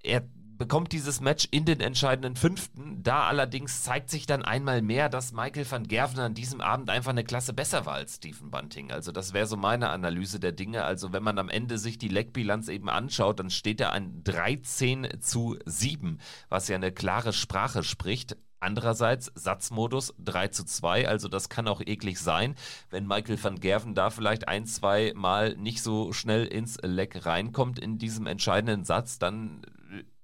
er 0.03 0.23
bekommt 0.57 0.91
dieses 0.91 1.21
Match 1.21 1.47
in 1.51 1.65
den 1.65 1.79
entscheidenden 1.79 2.35
fünften. 2.35 3.03
Da 3.03 3.23
allerdings 3.27 3.83
zeigt 3.83 4.09
sich 4.09 4.25
dann 4.25 4.43
einmal 4.43 4.81
mehr, 4.81 5.09
dass 5.09 5.33
Michael 5.33 5.69
van 5.69 5.87
Gerven 5.87 6.19
an 6.19 6.33
diesem 6.33 6.61
Abend 6.61 6.89
einfach 6.89 7.11
eine 7.11 7.23
Klasse 7.23 7.53
besser 7.53 7.85
war 7.85 7.95
als 7.95 8.15
Stephen 8.15 8.51
Bunting. 8.51 8.91
Also 8.91 9.11
das 9.11 9.33
wäre 9.33 9.47
so 9.47 9.57
meine 9.57 9.89
Analyse 9.89 10.39
der 10.39 10.51
Dinge. 10.51 10.83
Also 10.83 11.13
wenn 11.13 11.23
man 11.23 11.39
am 11.39 11.49
Ende 11.49 11.77
sich 11.77 11.97
die 11.97 12.07
Leckbilanz 12.07 12.67
eben 12.67 12.89
anschaut, 12.89 13.39
dann 13.39 13.49
steht 13.49 13.79
da 13.79 13.89
ein 13.91 14.23
13 14.23 15.21
zu 15.21 15.57
7, 15.65 16.19
was 16.49 16.67
ja 16.67 16.75
eine 16.75 16.91
klare 16.91 17.33
Sprache 17.33 17.83
spricht. 17.83 18.37
Andererseits 18.65 19.31
Satzmodus 19.35 20.15
3 20.23 20.47
zu 20.47 20.65
2, 20.65 21.07
also 21.07 21.27
das 21.27 21.49
kann 21.49 21.67
auch 21.67 21.81
eklig 21.81 22.19
sein, 22.19 22.55
wenn 22.89 23.05
Michael 23.05 23.37
van 23.43 23.59
Gerven 23.59 23.93
da 23.93 24.09
vielleicht 24.09 24.47
ein, 24.47 24.65
zwei 24.65 25.13
Mal 25.15 25.55
nicht 25.55 25.83
so 25.83 26.13
schnell 26.13 26.47
ins 26.47 26.79
Leck 26.81 27.27
reinkommt 27.27 27.77
in 27.77 27.99
diesem 27.99 28.25
entscheidenden 28.25 28.83
Satz, 28.83 29.19
dann 29.19 29.61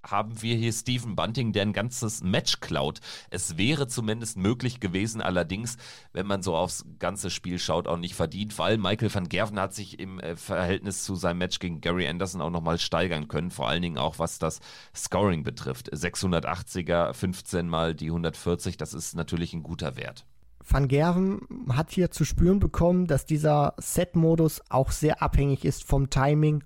haben 0.03 0.41
wir 0.41 0.55
hier 0.55 0.72
Stephen 0.72 1.15
Bunting, 1.15 1.53
der 1.53 1.63
ein 1.63 1.74
ganzes 1.74 2.24
Match 2.24 2.60
klaut. 2.60 3.00
Es 3.29 3.58
wäre 3.58 3.88
zumindest 3.88 4.38
möglich 4.38 4.79
gewesen, 4.79 5.22
allerdings, 5.22 5.77
wenn 6.13 6.27
man 6.27 6.41
so 6.41 6.55
aufs 6.55 6.86
ganze 7.00 7.29
Spiel 7.29 7.60
schaut, 7.60 7.88
auch 7.88 7.98
nicht 7.98 8.15
verdient, 8.15 8.58
weil 8.58 8.77
Michael 8.77 9.13
van 9.13 9.29
Gerven 9.29 9.60
hat 9.60 9.74
sich 9.74 10.00
im 10.00 10.20
äh, 10.20 10.36
Verhältnis 10.36 11.03
zu 11.03 11.15
seinem 11.15 11.39
Match 11.39 11.60
gegen 11.60 11.81
Gary 11.81 12.08
Anderson 12.08 12.41
auch 12.41 12.50
nochmal 12.50 12.79
steigern 12.79 13.27
können, 13.27 13.51
vor 13.51 13.67
allen 13.67 13.81
Dingen 13.81 13.98
auch 13.98 14.20
was 14.20 14.39
das 14.39 14.60
Scoring 14.96 15.43
betrifft. 15.43 15.93
680er, 15.93 17.13
15 17.13 17.67
mal 17.67 17.96
die 17.96 18.08
140, 18.08 18.77
das 18.77 18.93
ist 18.93 19.15
natürlich 19.15 19.53
ein 19.53 19.63
guter 19.63 19.96
Wert. 19.96 20.25
Van 20.67 20.88
Gerven 20.88 21.41
hat 21.70 21.91
hier 21.91 22.12
zu 22.12 22.24
spüren 22.24 22.60
bekommen, 22.60 23.08
dass 23.08 23.25
dieser 23.25 23.74
Set-Modus 23.77 24.62
auch 24.70 24.91
sehr 24.91 25.22
abhängig 25.22 25.65
ist 25.65 25.84
vom 25.84 26.10
Timing 26.10 26.63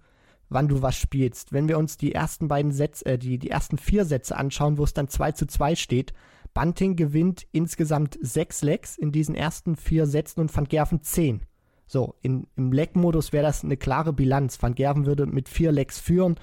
wann 0.50 0.68
du 0.68 0.82
was 0.82 0.96
spielst. 0.96 1.54
Wenn 1.54 1.68
wir 1.68 1.78
uns 1.78 1.98
die 1.98 2.14
ersten 2.14 2.48
beiden 2.48 2.72
Sätze, 2.72 3.06
äh, 3.06 3.18
die, 3.18 3.38
die 3.38 3.50
ersten 3.50 3.78
vier 3.78 4.06
Sätze 4.06 4.38
anschauen, 4.38 4.78
wo 4.78 4.84
es 4.84 4.94
dann 4.94 5.08
2 5.08 5.32
zu 5.34 5.46
2 5.46 5.76
steht, 5.76 6.14
Bunting 6.54 6.96
gewinnt 6.96 7.46
insgesamt 7.52 8.18
sechs 8.22 8.62
Lecks 8.62 8.98
in 8.98 9.12
diesen 9.12 9.36
ersten 9.36 9.76
vier 9.76 10.08
Sätzen 10.08 10.40
und 10.40 10.56
Van 10.56 10.66
Gerven 10.66 11.02
zehn. 11.02 11.42
So, 11.86 12.16
in, 12.22 12.48
im 12.56 12.72
Leck-Modus 12.72 13.34
wäre 13.34 13.46
das 13.46 13.64
eine 13.64 13.78
klare 13.78 14.14
Bilanz. 14.14 14.62
Van 14.62 14.74
Gerven 14.74 15.06
würde 15.06 15.26
mit 15.26 15.50
vier 15.50 15.72
Lecks 15.72 16.00
führen 16.00 16.36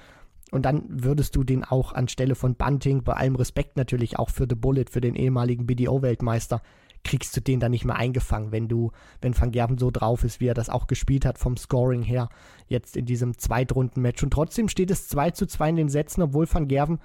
und 0.51 0.67
dann 0.67 0.83
würdest 0.87 1.35
du 1.35 1.43
den 1.43 1.63
auch 1.63 1.93
anstelle 1.93 2.35
von 2.35 2.55
Bunting, 2.55 3.03
bei 3.03 3.13
allem 3.13 3.35
Respekt 3.35 3.75
natürlich 3.75 4.19
auch 4.19 4.29
für 4.29 4.45
The 4.47 4.55
Bullet, 4.55 4.85
für 4.91 5.01
den 5.01 5.15
ehemaligen 5.15 5.65
BDO-Weltmeister, 5.65 6.61
kriegst 7.03 7.35
du 7.35 7.41
den 7.41 7.59
dann 7.59 7.71
nicht 7.71 7.85
mehr 7.85 7.95
eingefangen, 7.95 8.51
wenn 8.51 8.67
du, 8.67 8.91
wenn 9.21 9.39
Van 9.39 9.51
Gerven 9.51 9.77
so 9.77 9.91
drauf 9.91 10.23
ist, 10.23 10.39
wie 10.39 10.47
er 10.47 10.53
das 10.53 10.69
auch 10.69 10.87
gespielt 10.87 11.25
hat 11.25 11.37
vom 11.37 11.57
Scoring 11.57 12.03
her, 12.03 12.29
jetzt 12.67 12.95
in 12.95 13.05
diesem 13.05 13.37
Zweitrunden-Match. 13.37 14.23
Und 14.23 14.31
trotzdem 14.31 14.69
steht 14.69 14.91
es 14.91 15.07
2 15.09 15.31
zu 15.31 15.45
2 15.45 15.69
in 15.69 15.75
den 15.75 15.89
Sätzen, 15.89 16.21
obwohl 16.21 16.47
Van 16.51 16.67
Gerven 16.67 16.99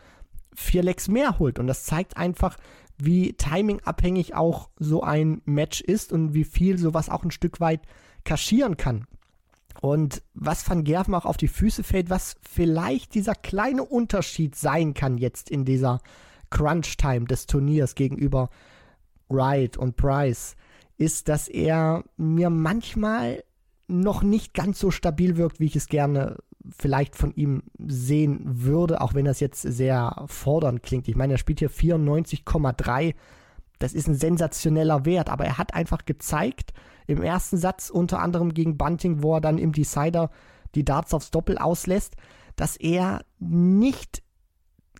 vier 0.54 0.82
Lecks 0.82 1.08
mehr 1.08 1.38
holt. 1.38 1.58
Und 1.58 1.66
das 1.66 1.84
zeigt 1.84 2.16
einfach, 2.16 2.56
wie 2.96 3.32
timingabhängig 3.34 4.34
auch 4.34 4.70
so 4.78 5.02
ein 5.02 5.40
Match 5.44 5.80
ist 5.80 6.12
und 6.12 6.34
wie 6.34 6.44
viel 6.44 6.78
sowas 6.78 7.08
auch 7.08 7.24
ein 7.24 7.30
Stück 7.30 7.60
weit 7.60 7.80
kaschieren 8.24 8.76
kann. 8.76 9.06
Und 9.80 10.22
was 10.34 10.68
Van 10.68 10.82
Gerven 10.82 11.14
auch 11.14 11.24
auf 11.24 11.36
die 11.36 11.48
Füße 11.48 11.84
fällt, 11.84 12.10
was 12.10 12.36
vielleicht 12.42 13.14
dieser 13.14 13.34
kleine 13.34 13.84
Unterschied 13.84 14.56
sein 14.56 14.94
kann 14.94 15.18
jetzt 15.18 15.50
in 15.50 15.64
dieser 15.64 16.00
Crunch-Time 16.50 17.26
des 17.26 17.46
Turniers 17.46 17.94
gegenüber 17.94 18.50
Wright 19.28 19.76
und 19.76 19.96
Price, 19.96 20.56
ist, 20.96 21.28
dass 21.28 21.48
er 21.48 22.04
mir 22.16 22.50
manchmal 22.50 23.44
noch 23.86 24.22
nicht 24.22 24.52
ganz 24.52 24.78
so 24.78 24.90
stabil 24.90 25.36
wirkt, 25.36 25.60
wie 25.60 25.66
ich 25.66 25.76
es 25.76 25.86
gerne 25.86 26.36
vielleicht 26.76 27.16
von 27.16 27.32
ihm 27.34 27.62
sehen 27.78 28.40
würde, 28.44 29.00
auch 29.00 29.14
wenn 29.14 29.24
das 29.24 29.40
jetzt 29.40 29.62
sehr 29.62 30.24
fordernd 30.26 30.82
klingt. 30.82 31.08
Ich 31.08 31.16
meine, 31.16 31.34
er 31.34 31.38
spielt 31.38 31.60
hier 31.60 31.70
94,3. 31.70 33.14
Das 33.78 33.94
ist 33.94 34.08
ein 34.08 34.14
sensationeller 34.14 35.04
Wert, 35.04 35.30
aber 35.30 35.44
er 35.44 35.56
hat 35.56 35.72
einfach 35.72 36.04
gezeigt, 36.04 36.72
im 37.06 37.22
ersten 37.22 37.56
Satz 37.56 37.90
unter 37.90 38.20
anderem 38.20 38.52
gegen 38.52 38.76
Bunting, 38.76 39.22
wo 39.22 39.36
er 39.36 39.40
dann 39.40 39.56
im 39.56 39.72
Decider 39.72 40.30
die 40.74 40.84
Darts 40.84 41.14
aufs 41.14 41.30
Doppel 41.30 41.56
auslässt, 41.56 42.16
dass 42.56 42.76
er 42.76 43.24
nicht 43.38 44.22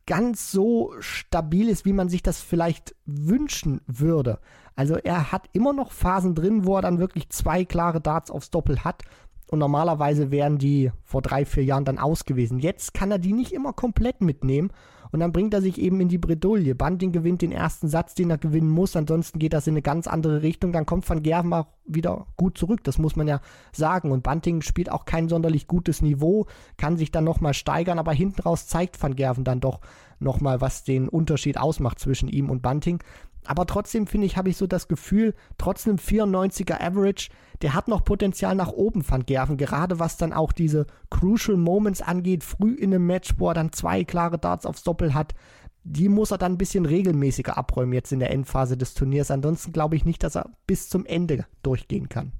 ganz 0.08 0.50
so 0.50 0.94
stabil 1.00 1.68
ist, 1.68 1.84
wie 1.84 1.92
man 1.92 2.08
sich 2.08 2.22
das 2.22 2.40
vielleicht 2.40 2.96
wünschen 3.04 3.82
würde. 3.86 4.40
Also 4.74 4.96
er 4.96 5.32
hat 5.32 5.50
immer 5.52 5.74
noch 5.74 5.92
Phasen 5.92 6.34
drin, 6.34 6.64
wo 6.64 6.76
er 6.76 6.82
dann 6.82 6.98
wirklich 6.98 7.28
zwei 7.28 7.64
klare 7.66 8.00
Darts 8.00 8.30
aufs 8.30 8.50
Doppel 8.50 8.84
hat. 8.84 9.02
Und 9.50 9.58
normalerweise 9.61 10.30
wären 10.30 10.58
die 10.58 10.92
vor 11.04 11.22
drei, 11.22 11.44
vier 11.44 11.64
Jahren 11.64 11.84
dann 11.84 11.98
aus 11.98 12.24
gewesen. 12.24 12.58
Jetzt 12.58 12.92
kann 12.94 13.11
er 13.11 13.18
die 13.18 13.32
nicht 13.32 13.52
immer 13.52 13.72
komplett 13.72 14.20
mitnehmen. 14.20 14.70
Und 15.11 15.20
dann 15.20 15.32
bringt 15.32 15.54
er 15.54 15.62
sich 15.62 15.80
eben 15.80 16.00
in 16.00 16.08
die 16.08 16.18
Bredouille. 16.18 16.74
Bunting 16.74 17.12
gewinnt 17.12 17.40
den 17.40 17.52
ersten 17.52 17.88
Satz, 17.88 18.14
den 18.14 18.30
er 18.30 18.38
gewinnen 18.38 18.68
muss. 18.68 18.94
Ansonsten 18.94 19.38
geht 19.38 19.54
das 19.54 19.66
in 19.66 19.72
eine 19.72 19.82
ganz 19.82 20.06
andere 20.06 20.42
Richtung. 20.42 20.72
Dann 20.72 20.87
kommt 20.87 21.08
Van 21.08 21.22
Gerven 21.22 21.52
auch 21.52 21.66
wieder 21.87 22.26
gut 22.37 22.58
zurück. 22.58 22.84
Das 22.84 22.98
muss 22.98 23.16
man 23.16 23.26
ja 23.26 23.40
sagen. 23.72 24.11
Und 24.12 24.22
Bunting 24.22 24.61
spielt 24.61 24.92
auch 24.92 25.06
kein 25.06 25.28
sonderlich 25.28 25.66
gutes 25.66 26.02
Niveau, 26.02 26.46
kann 26.76 26.98
sich 26.98 27.11
dann 27.11 27.24
nochmal 27.24 27.54
steigern. 27.54 27.98
Aber 27.98 28.12
hinten 28.12 28.42
raus 28.42 28.66
zeigt 28.66 29.02
Van 29.02 29.16
Gerven 29.16 29.44
dann 29.44 29.61
doch 29.61 29.80
nochmal, 30.20 30.61
was 30.61 30.84
den 30.84 31.08
Unterschied 31.08 31.58
ausmacht 31.58 31.98
zwischen 31.98 32.28
ihm 32.28 32.50
und 32.50 32.61
Bunting. 32.61 33.02
Aber 33.48 33.64
trotzdem 33.64 34.06
finde 34.06 34.26
ich, 34.26 34.37
habe 34.37 34.50
ich 34.50 34.58
so 34.58 34.66
das 34.66 34.88
Gefühl, 34.88 35.34
trotz 35.56 35.88
einem 35.88 35.96
94er 35.96 36.82
Average, 36.82 37.30
der 37.62 37.72
hat 37.72 37.88
noch 37.88 38.04
Potenzial 38.04 38.54
nach 38.54 38.68
oben, 38.68 39.08
Van 39.08 39.24
Gerven. 39.24 39.56
Gerade 39.56 39.98
was 39.98 40.18
dann 40.18 40.34
auch 40.34 40.52
diese 40.52 40.87
Crucial 41.08 41.56
Moments 41.56 42.02
angeht, 42.02 42.44
früh 42.44 42.74
in 42.74 42.92
einem 42.92 43.06
Match, 43.06 43.37
wo 43.38 43.48
er 43.48 43.54
dann 43.54 43.72
zwei 43.72 44.04
klare 44.04 44.38
Darts 44.38 44.66
aufs 44.66 44.82
Doppel 44.82 45.14
hat. 45.14 45.34
Die 45.82 46.11
muss 46.11 46.30
er 46.30 46.37
dann 46.37 46.52
ein 46.52 46.58
bisschen 46.58 46.84
regelmäßiger 46.84 47.56
abräumen 47.56 47.94
jetzt 47.94 48.12
in 48.12 48.18
der 48.18 48.32
Endphase 48.32 48.76
des 48.76 48.92
Turniers. 48.92 49.30
Ansonsten 49.30 49.72
glaube 49.72 49.96
ich 49.96 50.04
nicht, 50.04 50.22
dass 50.22 50.37
er 50.37 50.50
bis 50.66 50.90
zum 50.90 51.06
Ende 51.06 51.46
durchgehen 51.62 52.11
kann. 52.11 52.32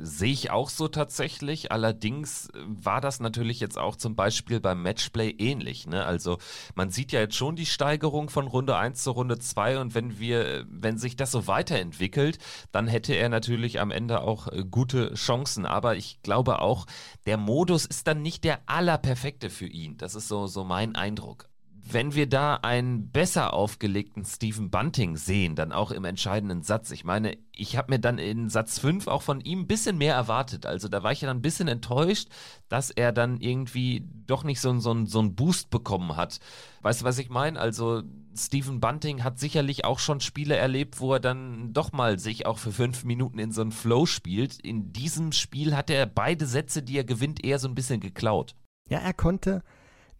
Sehe 0.00 0.32
ich 0.32 0.50
auch 0.50 0.70
so 0.70 0.88
tatsächlich. 0.88 1.70
Allerdings 1.70 2.48
war 2.54 3.02
das 3.02 3.20
natürlich 3.20 3.60
jetzt 3.60 3.76
auch 3.76 3.96
zum 3.96 4.16
Beispiel 4.16 4.58
beim 4.58 4.82
Matchplay 4.82 5.28
ähnlich. 5.30 5.86
Ne? 5.86 6.06
Also 6.06 6.38
man 6.74 6.90
sieht 6.90 7.12
ja 7.12 7.20
jetzt 7.20 7.34
schon 7.34 7.54
die 7.54 7.66
Steigerung 7.66 8.30
von 8.30 8.46
Runde 8.46 8.76
1 8.76 9.02
zur 9.02 9.12
Runde 9.12 9.38
2 9.38 9.80
und 9.80 9.94
wenn 9.94 10.18
wir, 10.18 10.64
wenn 10.70 10.96
sich 10.96 11.16
das 11.16 11.30
so 11.30 11.46
weiterentwickelt, 11.48 12.38
dann 12.72 12.88
hätte 12.88 13.12
er 13.12 13.28
natürlich 13.28 13.78
am 13.78 13.90
Ende 13.90 14.22
auch 14.22 14.48
äh, 14.48 14.64
gute 14.64 15.12
Chancen. 15.14 15.66
Aber 15.66 15.96
ich 15.96 16.22
glaube 16.22 16.60
auch, 16.62 16.86
der 17.26 17.36
Modus 17.36 17.84
ist 17.84 18.06
dann 18.06 18.22
nicht 18.22 18.44
der 18.44 18.60
allerperfekte 18.64 19.50
für 19.50 19.66
ihn. 19.66 19.98
Das 19.98 20.14
ist 20.14 20.28
so, 20.28 20.46
so 20.46 20.64
mein 20.64 20.94
Eindruck 20.96 21.50
wenn 21.86 22.14
wir 22.14 22.26
da 22.26 22.56
einen 22.56 23.10
besser 23.10 23.52
aufgelegten 23.52 24.24
Stephen 24.24 24.70
Bunting 24.70 25.16
sehen, 25.16 25.54
dann 25.54 25.70
auch 25.70 25.90
im 25.90 26.06
entscheidenden 26.06 26.62
Satz. 26.62 26.90
Ich 26.90 27.04
meine, 27.04 27.36
ich 27.52 27.76
habe 27.76 27.92
mir 27.92 27.98
dann 27.98 28.18
in 28.18 28.48
Satz 28.48 28.78
5 28.78 29.06
auch 29.06 29.20
von 29.20 29.40
ihm 29.42 29.60
ein 29.60 29.66
bisschen 29.66 29.98
mehr 29.98 30.14
erwartet. 30.14 30.64
Also 30.64 30.88
da 30.88 31.02
war 31.02 31.12
ich 31.12 31.20
ja 31.20 31.28
dann 31.28 31.38
ein 31.38 31.42
bisschen 31.42 31.68
enttäuscht, 31.68 32.28
dass 32.68 32.90
er 32.90 33.12
dann 33.12 33.38
irgendwie 33.38 34.08
doch 34.26 34.44
nicht 34.44 34.60
so, 34.60 34.78
so, 34.78 35.04
so 35.04 35.18
einen 35.18 35.34
Boost 35.34 35.68
bekommen 35.68 36.16
hat. 36.16 36.40
Weißt 36.80 37.02
du, 37.02 37.04
was 37.04 37.18
ich 37.18 37.28
meine? 37.28 37.60
Also 37.60 38.02
Stephen 38.34 38.80
Bunting 38.80 39.22
hat 39.22 39.38
sicherlich 39.38 39.84
auch 39.84 39.98
schon 39.98 40.20
Spiele 40.20 40.56
erlebt, 40.56 41.00
wo 41.00 41.12
er 41.12 41.20
dann 41.20 41.74
doch 41.74 41.92
mal 41.92 42.18
sich 42.18 42.46
auch 42.46 42.58
für 42.58 42.72
fünf 42.72 43.04
Minuten 43.04 43.38
in 43.38 43.52
so 43.52 43.60
einen 43.60 43.72
Flow 43.72 44.06
spielt. 44.06 44.58
In 44.58 44.92
diesem 44.92 45.32
Spiel 45.32 45.76
hat 45.76 45.90
er 45.90 46.06
beide 46.06 46.46
Sätze, 46.46 46.82
die 46.82 46.96
er 46.96 47.04
gewinnt, 47.04 47.44
eher 47.44 47.58
so 47.58 47.68
ein 47.68 47.74
bisschen 47.74 48.00
geklaut. 48.00 48.54
Ja, 48.88 48.98
er 48.98 49.14
konnte 49.14 49.62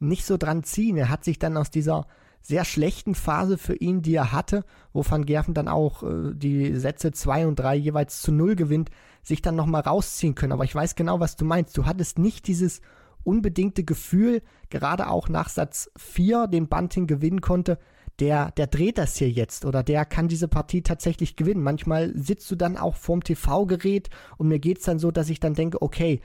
nicht 0.08 0.24
so 0.24 0.36
dran 0.36 0.62
ziehen. 0.62 0.96
Er 0.96 1.08
hat 1.08 1.24
sich 1.24 1.38
dann 1.38 1.56
aus 1.56 1.70
dieser 1.70 2.06
sehr 2.40 2.64
schlechten 2.64 3.14
Phase 3.14 3.56
für 3.56 3.74
ihn, 3.74 4.02
die 4.02 4.14
er 4.14 4.30
hatte, 4.30 4.64
wo 4.92 5.02
Van 5.08 5.24
Gerven 5.24 5.54
dann 5.54 5.66
auch 5.66 6.02
äh, 6.02 6.34
die 6.34 6.76
Sätze 6.76 7.10
2 7.10 7.46
und 7.46 7.56
3 7.56 7.74
jeweils 7.76 8.20
zu 8.20 8.32
0 8.32 8.54
gewinnt, 8.54 8.90
sich 9.22 9.40
dann 9.40 9.56
nochmal 9.56 9.80
rausziehen 9.80 10.34
können. 10.34 10.52
Aber 10.52 10.64
ich 10.64 10.74
weiß 10.74 10.94
genau, 10.94 11.20
was 11.20 11.36
du 11.36 11.46
meinst. 11.46 11.76
Du 11.76 11.86
hattest 11.86 12.18
nicht 12.18 12.46
dieses 12.46 12.82
unbedingte 13.24 13.82
Gefühl, 13.82 14.42
gerade 14.68 15.08
auch 15.08 15.30
nach 15.30 15.48
Satz 15.48 15.90
4 15.96 16.46
den 16.46 16.68
Bunting 16.68 17.06
gewinnen 17.06 17.40
konnte, 17.40 17.78
der, 18.20 18.52
der 18.52 18.66
dreht 18.66 18.98
das 18.98 19.16
hier 19.16 19.30
jetzt 19.30 19.64
oder 19.64 19.82
der 19.82 20.04
kann 20.04 20.28
diese 20.28 20.46
Partie 20.46 20.82
tatsächlich 20.82 21.36
gewinnen. 21.36 21.62
Manchmal 21.62 22.12
sitzt 22.14 22.50
du 22.50 22.56
dann 22.56 22.76
auch 22.76 22.96
vorm 22.96 23.24
TV-Gerät 23.24 24.08
und 24.36 24.48
mir 24.48 24.60
geht 24.60 24.78
es 24.78 24.84
dann 24.84 24.98
so, 24.98 25.10
dass 25.10 25.30
ich 25.30 25.40
dann 25.40 25.54
denke, 25.54 25.82
okay, 25.82 26.20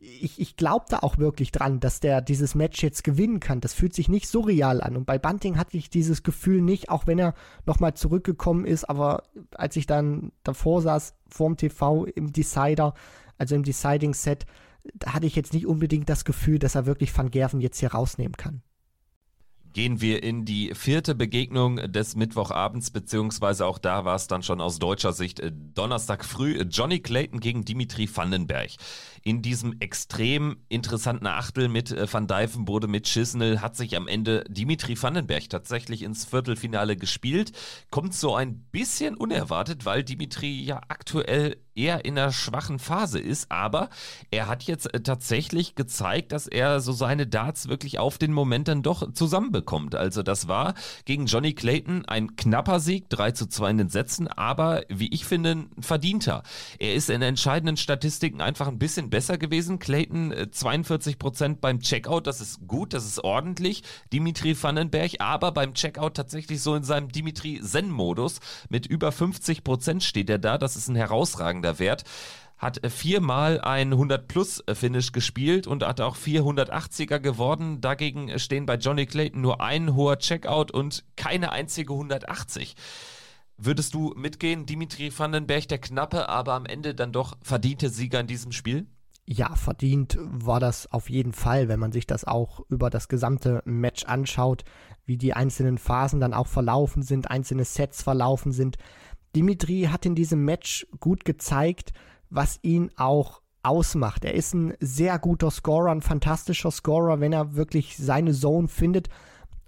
ich, 0.00 0.40
ich 0.40 0.56
glaube 0.56 0.86
da 0.88 0.98
auch 1.00 1.18
wirklich 1.18 1.52
dran, 1.52 1.80
dass 1.80 2.00
der 2.00 2.20
dieses 2.20 2.54
Match 2.54 2.82
jetzt 2.82 3.04
gewinnen 3.04 3.40
kann. 3.40 3.60
Das 3.60 3.74
fühlt 3.74 3.94
sich 3.94 4.08
nicht 4.08 4.28
so 4.28 4.40
real 4.40 4.80
an. 4.80 4.96
Und 4.96 5.04
bei 5.04 5.18
Bunting 5.18 5.58
hatte 5.58 5.76
ich 5.76 5.90
dieses 5.90 6.22
Gefühl 6.22 6.62
nicht, 6.62 6.88
auch 6.88 7.06
wenn 7.06 7.18
er 7.18 7.34
nochmal 7.66 7.94
zurückgekommen 7.94 8.64
ist. 8.64 8.84
Aber 8.84 9.24
als 9.54 9.76
ich 9.76 9.86
dann 9.86 10.32
davor 10.42 10.82
saß, 10.82 11.14
vorm 11.28 11.56
TV 11.56 12.06
im 12.06 12.32
Decider, 12.32 12.94
also 13.38 13.54
im 13.54 13.62
Deciding 13.62 14.14
Set, 14.14 14.46
da 14.94 15.14
hatte 15.14 15.26
ich 15.26 15.36
jetzt 15.36 15.52
nicht 15.52 15.66
unbedingt 15.66 16.08
das 16.08 16.24
Gefühl, 16.24 16.58
dass 16.58 16.74
er 16.74 16.86
wirklich 16.86 17.16
Van 17.16 17.30
Gerven 17.30 17.60
jetzt 17.60 17.78
hier 17.78 17.92
rausnehmen 17.92 18.36
kann 18.36 18.62
gehen 19.72 20.00
wir 20.00 20.22
in 20.22 20.44
die 20.44 20.74
vierte 20.74 21.14
Begegnung 21.14 21.76
des 21.76 22.16
Mittwochabends, 22.16 22.90
beziehungsweise 22.90 23.66
auch 23.66 23.78
da 23.78 24.04
war 24.04 24.16
es 24.16 24.26
dann 24.26 24.42
schon 24.42 24.60
aus 24.60 24.78
deutscher 24.78 25.12
Sicht 25.12 25.40
äh, 25.40 25.52
Donnerstag 25.52 26.24
früh 26.24 26.60
Johnny 26.62 27.00
Clayton 27.00 27.40
gegen 27.40 27.64
Dimitri 27.64 28.08
Vandenberg 28.12 28.70
in 29.22 29.42
diesem 29.42 29.80
extrem 29.80 30.58
interessanten 30.68 31.26
Achtel 31.26 31.68
mit 31.68 31.90
äh, 31.90 32.06
Van 32.10 32.26
Dijvenbode, 32.26 32.88
mit 32.88 33.06
Chisnell 33.06 33.58
hat 33.60 33.76
sich 33.76 33.96
am 33.96 34.08
Ende 34.08 34.44
Dimitri 34.48 35.00
Vandenberg 35.00 35.48
tatsächlich 35.50 36.02
ins 36.02 36.24
Viertelfinale 36.24 36.96
gespielt. 36.96 37.52
Kommt 37.90 38.14
so 38.14 38.34
ein 38.34 38.60
bisschen 38.72 39.16
unerwartet, 39.16 39.84
weil 39.84 40.04
Dimitri 40.04 40.60
ja 40.62 40.80
aktuell 40.88 41.56
eher 41.74 42.04
in 42.04 42.18
einer 42.18 42.32
schwachen 42.32 42.78
Phase 42.78 43.18
ist, 43.18 43.50
aber 43.50 43.90
er 44.30 44.48
hat 44.48 44.64
jetzt 44.64 44.92
äh, 44.92 45.00
tatsächlich 45.00 45.74
gezeigt, 45.74 46.32
dass 46.32 46.46
er 46.46 46.80
so 46.80 46.92
seine 46.92 47.26
Darts 47.26 47.68
wirklich 47.68 47.98
auf 47.98 48.18
den 48.18 48.32
Moment 48.32 48.68
dann 48.68 48.82
doch 48.82 49.12
zusammenbekommt. 49.12 49.94
Also 49.94 50.22
das 50.22 50.48
war 50.48 50.74
gegen 51.04 51.26
Johnny 51.26 51.54
Clayton 51.54 52.04
ein 52.06 52.36
knapper 52.36 52.80
Sieg, 52.80 53.08
3 53.10 53.32
zu 53.32 53.46
2 53.46 53.70
in 53.70 53.78
den 53.78 53.88
Sätzen, 53.88 54.28
aber 54.28 54.82
wie 54.88 55.12
ich 55.12 55.24
finde, 55.24 55.50
ein 55.50 55.70
verdienter. 55.80 56.42
Er 56.78 56.94
ist 56.94 57.10
in 57.10 57.22
entscheidenden 57.22 57.76
Statistiken 57.76 58.40
einfach 58.40 58.68
ein 58.68 58.78
bisschen 58.78 59.09
besser 59.10 59.36
gewesen. 59.38 59.78
Clayton 59.78 60.34
42 60.50 61.14
äh, 61.14 61.16
Prozent 61.18 61.60
beim 61.60 61.80
Checkout, 61.80 62.26
das 62.26 62.40
ist 62.40 62.66
gut, 62.66 62.94
das 62.94 63.04
ist 63.04 63.22
ordentlich. 63.22 63.82
Dimitri 64.12 64.60
Vandenberg, 64.60 65.12
aber 65.18 65.52
beim 65.52 65.74
Checkout 65.74 66.14
tatsächlich 66.14 66.62
so 66.62 66.74
in 66.74 66.84
seinem 66.84 67.10
Dimitri 67.10 67.60
Zen-Modus. 67.60 68.40
Mit 68.68 68.86
über 68.86 69.12
50 69.12 69.64
Prozent 69.64 70.02
steht 70.02 70.30
er 70.30 70.38
da, 70.38 70.56
das 70.56 70.76
ist 70.76 70.88
ein 70.88 70.96
herausragender 70.96 71.78
Wert 71.78 72.04
hat 72.60 72.84
äh, 72.84 72.90
viermal 72.90 73.60
ein 73.62 73.94
100-Plus-Finish 73.94 75.08
äh, 75.08 75.12
gespielt 75.12 75.66
und 75.66 75.82
hat 75.82 76.00
auch 76.00 76.16
480er 76.16 77.18
geworden. 77.18 77.80
Dagegen 77.80 78.38
stehen 78.38 78.66
bei 78.66 78.76
Johnny 78.76 79.06
Clayton 79.06 79.40
nur 79.40 79.62
ein 79.62 79.94
hoher 79.94 80.18
Checkout 80.18 80.70
und 80.70 81.04
keine 81.16 81.52
einzige 81.52 81.94
180. 81.94 82.76
Würdest 83.56 83.94
du 83.94 84.14
mitgehen, 84.16 84.66
Dimitri 84.66 85.12
Vandenberg, 85.16 85.68
der 85.68 85.78
knappe, 85.78 86.28
aber 86.28 86.54
am 86.54 86.66
Ende 86.66 86.94
dann 86.94 87.12
doch 87.12 87.36
verdiente 87.42 87.90
Sieger 87.90 88.20
in 88.20 88.26
diesem 88.26 88.52
Spiel? 88.52 88.86
Ja, 89.32 89.54
verdient 89.54 90.18
war 90.20 90.58
das 90.58 90.90
auf 90.90 91.08
jeden 91.08 91.32
Fall, 91.32 91.68
wenn 91.68 91.78
man 91.78 91.92
sich 91.92 92.04
das 92.04 92.24
auch 92.24 92.64
über 92.68 92.90
das 92.90 93.06
gesamte 93.06 93.62
Match 93.64 94.04
anschaut, 94.06 94.64
wie 95.06 95.16
die 95.16 95.34
einzelnen 95.34 95.78
Phasen 95.78 96.18
dann 96.18 96.34
auch 96.34 96.48
verlaufen 96.48 97.04
sind, 97.04 97.30
einzelne 97.30 97.64
Sets 97.64 98.02
verlaufen 98.02 98.50
sind. 98.50 98.76
Dimitri 99.36 99.82
hat 99.82 100.04
in 100.04 100.16
diesem 100.16 100.44
Match 100.44 100.84
gut 100.98 101.24
gezeigt, 101.24 101.92
was 102.28 102.58
ihn 102.62 102.90
auch 102.96 103.40
ausmacht. 103.62 104.24
Er 104.24 104.34
ist 104.34 104.52
ein 104.52 104.74
sehr 104.80 105.16
guter 105.20 105.52
Scorer, 105.52 105.92
ein 105.92 106.02
fantastischer 106.02 106.72
Scorer, 106.72 107.20
wenn 107.20 107.32
er 107.32 107.54
wirklich 107.54 107.98
seine 107.98 108.32
Zone 108.32 108.66
findet, 108.66 109.10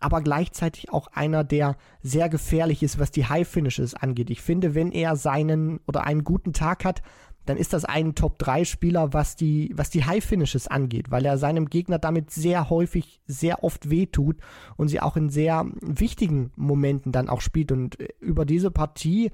aber 0.01 0.23
gleichzeitig 0.23 0.93
auch 0.93 1.07
einer, 1.13 1.45
der 1.45 1.77
sehr 2.01 2.29
gefährlich 2.29 2.83
ist, 2.83 2.99
was 2.99 3.13
die 3.13 3.27
High 3.27 3.47
Finishes 3.47 3.95
angeht. 3.95 4.31
Ich 4.31 4.43
finde, 4.43 4.75
wenn 4.75 4.91
er 4.91 5.15
seinen 5.15 5.79
oder 5.87 6.03
einen 6.03 6.25
guten 6.25 6.53
Tag 6.53 6.85
hat, 6.85 7.01
dann 7.47 7.57
ist 7.57 7.73
das 7.73 7.85
ein 7.85 8.15
Top-3-Spieler, 8.15 9.13
was 9.13 9.37
die, 9.37 9.73
was 9.75 9.91
die 9.91 10.05
High-Finishes 10.05 10.69
angeht, 10.69 11.11
weil 11.11 11.25
er 11.25 11.39
seinem 11.39 11.69
Gegner 11.69 11.99
damit 11.99 12.31
sehr 12.31 12.71
häufig, 12.71 13.21
sehr 13.27 13.65
oft 13.65 13.91
wehtut 13.91 14.37
und 14.77 14.89
sie 14.89 15.01
auch 15.01 15.17
in 15.17 15.29
sehr 15.29 15.67
wichtigen 15.81 16.53
Momenten 16.57 17.11
dann 17.11 17.29
auch 17.29 17.41
spielt. 17.41 17.73
Und 17.73 17.99
äh, 18.01 18.09
über 18.21 18.45
diese 18.45 18.71
Partie, 18.71 19.33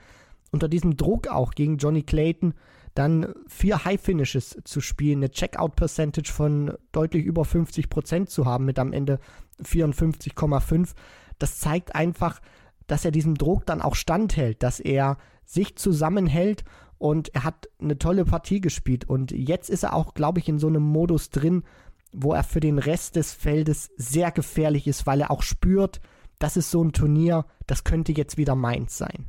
unter 0.51 0.69
diesem 0.69 0.97
Druck 0.97 1.29
auch 1.29 1.53
gegen 1.53 1.77
Johnny 1.77 2.03
Clayton, 2.03 2.55
dann 2.95 3.35
vier 3.47 3.85
High-Finishes 3.85 4.59
zu 4.65 4.81
spielen, 4.81 5.19
eine 5.19 5.31
Checkout-Percentage 5.31 6.33
von 6.33 6.73
deutlich 6.93 7.25
über 7.25 7.43
50% 7.43 8.27
zu 8.27 8.47
haben, 8.47 8.65
mit 8.65 8.79
am 8.79 8.93
Ende 8.93 9.21
54,5, 9.63 10.95
das 11.39 11.61
zeigt 11.61 11.95
einfach, 11.95 12.41
dass 12.87 13.05
er 13.05 13.11
diesem 13.11 13.37
Druck 13.37 13.67
dann 13.67 13.83
auch 13.83 13.95
standhält, 13.95 14.63
dass 14.63 14.81
er 14.81 15.19
sich 15.45 15.77
zusammenhält 15.77 16.65
und 16.99 17.35
er 17.35 17.45
hat 17.45 17.69
eine 17.81 17.99
tolle 17.99 18.25
Partie 18.25 18.61
gespielt. 18.61 19.09
Und 19.09 19.31
jetzt 19.31 19.71
ist 19.71 19.85
er 19.85 19.95
auch, 19.95 20.15
glaube 20.15 20.41
ich, 20.41 20.49
in 20.49 20.59
so 20.59 20.67
einem 20.67 20.83
Modus 20.83 21.31
drin, 21.31 21.63
wo 22.13 22.33
er 22.33 22.45
für 22.45 22.61
den 22.61 22.79
Rest 22.79 23.17
des 23.17 23.33
Feldes 23.33 23.91
sehr 23.97 24.31
gefährlich 24.31 24.87
ist, 24.87 25.07
weil 25.07 25.21
er 25.21 25.31
auch 25.31 25.43
spürt, 25.43 26.01
das 26.39 26.57
ist 26.57 26.71
so 26.71 26.83
ein 26.83 26.93
Turnier, 26.93 27.47
das 27.67 27.85
könnte 27.85 28.13
jetzt 28.13 28.37
wieder 28.37 28.55
meins 28.55 28.97
sein. 28.97 29.27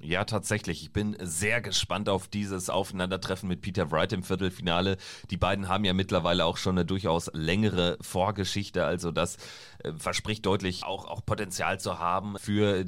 Ja, 0.00 0.24
tatsächlich. 0.24 0.82
Ich 0.82 0.92
bin 0.92 1.16
sehr 1.20 1.60
gespannt 1.60 2.08
auf 2.08 2.28
dieses 2.28 2.70
Aufeinandertreffen 2.70 3.48
mit 3.48 3.62
Peter 3.62 3.90
Wright 3.90 4.12
im 4.12 4.22
Viertelfinale. 4.22 4.96
Die 5.30 5.36
beiden 5.36 5.68
haben 5.68 5.84
ja 5.84 5.92
mittlerweile 5.92 6.44
auch 6.44 6.56
schon 6.56 6.78
eine 6.78 6.86
durchaus 6.86 7.30
längere 7.34 7.98
Vorgeschichte. 8.00 8.84
Also 8.84 9.10
das 9.10 9.38
äh, 9.80 9.92
verspricht 9.96 10.46
deutlich 10.46 10.84
auch, 10.84 11.04
auch 11.06 11.26
Potenzial 11.26 11.80
zu 11.80 11.98
haben 11.98 12.38
für 12.38 12.84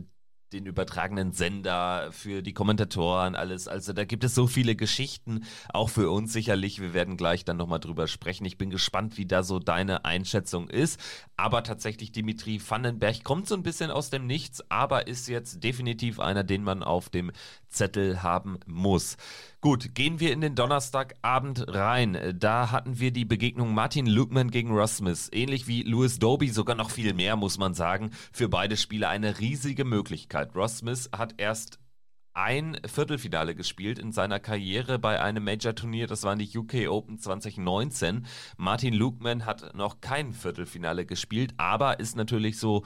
den 0.53 0.67
übertragenen 0.67 1.33
Sender, 1.33 2.09
für 2.13 2.43
die 2.43 2.53
Kommentatoren, 2.53 3.35
alles. 3.35 3.69
Also 3.69 3.93
da 3.93 4.05
gibt 4.05 4.25
es 4.25 4.35
so 4.35 4.47
viele 4.47 4.75
Geschichten, 4.77 5.45
auch 5.73 5.89
für 5.89 6.11
uns 6.11 6.33
sicherlich. 6.33 6.81
Wir 6.81 6.93
werden 6.95 7.17
gleich 7.17 7.45
dann 7.45 7.57
nochmal 7.57 7.81
drüber 7.81 8.09
sprechen. 8.09 8.45
Ich 8.45 8.59
bin 8.59 8.71
gespannt, 8.71 9.17
wie 9.17 9.27
da 9.27 9.43
so 9.43 9.59
deine 9.59 10.05
Einschätzung 10.05 10.69
ist. 10.69 11.01
Aber 11.37 11.63
tatsächlich, 11.63 12.13
Dimitri 12.13 12.61
Vandenberg 12.67 13.25
kommt 13.25 13.49
so 13.49 13.55
ein 13.55 13.63
bisschen 13.63 13.91
aus 13.91 14.11
dem 14.11 14.27
Nichts, 14.27 14.63
aber 14.71 15.07
ist 15.07 15.29
jetzt 15.29 15.63
definitiv 15.63 16.21
einer, 16.21 16.45
den 16.45 16.65
man 16.65 16.83
auf 16.83 17.09
dem 17.09 17.33
Zettel 17.71 18.23
haben 18.23 18.59
muss. 18.67 19.17
Gut, 19.61 19.95
gehen 19.95 20.21
wir 20.21 20.33
in 20.33 20.41
den 20.41 20.55
Donnerstagabend 20.55 21.65
rein. 21.69 22.37
Da 22.39 22.71
hatten 22.71 22.99
wir 22.99 23.13
die 23.13 23.25
Begegnung 23.25 23.75
Martin 23.75 24.07
Lukman 24.07 24.51
gegen 24.51 24.71
Ross 24.73 24.99
Smith. 24.99 25.29
Ähnlich 25.33 25.67
wie 25.67 25.83
Louis 25.83 26.19
Doby, 26.19 26.49
sogar 26.49 26.77
noch 26.77 26.91
viel 26.91 27.15
mehr, 27.15 27.37
muss 27.37 27.59
man 27.59 27.75
sagen. 27.75 28.11
Für 28.33 28.49
beide 28.49 28.77
Spieler 28.77 29.09
eine 29.09 29.39
riesige 29.39 29.85
Möglichkeit. 29.85 30.55
Ross 30.55 30.79
Smith 30.79 31.11
hat 31.17 31.35
erst 31.39 31.79
ein 32.33 32.81
Viertelfinale 32.87 33.55
gespielt 33.55 33.99
in 33.99 34.13
seiner 34.13 34.39
Karriere 34.39 34.99
bei 34.99 35.21
einem 35.21 35.45
Major-Turnier. 35.45 36.07
Das 36.07 36.23
waren 36.23 36.39
die 36.39 36.57
UK 36.57 36.89
Open 36.89 37.19
2019. 37.19 38.27
Martin 38.57 38.95
Lukman 38.95 39.47
hat 39.47 39.75
noch 39.75 40.01
kein 40.01 40.33
Viertelfinale 40.33 41.05
gespielt, 41.05 41.55
aber 41.57 41.99
ist 41.99 42.17
natürlich 42.17 42.59
so 42.59 42.85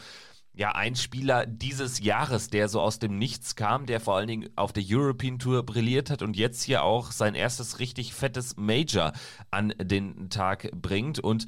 ja, 0.56 0.72
ein 0.72 0.94
Spieler 0.94 1.46
dieses 1.46 2.00
Jahres, 2.00 2.48
der 2.48 2.68
so 2.68 2.80
aus 2.80 3.00
dem 3.00 3.18
Nichts 3.18 3.56
kam, 3.56 3.86
der 3.86 4.00
vor 4.00 4.16
allen 4.16 4.28
Dingen 4.28 4.50
auf 4.54 4.72
der 4.72 4.84
European 4.86 5.38
Tour 5.38 5.64
brilliert 5.64 6.10
hat 6.10 6.22
und 6.22 6.36
jetzt 6.36 6.62
hier 6.62 6.84
auch 6.84 7.10
sein 7.10 7.34
erstes 7.34 7.80
richtig 7.80 8.14
fettes 8.14 8.56
Major 8.56 9.12
an 9.50 9.74
den 9.80 10.30
Tag 10.30 10.70
bringt. 10.72 11.18
Und 11.18 11.46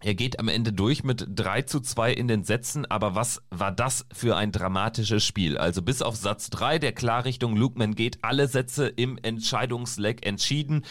er 0.00 0.14
geht 0.14 0.38
am 0.38 0.48
Ende 0.48 0.72
durch 0.72 1.04
mit 1.04 1.26
3 1.28 1.62
zu 1.62 1.80
2 1.80 2.12
in 2.14 2.28
den 2.28 2.44
Sätzen, 2.44 2.86
aber 2.86 3.14
was 3.14 3.42
war 3.50 3.72
das 3.72 4.06
für 4.12 4.36
ein 4.36 4.52
dramatisches 4.52 5.24
Spiel? 5.24 5.58
Also 5.58 5.82
bis 5.82 6.00
auf 6.00 6.16
Satz 6.16 6.48
3, 6.48 6.78
der 6.78 6.92
klar 6.92 7.26
Richtung 7.26 7.56
Lukeman 7.56 7.94
geht, 7.94 8.18
alle 8.22 8.48
Sätze 8.48 8.86
im 8.86 9.18
Entscheidungsleck 9.22 10.26
entschieden. 10.26 10.84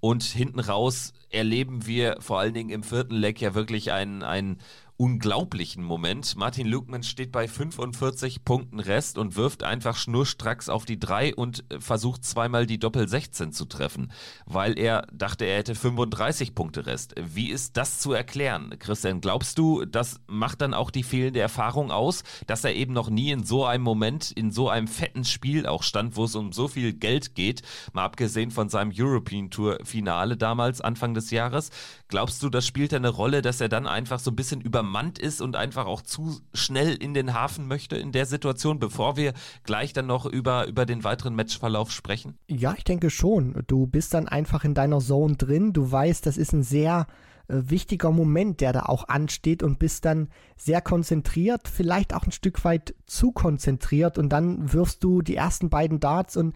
Und 0.00 0.22
hinten 0.22 0.60
raus 0.60 1.12
erleben 1.28 1.86
wir 1.86 2.16
vor 2.20 2.40
allen 2.40 2.54
Dingen 2.54 2.70
im 2.70 2.82
vierten 2.82 3.14
Leck 3.14 3.40
ja 3.40 3.54
wirklich 3.54 3.92
ein, 3.92 4.22
ein 4.22 4.58
unglaublichen 5.00 5.82
Moment. 5.82 6.36
Martin 6.36 6.66
Lukman 6.66 7.02
steht 7.02 7.32
bei 7.32 7.48
45 7.48 8.44
Punkten 8.44 8.80
Rest 8.80 9.16
und 9.16 9.34
wirft 9.34 9.62
einfach 9.62 9.96
schnurstracks 9.96 10.68
auf 10.68 10.84
die 10.84 11.00
3 11.00 11.36
und 11.36 11.64
äh, 11.70 11.80
versucht 11.80 12.22
zweimal 12.22 12.66
die 12.66 12.78
Doppel 12.78 13.08
16 13.08 13.52
zu 13.52 13.64
treffen, 13.64 14.12
weil 14.44 14.78
er 14.78 15.06
dachte, 15.10 15.46
er 15.46 15.56
hätte 15.56 15.74
35 15.74 16.54
Punkte 16.54 16.84
Rest. 16.84 17.14
Wie 17.18 17.48
ist 17.48 17.78
das 17.78 17.98
zu 17.98 18.12
erklären? 18.12 18.74
Christian, 18.78 19.22
glaubst 19.22 19.56
du, 19.56 19.86
das 19.86 20.20
macht 20.26 20.60
dann 20.60 20.74
auch 20.74 20.90
die 20.90 21.02
fehlende 21.02 21.40
Erfahrung 21.40 21.90
aus, 21.90 22.22
dass 22.46 22.62
er 22.64 22.74
eben 22.74 22.92
noch 22.92 23.08
nie 23.08 23.30
in 23.30 23.42
so 23.42 23.64
einem 23.64 23.84
Moment, 23.84 24.30
in 24.30 24.50
so 24.50 24.68
einem 24.68 24.86
fetten 24.86 25.24
Spiel 25.24 25.64
auch 25.66 25.82
stand, 25.82 26.16
wo 26.16 26.24
es 26.24 26.34
um 26.34 26.52
so 26.52 26.68
viel 26.68 26.92
Geld 26.92 27.34
geht, 27.34 27.62
mal 27.94 28.04
abgesehen 28.04 28.50
von 28.50 28.68
seinem 28.68 28.92
European 28.94 29.48
Tour 29.48 29.78
Finale 29.82 30.36
damals, 30.36 30.82
Anfang 30.82 31.14
des 31.14 31.30
Jahres. 31.30 31.70
Glaubst 32.08 32.42
du, 32.42 32.50
das 32.50 32.66
spielt 32.66 32.92
eine 32.92 33.08
Rolle, 33.08 33.40
dass 33.40 33.62
er 33.62 33.70
dann 33.70 33.86
einfach 33.86 34.18
so 34.18 34.30
ein 34.30 34.36
bisschen 34.36 34.60
über 34.60 34.89
übermannt 34.90 35.18
ist 35.18 35.40
und 35.40 35.56
einfach 35.56 35.86
auch 35.86 36.02
zu 36.02 36.40
schnell 36.52 36.94
in 36.94 37.14
den 37.14 37.34
Hafen 37.34 37.66
möchte 37.66 37.96
in 37.96 38.12
der 38.12 38.26
Situation, 38.26 38.78
bevor 38.78 39.16
wir 39.16 39.32
gleich 39.64 39.92
dann 39.92 40.06
noch 40.06 40.26
über, 40.26 40.66
über 40.66 40.84
den 40.84 41.04
weiteren 41.04 41.34
Matchverlauf 41.34 41.92
sprechen? 41.92 42.36
Ja, 42.48 42.74
ich 42.76 42.84
denke 42.84 43.10
schon. 43.10 43.62
Du 43.66 43.86
bist 43.86 44.14
dann 44.14 44.28
einfach 44.28 44.64
in 44.64 44.74
deiner 44.74 44.98
Zone 44.98 45.36
drin. 45.36 45.72
Du 45.72 45.90
weißt, 45.90 46.26
das 46.26 46.36
ist 46.36 46.52
ein 46.52 46.62
sehr 46.62 47.06
äh, 47.48 47.70
wichtiger 47.70 48.10
Moment, 48.10 48.60
der 48.60 48.72
da 48.72 48.82
auch 48.82 49.08
ansteht 49.08 49.62
und 49.62 49.78
bist 49.78 50.04
dann 50.04 50.28
sehr 50.56 50.80
konzentriert, 50.80 51.68
vielleicht 51.68 52.14
auch 52.14 52.24
ein 52.24 52.32
Stück 52.32 52.64
weit 52.64 52.94
zu 53.06 53.32
konzentriert 53.32 54.18
und 54.18 54.28
dann 54.30 54.72
wirfst 54.72 55.02
du 55.04 55.22
die 55.22 55.36
ersten 55.36 55.70
beiden 55.70 56.00
Darts 56.00 56.36
und 56.36 56.54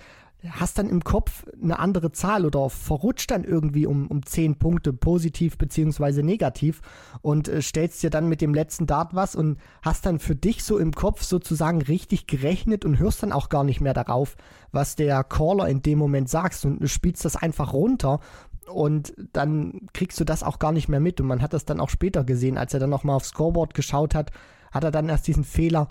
hast 0.50 0.78
dann 0.78 0.88
im 0.88 1.02
Kopf 1.02 1.44
eine 1.62 1.78
andere 1.78 2.12
Zahl 2.12 2.44
oder 2.44 2.68
verrutscht 2.68 3.30
dann 3.30 3.44
irgendwie 3.44 3.86
um, 3.86 4.06
um 4.08 4.24
10 4.24 4.56
Punkte, 4.56 4.92
positiv 4.92 5.56
beziehungsweise 5.56 6.22
negativ 6.22 6.80
und 7.22 7.48
äh, 7.48 7.62
stellst 7.62 8.02
dir 8.02 8.10
dann 8.10 8.28
mit 8.28 8.40
dem 8.40 8.54
letzten 8.54 8.86
Dart 8.86 9.14
was 9.14 9.34
und 9.34 9.58
hast 9.82 10.06
dann 10.06 10.18
für 10.18 10.36
dich 10.36 10.64
so 10.64 10.78
im 10.78 10.92
Kopf 10.92 11.22
sozusagen 11.22 11.80
richtig 11.82 12.26
gerechnet 12.26 12.84
und 12.84 12.98
hörst 12.98 13.22
dann 13.22 13.32
auch 13.32 13.48
gar 13.48 13.64
nicht 13.64 13.80
mehr 13.80 13.94
darauf, 13.94 14.36
was 14.72 14.96
der 14.96 15.24
Caller 15.24 15.68
in 15.68 15.82
dem 15.82 15.98
Moment 15.98 16.28
sagst 16.28 16.64
und 16.64 16.86
spielst 16.88 17.24
das 17.24 17.36
einfach 17.36 17.72
runter 17.72 18.20
und 18.66 19.14
dann 19.32 19.88
kriegst 19.92 20.18
du 20.20 20.24
das 20.24 20.42
auch 20.42 20.58
gar 20.58 20.72
nicht 20.72 20.88
mehr 20.88 21.00
mit. 21.00 21.20
Und 21.20 21.26
man 21.26 21.42
hat 21.42 21.52
das 21.52 21.64
dann 21.64 21.80
auch 21.80 21.90
später 21.90 22.24
gesehen, 22.24 22.58
als 22.58 22.74
er 22.74 22.80
dann 22.80 22.90
nochmal 22.90 23.16
aufs 23.16 23.28
Scoreboard 23.28 23.74
geschaut 23.74 24.14
hat, 24.14 24.30
hat 24.72 24.84
er 24.84 24.90
dann 24.90 25.08
erst 25.08 25.26
diesen 25.26 25.44
Fehler 25.44 25.88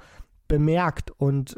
bemerkt 0.53 1.09
und 1.09 1.57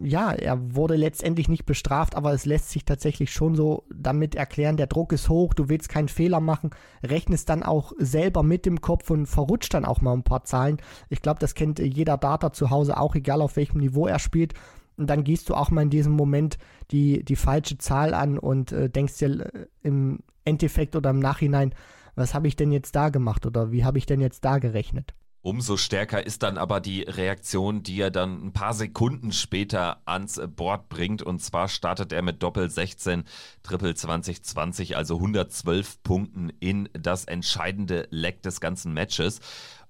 ja, 0.00 0.30
er 0.30 0.76
wurde 0.76 0.94
letztendlich 0.94 1.48
nicht 1.48 1.66
bestraft, 1.66 2.14
aber 2.14 2.32
es 2.32 2.46
lässt 2.46 2.70
sich 2.70 2.84
tatsächlich 2.84 3.32
schon 3.32 3.56
so 3.56 3.82
damit 3.92 4.36
erklären, 4.36 4.76
der 4.76 4.86
Druck 4.86 5.12
ist 5.12 5.28
hoch, 5.28 5.54
du 5.54 5.68
willst 5.68 5.88
keinen 5.88 6.06
Fehler 6.06 6.38
machen, 6.38 6.70
rechnest 7.02 7.48
dann 7.48 7.64
auch 7.64 7.92
selber 7.98 8.44
mit 8.44 8.64
dem 8.64 8.80
Kopf 8.80 9.10
und 9.10 9.26
verrutscht 9.26 9.74
dann 9.74 9.84
auch 9.84 10.02
mal 10.02 10.12
ein 10.12 10.22
paar 10.22 10.44
Zahlen. 10.44 10.76
Ich 11.08 11.20
glaube, 11.20 11.40
das 11.40 11.56
kennt 11.56 11.80
jeder 11.80 12.16
Data 12.16 12.52
zu 12.52 12.70
Hause 12.70 12.96
auch, 12.96 13.16
egal 13.16 13.42
auf 13.42 13.56
welchem 13.56 13.80
Niveau 13.80 14.06
er 14.06 14.20
spielt. 14.20 14.54
Und 14.96 15.10
dann 15.10 15.24
gehst 15.24 15.48
du 15.48 15.56
auch 15.56 15.72
mal 15.72 15.82
in 15.82 15.90
diesem 15.90 16.12
Moment 16.12 16.58
die, 16.92 17.24
die 17.24 17.34
falsche 17.34 17.76
Zahl 17.78 18.14
an 18.14 18.38
und 18.38 18.70
äh, 18.70 18.88
denkst 18.88 19.18
dir 19.18 19.52
äh, 19.52 19.66
im 19.82 20.20
Endeffekt 20.44 20.94
oder 20.94 21.10
im 21.10 21.18
Nachhinein, 21.18 21.74
was 22.14 22.34
habe 22.34 22.46
ich 22.46 22.54
denn 22.54 22.70
jetzt 22.70 22.94
da 22.94 23.08
gemacht 23.08 23.46
oder 23.46 23.72
wie 23.72 23.84
habe 23.84 23.98
ich 23.98 24.06
denn 24.06 24.20
jetzt 24.20 24.44
da 24.44 24.58
gerechnet? 24.58 25.14
Umso 25.40 25.76
stärker 25.76 26.26
ist 26.26 26.42
dann 26.42 26.58
aber 26.58 26.80
die 26.80 27.02
Reaktion, 27.02 27.82
die 27.84 28.00
er 28.00 28.10
dann 28.10 28.46
ein 28.46 28.52
paar 28.52 28.74
Sekunden 28.74 29.32
später 29.32 30.02
ans 30.04 30.40
Board 30.56 30.88
bringt. 30.88 31.22
Und 31.22 31.40
zwar 31.40 31.68
startet 31.68 32.12
er 32.12 32.22
mit 32.22 32.42
Doppel 32.42 32.68
16, 32.68 33.24
Triple 33.62 33.94
2020, 33.94 34.96
also 34.96 35.16
112 35.16 36.02
Punkten 36.02 36.50
in 36.58 36.88
das 36.92 37.24
entscheidende 37.24 38.08
Leck 38.10 38.42
des 38.42 38.60
ganzen 38.60 38.92
Matches. 38.92 39.38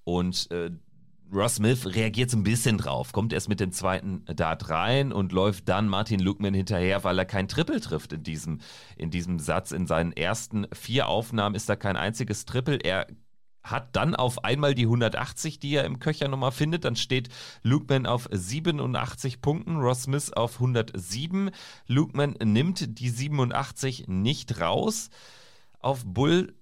Und 0.03 0.51
äh, 0.51 0.69
Ross 1.33 1.55
Smith 1.55 1.85
reagiert 1.85 2.31
so 2.31 2.37
ein 2.37 2.43
bisschen 2.43 2.77
drauf, 2.77 3.11
kommt 3.11 3.33
erst 3.33 3.49
mit 3.49 3.59
dem 3.59 3.71
zweiten 3.71 4.25
Dart 4.25 4.69
rein 4.69 5.11
und 5.11 5.31
läuft 5.31 5.69
dann 5.69 5.87
Martin 5.87 6.19
Lukman 6.19 6.53
hinterher, 6.53 7.03
weil 7.03 7.19
er 7.19 7.25
kein 7.25 7.47
Triple 7.47 7.79
trifft 7.79 8.13
in 8.13 8.23
diesem, 8.23 8.59
in 8.97 9.11
diesem 9.11 9.39
Satz. 9.39 9.71
In 9.71 9.87
seinen 9.87 10.11
ersten 10.11 10.67
vier 10.73 11.07
Aufnahmen 11.07 11.55
ist 11.55 11.69
da 11.69 11.75
kein 11.75 11.97
einziges 11.97 12.45
Triple. 12.45 12.77
Er 12.77 13.07
hat 13.63 13.95
dann 13.95 14.15
auf 14.15 14.43
einmal 14.43 14.73
die 14.73 14.85
180, 14.85 15.59
die 15.59 15.75
er 15.75 15.85
im 15.85 15.99
Köcher 15.99 16.27
nochmal 16.27 16.51
findet. 16.51 16.85
Dann 16.85 16.95
steht 16.95 17.29
Lukeman 17.61 18.05
auf 18.05 18.27
87 18.31 19.41
Punkten, 19.41 19.77
Ross 19.77 20.03
Smith 20.03 20.31
auf 20.33 20.55
107. 20.55 21.51
Lukeman 21.87 22.35
nimmt 22.43 22.99
die 22.99 23.09
87 23.09 24.07
nicht 24.07 24.59
raus. 24.59 25.09
Auf 25.79 26.03
Bull 26.05 26.53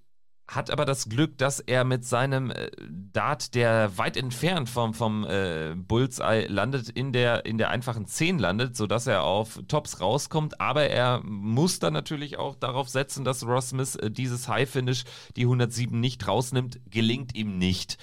hat 0.48 0.70
aber 0.70 0.86
das 0.86 1.10
Glück, 1.10 1.36
dass 1.36 1.60
er 1.60 1.84
mit 1.84 2.06
seinem 2.06 2.50
äh, 2.50 2.70
Dart, 2.88 3.54
der 3.54 3.98
weit 3.98 4.16
entfernt 4.16 4.70
vom, 4.70 4.94
vom 4.94 5.24
äh, 5.24 5.74
Bullseye 5.76 6.46
landet, 6.46 6.88
in 6.88 7.12
der, 7.12 7.44
in 7.44 7.58
der 7.58 7.68
einfachen 7.68 8.06
10 8.06 8.38
landet, 8.38 8.74
sodass 8.74 9.06
er 9.06 9.24
auf 9.24 9.60
Tops 9.68 10.00
rauskommt. 10.00 10.58
Aber 10.58 10.84
er 10.84 11.20
muss 11.22 11.80
dann 11.80 11.92
natürlich 11.92 12.38
auch 12.38 12.56
darauf 12.56 12.88
setzen, 12.88 13.24
dass 13.24 13.46
Ross 13.46 13.70
Smith 13.70 13.94
äh, 13.96 14.10
dieses 14.10 14.48
High-Finish, 14.48 15.04
die 15.36 15.42
107, 15.42 16.00
nicht 16.00 16.26
rausnimmt. 16.26 16.80
Gelingt 16.86 17.36
ihm 17.36 17.58
nicht. 17.58 17.98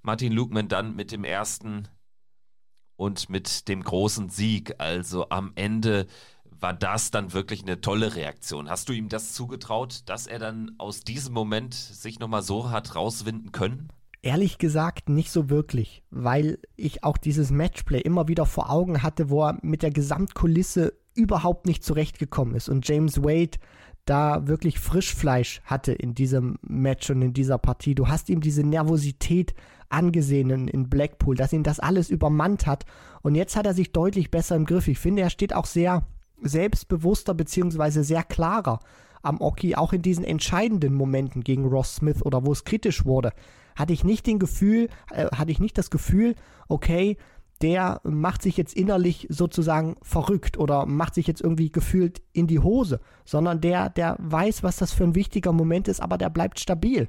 Martin 0.00 0.32
Lukman 0.32 0.68
dann 0.68 0.94
mit 0.94 1.10
dem 1.10 1.24
ersten 1.24 1.88
und 2.94 3.28
mit 3.28 3.66
dem 3.68 3.82
großen 3.82 4.28
Sieg. 4.28 4.76
Also 4.78 5.30
am 5.30 5.52
Ende 5.56 6.06
war 6.60 6.74
das 6.74 7.10
dann 7.10 7.32
wirklich 7.32 7.62
eine 7.62 7.80
tolle 7.80 8.16
Reaktion. 8.16 8.68
Hast 8.68 8.88
du 8.88 8.92
ihm 8.92 9.08
das 9.08 9.32
zugetraut, 9.32 10.02
dass 10.06 10.26
er 10.26 10.38
dann 10.38 10.72
aus 10.78 11.00
diesem 11.00 11.34
Moment 11.34 11.74
sich 11.74 12.18
nochmal 12.18 12.42
so 12.42 12.70
hat 12.70 12.94
rauswinden 12.94 13.52
können? 13.52 13.88
Ehrlich 14.20 14.58
gesagt 14.58 15.08
nicht 15.08 15.30
so 15.30 15.48
wirklich, 15.48 16.02
weil 16.10 16.58
ich 16.76 17.04
auch 17.04 17.16
dieses 17.16 17.50
Matchplay 17.50 18.00
immer 18.00 18.26
wieder 18.26 18.46
vor 18.46 18.70
Augen 18.70 19.02
hatte, 19.02 19.30
wo 19.30 19.44
er 19.44 19.58
mit 19.62 19.82
der 19.82 19.92
Gesamtkulisse 19.92 20.94
überhaupt 21.14 21.66
nicht 21.66 21.84
zurechtgekommen 21.84 22.54
ist 22.56 22.68
und 22.68 22.86
James 22.88 23.22
Wade 23.22 23.58
da 24.04 24.46
wirklich 24.46 24.80
Frischfleisch 24.80 25.60
hatte 25.64 25.92
in 25.92 26.14
diesem 26.14 26.58
Match 26.62 27.10
und 27.10 27.22
in 27.22 27.32
dieser 27.32 27.58
Partie. 27.58 27.94
Du 27.94 28.08
hast 28.08 28.28
ihm 28.28 28.40
diese 28.40 28.64
Nervosität 28.64 29.54
angesehen 29.88 30.50
in, 30.50 30.68
in 30.68 30.88
Blackpool, 30.88 31.36
dass 31.36 31.52
ihn 31.52 31.62
das 31.62 31.78
alles 31.78 32.10
übermannt 32.10 32.66
hat 32.66 32.86
und 33.22 33.34
jetzt 33.34 33.54
hat 33.54 33.66
er 33.66 33.74
sich 33.74 33.92
deutlich 33.92 34.30
besser 34.30 34.56
im 34.56 34.64
Griff. 34.64 34.88
Ich 34.88 34.98
finde, 34.98 35.22
er 35.22 35.30
steht 35.30 35.54
auch 35.54 35.66
sehr 35.66 36.06
selbstbewusster 36.42 37.34
beziehungsweise 37.34 38.04
sehr 38.04 38.22
klarer 38.22 38.80
am 39.22 39.40
Oki, 39.40 39.74
auch 39.74 39.92
in 39.92 40.02
diesen 40.02 40.24
entscheidenden 40.24 40.94
Momenten 40.94 41.42
gegen 41.42 41.66
Ross 41.66 41.96
Smith 41.96 42.22
oder 42.22 42.46
wo 42.46 42.52
es 42.52 42.64
kritisch 42.64 43.04
wurde, 43.04 43.32
hatte 43.76 43.92
ich 43.92 44.04
nicht 44.04 44.26
den 44.26 44.38
Gefühl, 44.38 44.88
äh, 45.10 45.26
hatte 45.26 45.50
ich 45.50 45.60
nicht 45.60 45.78
das 45.78 45.90
Gefühl, 45.90 46.34
okay, 46.68 47.16
der 47.60 48.00
macht 48.04 48.42
sich 48.42 48.56
jetzt 48.56 48.74
innerlich 48.74 49.26
sozusagen 49.30 49.96
verrückt 50.02 50.58
oder 50.58 50.86
macht 50.86 51.14
sich 51.14 51.26
jetzt 51.26 51.40
irgendwie 51.40 51.72
gefühlt 51.72 52.22
in 52.32 52.46
die 52.46 52.60
Hose, 52.60 53.00
sondern 53.24 53.60
der, 53.60 53.90
der 53.90 54.16
weiß, 54.20 54.62
was 54.62 54.76
das 54.76 54.92
für 54.92 55.04
ein 55.04 55.16
wichtiger 55.16 55.52
Moment 55.52 55.88
ist, 55.88 56.00
aber 56.00 56.18
der 56.18 56.30
bleibt 56.30 56.60
stabil. 56.60 57.08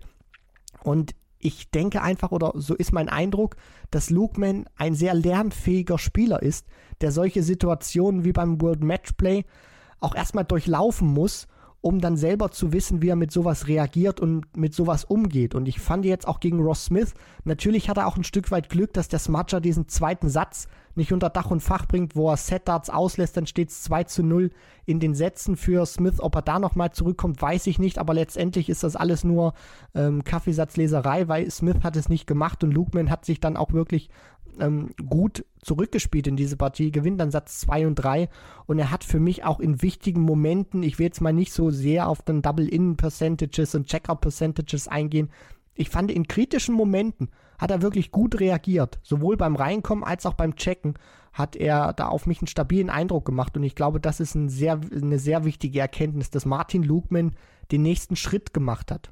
Und 0.84 1.14
ich 1.40 1.72
denke 1.72 2.02
einfach, 2.02 2.32
oder 2.32 2.52
so 2.56 2.76
ist 2.76 2.92
mein 2.92 3.10
Eindruck, 3.10 3.56
dass 3.92 4.10
Lukeman 4.10 4.66
ein 4.76 4.94
sehr 4.94 5.14
lernfähiger 5.14 5.98
Spieler 5.98 6.42
ist, 6.42 6.68
der 7.02 7.12
solche 7.12 7.44
Situationen 7.44 8.26
wie 8.26 8.34
beim 8.34 8.62
World 8.62 8.84
Matchplay 8.84 9.46
auch 10.00 10.16
erstmal 10.16 10.46
durchlaufen 10.46 11.08
muss 11.08 11.48
um 11.82 12.02
dann 12.02 12.18
selber 12.18 12.52
zu 12.52 12.74
wissen, 12.74 13.02
wie 13.02 13.10
er 13.10 13.16
mit 13.16 13.32
sowas 13.32 13.68
reagiert 13.68 14.20
und 14.20 14.58
mit 14.58 14.74
sowas 14.74 15.06
umgeht. 15.06 15.56
Und 15.56 15.68
ich 15.68 15.80
fand 15.80 16.06
jetzt 16.06 16.28
auch 16.28 16.40
gegen 16.40 16.60
Ross 16.60 16.86
Smith, 16.86 17.14
natürlich 17.46 17.90
hat 17.90 17.98
er 17.98 18.08
auch 18.08 18.18
ein 18.18 18.24
Stück 18.24 18.52
weit 18.52 18.70
Glück, 18.70 18.94
dass 18.94 19.08
der 19.08 19.20
Smudger 19.20 19.62
diesen 19.62 19.88
zweiten 19.88 20.30
Satz 20.30 20.68
nicht 20.96 21.14
unter 21.14 21.30
Dach 21.30 21.50
und 21.50 21.62
Fach 21.62 21.86
bringt, 21.88 22.16
wo 22.16 22.30
er 22.30 22.38
Set-Darts 22.38 22.90
auslässt, 22.90 23.38
dann 23.38 23.48
steht 23.48 23.70
es 23.70 23.84
2 23.84 24.04
zu 24.04 24.24
0 24.24 24.52
in 24.86 25.00
den 25.00 25.16
Sätzen 25.16 25.56
für 25.56 25.86
Smith. 25.86 26.20
Ob 26.20 26.36
er 26.36 26.42
da 26.42 26.60
nochmal 26.60 26.92
zurückkommt, 26.92 27.42
weiß 27.42 27.68
ich 27.68 27.80
nicht, 27.80 27.98
aber 27.98 28.14
letztendlich 28.14 28.70
ist 28.70 28.84
das 28.84 28.96
alles 28.96 29.24
nur 29.24 29.54
ähm, 29.96 30.24
Kaffeesatzleserei, 30.24 31.28
weil 31.28 31.50
Smith 31.50 31.84
hat 31.84 31.96
es 31.96 32.10
nicht 32.10 32.28
gemacht 32.28 32.64
und 32.64 32.72
Lukeman 32.72 33.10
hat 33.10 33.24
sich 33.24 33.40
dann 33.40 33.56
auch 33.56 33.72
wirklich 33.72 34.10
ähm, 34.60 34.90
gut 35.08 35.46
zurückgespielt 35.62 36.28
in 36.28 36.36
diese 36.36 36.58
Partie, 36.58 36.92
gewinnt 36.92 37.20
dann 37.20 37.32
Satz 37.32 37.60
2 37.62 37.88
und 37.88 37.96
3 37.96 38.30
und 38.66 38.80
er 38.80 38.92
hat 38.92 39.04
für 39.04 39.20
mich 39.20 39.44
auch 39.44 39.60
in 39.60 39.82
wichtigen 39.82 40.22
Momenten, 40.22 40.84
ich 40.84 41.00
will 41.00 41.08
jetzt 41.08 41.22
mal 41.22 41.34
nicht 41.34 41.54
so 41.54 41.70
sehr 41.70 42.08
auf 42.08 42.22
den 42.22 42.42
Double-In-Percentages 42.42 43.76
und 43.76 43.88
Check-Out-Percentages 43.88 44.88
eingehen, 44.88 45.30
ich 45.76 45.90
fand 45.90 46.12
in 46.12 46.28
kritischen 46.28 46.76
Momenten 46.76 47.30
hat 47.58 47.72
er 47.72 47.82
wirklich 47.82 48.12
gut 48.12 48.40
reagiert, 48.40 49.00
sowohl 49.04 49.38
beim 49.38 49.56
Reinkommen 49.56 50.04
als 50.04 50.26
auch 50.26 50.34
beim 50.34 50.56
Checken 50.56 50.96
hat 51.34 51.56
er 51.56 51.94
da 51.94 52.08
auf 52.08 52.26
mich 52.26 52.40
einen 52.40 52.48
stabilen 52.48 52.90
Eindruck 52.90 53.26
gemacht. 53.26 53.56
Und 53.56 53.64
ich 53.64 53.76
glaube, 53.76 54.00
das 54.00 54.20
ist 54.20 54.36
ein 54.36 54.50
sehr, 54.50 54.80
eine 54.92 55.20
sehr 55.20 55.46
wichtige 55.46 55.80
Erkenntnis, 55.80 56.30
dass 56.30 56.46
Martin 56.46 56.84
Lugman 56.84 57.36
den 57.72 57.82
nächsten 57.82 58.16
Schritt 58.16 58.54
gemacht 58.54 58.92
hat. 58.92 59.12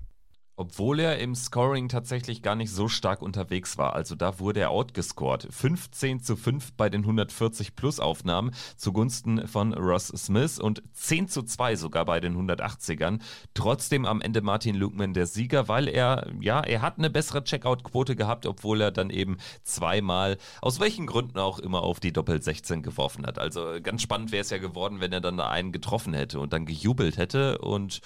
Obwohl 0.60 1.00
er 1.00 1.20
im 1.20 1.36
Scoring 1.36 1.88
tatsächlich 1.88 2.42
gar 2.42 2.56
nicht 2.56 2.72
so 2.72 2.88
stark 2.88 3.22
unterwegs 3.22 3.78
war. 3.78 3.94
Also 3.94 4.16
da 4.16 4.40
wurde 4.40 4.60
er 4.62 4.72
outgescored. 4.72 5.48
15 5.52 6.24
zu 6.24 6.36
5 6.36 6.74
bei 6.74 6.90
den 6.90 7.02
140 7.02 7.76
Plus 7.76 8.00
Aufnahmen 8.00 8.50
zugunsten 8.76 9.48
von 9.48 9.76
Ross 9.76 10.08
Smith 10.08 10.58
und 10.58 10.82
10 10.94 11.28
zu 11.28 11.44
2 11.44 11.76
sogar 11.76 12.06
bei 12.06 12.20
den 12.20 12.36
180ern. 12.36 13.20
Trotzdem 13.54 14.08
am 14.08 14.20
Ende 14.20 14.42
Martin 14.42 14.76
Lukman 14.76 15.14
der 15.14 15.28
Sieger, 15.28 15.68
weil 15.68 15.88
er, 15.88 16.28
ja, 16.42 16.62
er 16.62 16.82
hat 16.82 16.98
eine 16.98 17.12
bessere 17.12 17.44
Checkout-Quote 17.44 18.16
gehabt, 18.16 18.48
obwohl 18.48 18.82
er 18.82 18.90
dann 18.90 19.12
eben 19.12 19.38
zweimal, 19.62 20.40
aus 20.64 20.80
welchen 20.80 21.06
Gründen 21.06 21.38
auch 21.38 21.60
immer, 21.60 21.84
auf 21.84 22.00
die 22.00 22.12
Doppel 22.12 22.42
16 22.42 22.82
geworfen 22.82 23.28
hat. 23.28 23.38
Also 23.38 23.78
ganz 23.84 24.02
spannend 24.02 24.32
wäre 24.32 24.42
es 24.42 24.50
ja 24.50 24.58
geworden, 24.58 25.02
wenn 25.02 25.14
er 25.14 25.22
dann 25.22 25.40
einen 25.40 25.72
getroffen 25.72 26.16
hätte 26.16 26.40
und 26.40 26.52
dann 26.52 26.66
gejubelt 26.66 27.18
hätte 27.18 27.60
und 27.60 28.02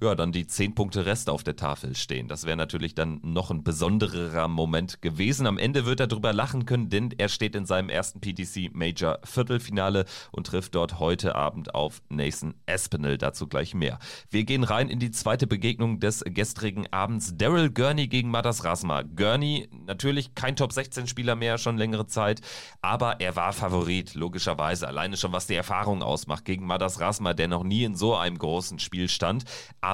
ja, 0.00 0.14
dann 0.14 0.30
die 0.30 0.46
10 0.46 0.76
Punkte 0.76 1.06
Rest 1.06 1.28
auf 1.28 1.42
der 1.42 1.56
Tafel 1.56 1.96
stehen. 1.96 2.28
Das 2.28 2.44
wäre 2.44 2.56
natürlich 2.56 2.94
dann 2.94 3.20
noch 3.24 3.50
ein 3.50 3.64
besonderer 3.64 4.46
Moment 4.46 5.02
gewesen. 5.02 5.46
Am 5.46 5.58
Ende 5.58 5.86
wird 5.86 5.98
er 5.98 6.06
drüber 6.06 6.32
lachen 6.32 6.66
können, 6.66 6.88
denn 6.88 7.12
er 7.18 7.28
steht 7.28 7.56
in 7.56 7.66
seinem 7.66 7.88
ersten 7.88 8.20
PTC 8.20 8.72
Major 8.72 9.18
Viertelfinale 9.24 10.04
und 10.30 10.46
trifft 10.46 10.76
dort 10.76 11.00
heute 11.00 11.34
Abend 11.34 11.74
auf 11.74 12.00
Nathan 12.08 12.54
Espinel. 12.66 13.18
Dazu 13.18 13.48
gleich 13.48 13.74
mehr. 13.74 13.98
Wir 14.30 14.44
gehen 14.44 14.62
rein 14.62 14.88
in 14.88 15.00
die 15.00 15.10
zweite 15.10 15.48
Begegnung 15.48 15.98
des 15.98 16.22
gestrigen 16.24 16.86
Abends. 16.92 17.36
Daryl 17.36 17.70
Gurney 17.70 18.06
gegen 18.06 18.30
Madas 18.30 18.62
Rasma. 18.62 19.02
Gurney 19.02 19.68
natürlich 19.86 20.36
kein 20.36 20.54
Top 20.54 20.72
16 20.72 21.08
Spieler 21.08 21.34
mehr, 21.34 21.58
schon 21.58 21.76
längere 21.76 22.06
Zeit, 22.06 22.40
aber 22.82 23.20
er 23.20 23.34
war 23.34 23.52
Favorit, 23.52 24.14
logischerweise. 24.14 24.86
Alleine 24.86 25.16
schon 25.16 25.32
was 25.32 25.48
die 25.48 25.54
Erfahrung 25.54 26.02
ausmacht 26.04 26.44
gegen 26.44 26.66
Madas 26.66 27.00
Rasma, 27.00 27.34
der 27.34 27.48
noch 27.48 27.64
nie 27.64 27.82
in 27.82 27.96
so 27.96 28.14
einem 28.14 28.38
großen 28.38 28.78
Spiel 28.78 29.08
stand. 29.08 29.44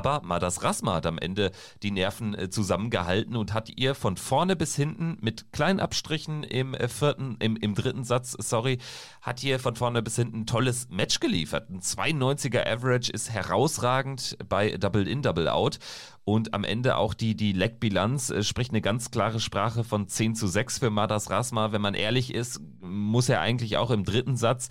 Madas 0.02 0.62
Rasma 0.62 0.94
hat 0.94 1.06
am 1.06 1.18
Ende 1.18 1.50
die 1.82 1.90
Nerven 1.90 2.34
äh, 2.34 2.50
zusammengehalten 2.50 3.36
und 3.36 3.54
hat 3.54 3.70
ihr 3.70 3.94
von 3.94 4.16
vorne 4.16 4.56
bis 4.56 4.76
hinten 4.76 5.18
mit 5.20 5.52
kleinen 5.52 5.80
Abstrichen 5.80 6.42
im 6.42 6.74
äh, 6.74 6.88
vierten, 6.88 7.36
im, 7.38 7.56
im 7.56 7.74
dritten 7.74 8.04
Satz, 8.04 8.36
sorry, 8.38 8.78
hat 9.22 9.42
ihr 9.42 9.58
von 9.58 9.76
vorne 9.76 10.02
bis 10.02 10.16
hinten 10.16 10.40
ein 10.40 10.46
tolles 10.46 10.88
Match 10.90 11.20
geliefert. 11.20 11.70
Ein 11.70 11.80
92er 11.80 12.66
Average 12.66 13.12
ist 13.12 13.30
herausragend 13.30 14.36
bei 14.48 14.76
Double 14.76 15.06
In, 15.06 15.22
Double 15.22 15.48
Out. 15.48 15.78
Und 16.24 16.54
am 16.54 16.64
Ende 16.64 16.96
auch 16.96 17.12
die, 17.12 17.36
die 17.36 17.52
Leckbilanz 17.52 18.30
äh, 18.30 18.42
spricht 18.42 18.70
eine 18.70 18.80
ganz 18.80 19.10
klare 19.10 19.40
Sprache 19.40 19.84
von 19.84 20.08
10 20.08 20.34
zu 20.34 20.46
6 20.46 20.78
für 20.78 20.90
Madas 20.90 21.30
Rasma. 21.30 21.72
Wenn 21.72 21.82
man 21.82 21.94
ehrlich 21.94 22.32
ist, 22.32 22.60
muss 22.80 23.28
er 23.28 23.40
eigentlich 23.40 23.76
auch 23.76 23.90
im 23.90 24.04
dritten 24.04 24.36
Satz 24.36 24.68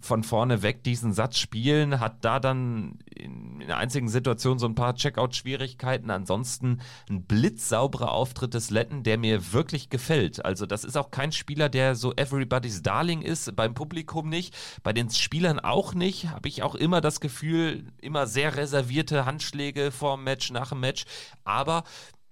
von 0.00 0.22
vorne 0.22 0.62
weg 0.62 0.82
diesen 0.84 1.12
Satz 1.12 1.38
spielen, 1.38 2.00
hat 2.00 2.24
da 2.24 2.40
dann 2.40 2.98
in, 3.14 3.60
der 3.60 3.76
einzigen 3.76 4.08
Situation 4.08 4.58
so 4.58 4.66
ein 4.66 4.74
paar 4.74 4.94
Checkout-Schwierigkeiten. 4.94 6.10
Ansonsten 6.10 6.80
ein 7.08 7.24
blitzsauberer 7.24 8.12
Auftritt 8.12 8.54
des 8.54 8.70
Letten, 8.70 9.02
der 9.02 9.18
mir 9.18 9.52
wirklich 9.52 9.90
gefällt. 9.90 10.44
Also 10.44 10.66
das 10.66 10.84
ist 10.84 10.96
auch 10.96 11.10
kein 11.10 11.32
Spieler, 11.32 11.68
der 11.68 11.94
so 11.94 12.12
everybody's 12.16 12.82
Darling 12.82 13.22
ist, 13.22 13.54
beim 13.56 13.74
Publikum 13.74 14.28
nicht, 14.28 14.56
bei 14.82 14.92
den 14.92 15.10
Spielern 15.10 15.60
auch 15.60 15.94
nicht. 15.94 16.28
Habe 16.30 16.48
ich 16.48 16.62
auch 16.62 16.74
immer 16.74 17.00
das 17.00 17.20
Gefühl, 17.20 17.84
immer 18.00 18.26
sehr 18.26 18.56
reservierte 18.56 19.26
Handschläge 19.26 19.90
vor 19.90 20.16
dem 20.16 20.24
Match, 20.24 20.50
nach 20.50 20.70
dem 20.70 20.80
Match. 20.80 21.04
Aber 21.44 21.84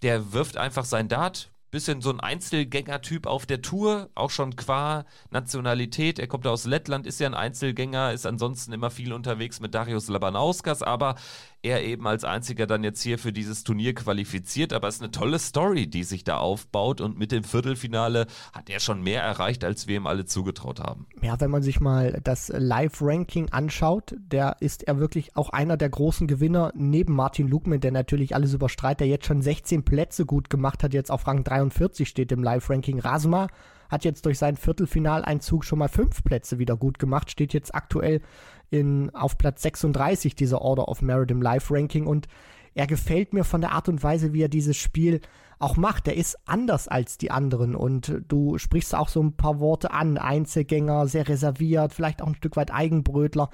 der 0.02 0.33
wirft 0.33 0.57
einfach 0.57 0.85
sein 0.85 1.09
Dart, 1.09 1.50
bisschen 1.70 2.00
so 2.00 2.11
ein 2.11 2.20
Einzelgänger-Typ 2.20 3.26
auf 3.26 3.44
der 3.44 3.61
Tour, 3.62 4.11
auch 4.14 4.31
schon 4.31 4.57
qua 4.57 5.04
Nationalität. 5.31 6.18
Er 6.18 6.26
kommt 6.26 6.46
aus 6.46 6.64
Lettland, 6.64 7.07
ist 7.07 7.20
ja 7.20 7.26
ein 7.26 7.35
Einzelgänger, 7.35 8.12
ist 8.12 8.26
ansonsten 8.26 8.72
immer 8.72 8.90
viel 8.90 9.12
unterwegs 9.12 9.61
mit 9.61 9.74
Darius 9.74 10.09
Labanauskas, 10.09 10.83
aber 10.83 11.16
er 11.62 11.83
eben 11.85 12.07
als 12.07 12.25
einziger 12.25 12.66
dann 12.66 12.85
jetzt 12.85 13.03
hier 13.03 13.18
für 13.18 13.33
dieses 13.33 13.64
Turnier 13.64 13.94
qualifiziert. 13.94 14.73
Aber 14.73 14.88
es 14.88 14.97
ist 14.97 15.03
eine 15.03 15.11
tolle 15.11 15.38
Story, 15.38 15.88
die 15.88 16.05
sich 16.05 16.25
da 16.25 16.38
aufbaut 16.38 17.01
und 17.01 17.18
mit 17.18 17.33
dem 17.33 17.44
Viertelfinale 17.44 18.27
hat 18.53 18.71
er 18.71 18.81
schon 18.81 19.03
mehr 19.03 19.23
erreicht, 19.23 19.64
als 19.64 19.87
wir 19.87 19.97
ihm 19.97 20.07
alle 20.07 20.25
zugetraut 20.25 20.81
haben. 20.81 21.07
Ja, 21.21 21.40
wenn 21.40 21.51
man 21.51 21.62
sich 21.62 21.81
mal 21.81 22.21
das 22.23 22.53
Live-Ranking 22.55 23.51
anschaut, 23.51 24.14
der 24.18 24.57
ist 24.61 24.85
er 24.85 24.99
wirklich 24.99 25.37
auch 25.37 25.51
einer 25.51 25.77
der 25.77 25.88
großen 25.88 26.27
Gewinner 26.27 26.73
neben 26.75 27.14
Martin 27.14 27.49
Lugman, 27.49 27.81
der 27.81 27.92
natürlich 27.92 28.35
alles 28.35 28.55
überstreitet, 28.55 29.01
der 29.01 29.09
jetzt 29.09 29.27
schon 29.27 29.42
16 29.42 29.85
Plätze 29.85 30.27
gut 30.27 30.51
gemacht 30.51 30.83
hat, 30.83 30.94
jetzt 30.94 31.11
auf 31.11 31.27
Rang 31.27 31.44
43 31.44 32.09
steht 32.09 32.33
im 32.33 32.42
Live-Ranking. 32.42 33.01
Rasma 33.01 33.49
hat 33.88 34.05
jetzt 34.05 34.27
durch 34.27 34.38
seinen 34.38 34.57
Viertelfinaleinzug 34.57 35.64
schon 35.64 35.79
mal 35.79 35.88
fünf 35.88 36.23
Plätze 36.23 36.59
wieder 36.59 36.77
gut 36.77 36.99
gemacht, 36.99 37.31
steht 37.31 37.53
jetzt 37.53 37.75
aktuell 37.75 38.21
in, 38.70 39.14
auf 39.14 39.38
Platz 39.38 39.62
36 39.62 40.35
dieser 40.35 40.61
Order 40.62 40.88
of 40.88 41.02
Merit 41.02 41.31
im 41.31 41.42
Live-Ranking 41.42 42.07
und 42.07 42.28
er 42.74 42.87
gefällt 42.87 43.33
mir 43.33 43.44
von 43.44 43.61
der 43.61 43.72
Art 43.72 43.88
und 43.88 44.02
Weise, 44.02 44.33
wie 44.33 44.42
er 44.42 44.48
dieses 44.48 44.76
Spiel 44.76 45.20
auch 45.59 45.76
macht. 45.76 46.07
Er 46.07 46.16
ist 46.16 46.38
anders 46.46 46.87
als 46.87 47.18
die 47.18 47.31
anderen 47.31 47.74
und 47.74 48.22
du 48.28 48.59
sprichst 48.59 48.94
auch 48.94 49.09
so 49.09 49.20
ein 49.22 49.37
paar 49.37 49.59
Worte 49.59 49.90
an. 49.90 50.18
Einzelgänger, 50.18 51.09
sehr 51.09 51.28
reserviert, 51.28 51.92
vielleicht 51.92 52.22
auch 52.22 52.28
ein 52.28 52.37
Stück 52.37 52.57
weit 52.57 52.72
Eigenbrötler. 52.72 53.50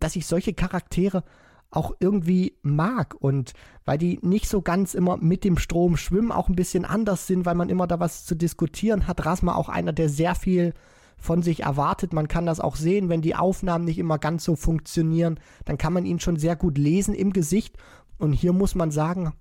Dass 0.00 0.16
ich 0.16 0.26
solche 0.26 0.52
Charaktere 0.52 1.22
auch 1.70 1.92
irgendwie 2.00 2.56
mag 2.62 3.14
und 3.18 3.52
weil 3.84 3.98
die 3.98 4.18
nicht 4.22 4.48
so 4.48 4.62
ganz 4.62 4.94
immer 4.94 5.16
mit 5.16 5.44
dem 5.44 5.58
Strom 5.58 5.96
schwimmen, 5.96 6.32
auch 6.32 6.48
ein 6.48 6.56
bisschen 6.56 6.84
anders 6.84 7.26
sind, 7.26 7.44
weil 7.44 7.54
man 7.54 7.68
immer 7.68 7.86
da 7.86 8.00
was 8.00 8.24
zu 8.24 8.34
diskutieren 8.34 9.06
hat. 9.06 9.24
Rasma 9.24 9.54
auch 9.54 9.68
einer, 9.68 9.92
der 9.92 10.08
sehr 10.08 10.34
viel 10.34 10.74
von 11.18 11.42
sich 11.42 11.60
erwartet. 11.60 12.12
Man 12.12 12.28
kann 12.28 12.46
das 12.46 12.60
auch 12.60 12.76
sehen, 12.76 13.08
wenn 13.08 13.22
die 13.22 13.34
Aufnahmen 13.34 13.84
nicht 13.84 13.98
immer 13.98 14.18
ganz 14.18 14.44
so 14.44 14.56
funktionieren, 14.56 15.40
dann 15.64 15.78
kann 15.78 15.92
man 15.92 16.06
ihn 16.06 16.20
schon 16.20 16.36
sehr 16.36 16.56
gut 16.56 16.78
lesen 16.78 17.14
im 17.14 17.32
Gesicht. 17.32 17.76
Und 18.18 18.32
hier 18.32 18.52
muss 18.52 18.74
man 18.74 18.90
sagen, 18.90 19.32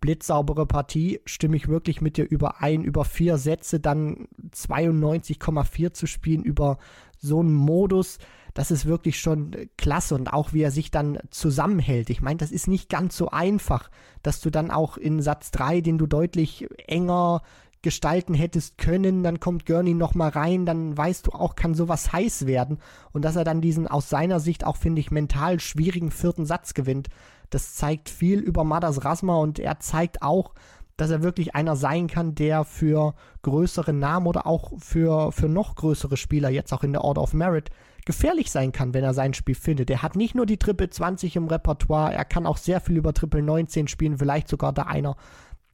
blitzsaubere 0.00 0.66
Partie, 0.66 1.20
stimme 1.24 1.56
ich 1.56 1.68
wirklich 1.68 2.00
mit 2.00 2.16
dir 2.16 2.24
überein, 2.24 2.82
über 2.82 3.04
vier 3.04 3.38
Sätze 3.38 3.80
dann 3.80 4.26
92,4 4.52 5.92
zu 5.92 6.06
spielen, 6.06 6.42
über 6.42 6.78
so 7.18 7.40
einen 7.40 7.54
Modus, 7.54 8.18
das 8.56 8.70
ist 8.70 8.86
wirklich 8.86 9.20
schon 9.20 9.50
klasse 9.76 10.14
und 10.14 10.32
auch 10.32 10.54
wie 10.54 10.62
er 10.62 10.70
sich 10.70 10.90
dann 10.90 11.18
zusammenhält. 11.30 12.08
Ich 12.08 12.22
meine, 12.22 12.38
das 12.38 12.50
ist 12.50 12.68
nicht 12.68 12.88
ganz 12.88 13.14
so 13.14 13.28
einfach, 13.28 13.90
dass 14.22 14.40
du 14.40 14.48
dann 14.48 14.70
auch 14.70 14.96
in 14.96 15.20
Satz 15.20 15.50
3, 15.50 15.82
den 15.82 15.98
du 15.98 16.06
deutlich 16.06 16.66
enger 16.88 17.42
gestalten 17.86 18.34
hättest 18.34 18.78
können, 18.78 19.22
dann 19.22 19.38
kommt 19.38 19.64
Gurney 19.64 19.94
nochmal 19.94 20.30
rein, 20.30 20.66
dann 20.66 20.96
weißt 20.96 21.28
du 21.28 21.30
auch, 21.30 21.54
kann 21.54 21.72
sowas 21.72 22.12
heiß 22.12 22.44
werden. 22.44 22.78
Und 23.12 23.24
dass 23.24 23.36
er 23.36 23.44
dann 23.44 23.60
diesen 23.60 23.86
aus 23.86 24.10
seiner 24.10 24.40
Sicht 24.40 24.66
auch, 24.66 24.76
finde 24.76 24.98
ich, 24.98 25.12
mental 25.12 25.60
schwierigen 25.60 26.10
vierten 26.10 26.46
Satz 26.46 26.74
gewinnt, 26.74 27.10
das 27.50 27.76
zeigt 27.76 28.08
viel 28.08 28.40
über 28.40 28.64
Madas 28.64 29.04
Rasma 29.04 29.36
und 29.36 29.60
er 29.60 29.78
zeigt 29.78 30.20
auch, 30.20 30.52
dass 30.96 31.10
er 31.10 31.22
wirklich 31.22 31.54
einer 31.54 31.76
sein 31.76 32.08
kann, 32.08 32.34
der 32.34 32.64
für 32.64 33.14
größere 33.42 33.92
Namen 33.92 34.26
oder 34.26 34.48
auch 34.48 34.72
für, 34.78 35.30
für 35.30 35.48
noch 35.48 35.76
größere 35.76 36.16
Spieler, 36.16 36.48
jetzt 36.48 36.72
auch 36.72 36.82
in 36.82 36.92
der 36.92 37.04
Order 37.04 37.22
of 37.22 37.34
Merit, 37.34 37.70
gefährlich 38.04 38.50
sein 38.50 38.72
kann, 38.72 38.94
wenn 38.94 39.04
er 39.04 39.14
sein 39.14 39.32
Spiel 39.32 39.54
findet. 39.54 39.90
Er 39.90 40.02
hat 40.02 40.16
nicht 40.16 40.34
nur 40.34 40.46
die 40.46 40.56
Triple 40.56 40.90
20 40.90 41.36
im 41.36 41.46
Repertoire, 41.46 42.12
er 42.12 42.24
kann 42.24 42.46
auch 42.46 42.56
sehr 42.56 42.80
viel 42.80 42.96
über 42.96 43.14
Triple 43.14 43.42
19 43.42 43.86
spielen, 43.86 44.18
vielleicht 44.18 44.48
sogar 44.48 44.72
da 44.72 44.82
einer 44.82 45.16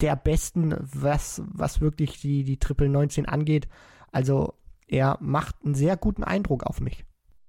der 0.03 0.17
besten, 0.17 0.75
was, 0.79 1.43
was 1.47 1.81
wirklich 1.81 2.21
die, 2.21 2.45
die 2.45 2.59
Triple 2.59 2.89
19 2.89 3.27
angeht. 3.27 3.69
Also 4.11 4.55
er 4.87 5.17
macht 5.21 5.57
einen 5.65 5.75
sehr 5.75 5.97
guten 5.97 6.25
Eindruck 6.25 6.65
auf 6.65 6.81
mich. 6.81 7.05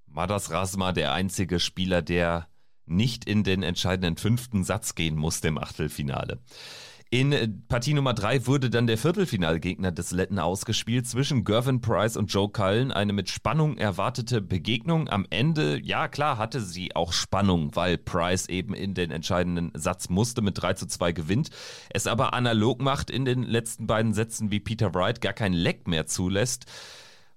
Madas 0.05 0.51
Rasma 0.51 0.91
der 0.91 1.13
einzige 1.13 1.59
Spieler, 1.59 2.01
der 2.01 2.47
nicht 2.85 3.25
in 3.25 3.43
den 3.43 3.63
entscheidenden 3.63 4.17
fünften 4.17 4.63
Satz 4.63 4.95
gehen 4.95 5.15
musste 5.15 5.47
im 5.47 5.57
Achtelfinale. 5.57 6.39
In 7.13 7.63
Partie 7.67 7.93
Nummer 7.93 8.15
3 8.15 8.47
wurde 8.47 8.71
dann 8.71 8.87
der 8.87 8.97
Viertelfinalgegner 8.97 9.91
des 9.91 10.09
Letten 10.09 10.39
ausgespielt 10.39 11.05
zwischen 11.05 11.43
Gervin 11.43 11.79
Price 11.79 12.17
und 12.17 12.33
Joe 12.33 12.49
Cullen. 12.49 12.91
Eine 12.91 13.13
mit 13.13 13.29
Spannung 13.29 13.77
erwartete 13.77 14.41
Begegnung. 14.41 15.07
Am 15.07 15.27
Ende, 15.29 15.79
ja 15.79 16.07
klar, 16.07 16.39
hatte 16.39 16.59
sie 16.59 16.95
auch 16.95 17.13
Spannung, 17.13 17.75
weil 17.75 17.99
Price 17.99 18.49
eben 18.49 18.73
in 18.73 18.95
den 18.95 19.11
entscheidenden 19.11 19.71
Satz 19.75 20.09
musste, 20.09 20.41
mit 20.41 20.59
3 20.59 20.73
zu 20.73 20.87
2 20.87 21.11
gewinnt. 21.11 21.51
Es 21.91 22.07
aber 22.07 22.33
analog 22.33 22.81
macht 22.81 23.11
in 23.11 23.25
den 23.25 23.43
letzten 23.43 23.85
beiden 23.85 24.15
Sätzen, 24.15 24.49
wie 24.49 24.59
Peter 24.59 24.95
Wright 24.95 25.21
gar 25.21 25.33
kein 25.33 25.53
Leck 25.53 25.87
mehr 25.87 26.07
zulässt 26.07 26.65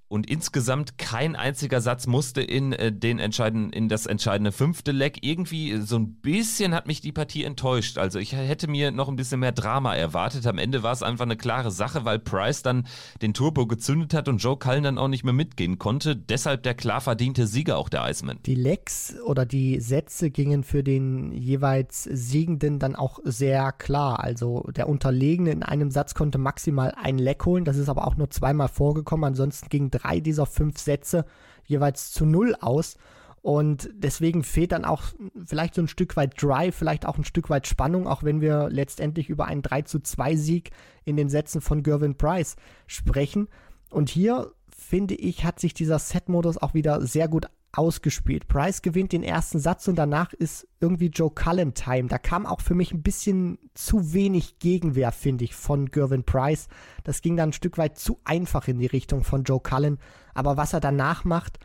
und 0.09 0.31
insgesamt 0.31 0.99
kein 0.99 1.35
einziger 1.35 1.81
Satz 1.81 2.07
musste 2.07 2.41
in 2.41 2.73
äh, 2.73 2.93
den 2.93 3.19
entscheidenden, 3.19 3.73
in 3.73 3.89
das 3.89 4.07
entscheidende 4.07 4.53
fünfte 4.53 4.93
Leck. 4.93 5.19
Irgendwie 5.23 5.73
äh, 5.73 5.81
so 5.81 5.97
ein 5.97 6.15
bisschen 6.15 6.75
hat 6.75 6.87
mich 6.87 7.01
die 7.01 7.11
Partie 7.11 7.43
enttäuscht. 7.43 7.99
Also 7.99 8.21
ich 8.21 8.33
hätte 8.33 8.69
mir 8.69 8.93
noch 8.93 9.09
ein 9.09 9.17
bisschen 9.17 9.41
mehr 9.41 9.51
Drama 9.51 9.97
erwartet. 9.97 10.47
Am 10.47 10.59
Ende 10.59 10.85
war 10.85 10.93
es 10.93 11.03
einfach 11.03 11.25
eine 11.25 11.37
klare 11.37 11.73
Sache, 11.73 12.05
weil 12.05 12.21
Price 12.21 12.63
dann 12.63 12.87
den 13.21 13.35
Turbo 13.35 13.67
gezündet 13.67 14.15
hat 14.15 14.29
und 14.29 14.39
Joe 14.39 14.57
Cullen 14.57 14.85
dann 14.85 14.99
auch 14.99 15.09
nicht 15.09 15.25
mehr 15.25 15.33
mitgehen 15.33 15.79
konnte. 15.79 16.15
Deshalb 16.15 16.63
der 16.63 16.75
klar 16.75 17.01
verdiente 17.01 17.49
Sieger 17.49 17.77
auch 17.77 17.89
der 17.89 18.09
Iceman. 18.09 18.39
Die 18.47 18.55
Lecks 18.55 19.17
oder 19.25 19.45
die 19.45 19.81
Sätze 19.81 20.31
gingen 20.31 20.63
für 20.63 20.85
den 20.85 21.33
jeweils 21.33 22.05
Siegenden 22.05 22.79
dann 22.79 22.95
auch 22.95 23.19
sehr 23.25 23.73
klar. 23.73 24.21
Also 24.21 24.69
der 24.77 24.89
Unterlegene 24.89 25.51
in 25.51 25.65
einem 25.65 25.91
Satz 25.91 26.15
konnte 26.15 26.39
maximal 26.39 26.95
ein 26.97 27.19
Leck 27.19 27.45
holen. 27.45 27.65
Das 27.65 27.77
ist 27.77 27.89
aber 27.89 28.07
auch 28.07 28.17
nur 28.17 28.31
zweimal 28.31 28.69
vorgekommen. 28.69 29.25
Ansonsten 29.25 29.69
ging 29.69 29.91
drei 29.99 30.21
dieser 30.21 30.47
fünf 30.47 30.79
Sätze 30.79 31.25
jeweils 31.65 32.13
zu 32.13 32.25
null 32.25 32.55
aus. 32.61 32.97
Und 33.43 33.91
deswegen 33.93 34.43
fehlt 34.43 34.73
dann 34.73 34.85
auch 34.85 35.05
vielleicht 35.45 35.75
so 35.75 35.83
ein 35.83 35.87
Stück 35.87 36.17
weit 36.17 36.43
Drive, 36.43 36.75
vielleicht 36.75 37.07
auch 37.07 37.17
ein 37.17 37.25
Stück 37.25 37.49
weit 37.49 37.69
Spannung, 37.69 38.09
auch 38.09 38.25
wenn 38.25 38.41
wir 38.41 38.69
letztendlich 38.71 39.29
über 39.29 39.45
einen 39.45 39.63
3 39.63 39.83
zu 39.83 40.01
2 40.01 40.35
Sieg 40.35 40.71
in 41.05 41.17
den 41.17 41.29
Sätzen 41.29 41.61
von 41.61 41.85
Gervin 41.85 42.17
Price 42.17 42.57
sprechen. 42.89 43.47
Und 43.89 44.09
hier, 44.09 44.53
finde 44.77 45.15
ich, 45.15 45.45
hat 45.45 45.61
sich 45.61 45.75
dieser 45.75 46.01
Set-Modus 46.01 46.59
auch 46.59 46.75
wieder 46.75 47.07
sehr 47.07 47.29
gut 47.29 47.47
ausgespielt. 47.73 48.49
Price 48.49 48.83
gewinnt 48.83 49.13
den 49.13 49.23
ersten 49.23 49.59
Satz 49.59 49.87
und 49.89 49.97
danach 49.97 50.33
ist 50.33 50.67
irgendwie 50.81 51.09
Joe 51.09 51.31
Cullen 51.31 51.75
Time. 51.75 52.09
Da 52.09 52.19
kam 52.19 52.47
auch 52.47 52.61
für 52.61 52.75
mich 52.75 52.93
ein 52.93 53.03
bisschen 53.03 53.59
zu 53.75 54.13
wenig 54.13 54.59
Gegenwehr, 54.59 55.13
finde 55.13 55.45
ich, 55.45 55.55
von 55.55 55.87
Gervin 55.91 56.25
Price. 56.25 56.69
Das 57.05 57.21
ging 57.21 57.37
dann 57.37 57.51
ein 57.51 57.55
Stück 57.55 57.79
weit 57.79 57.99
zu 57.99 58.19
einfach 58.25 58.69
in 58.69 58.79
die 58.79 58.87
Richtung 58.87 59.25
von 59.25 59.45
Joe 59.45 59.61
Cullen. 59.61 59.99
Aber 60.35 60.57
was 60.57 60.73
er 60.73 60.81
danach 60.81 61.25
macht, 61.25 61.59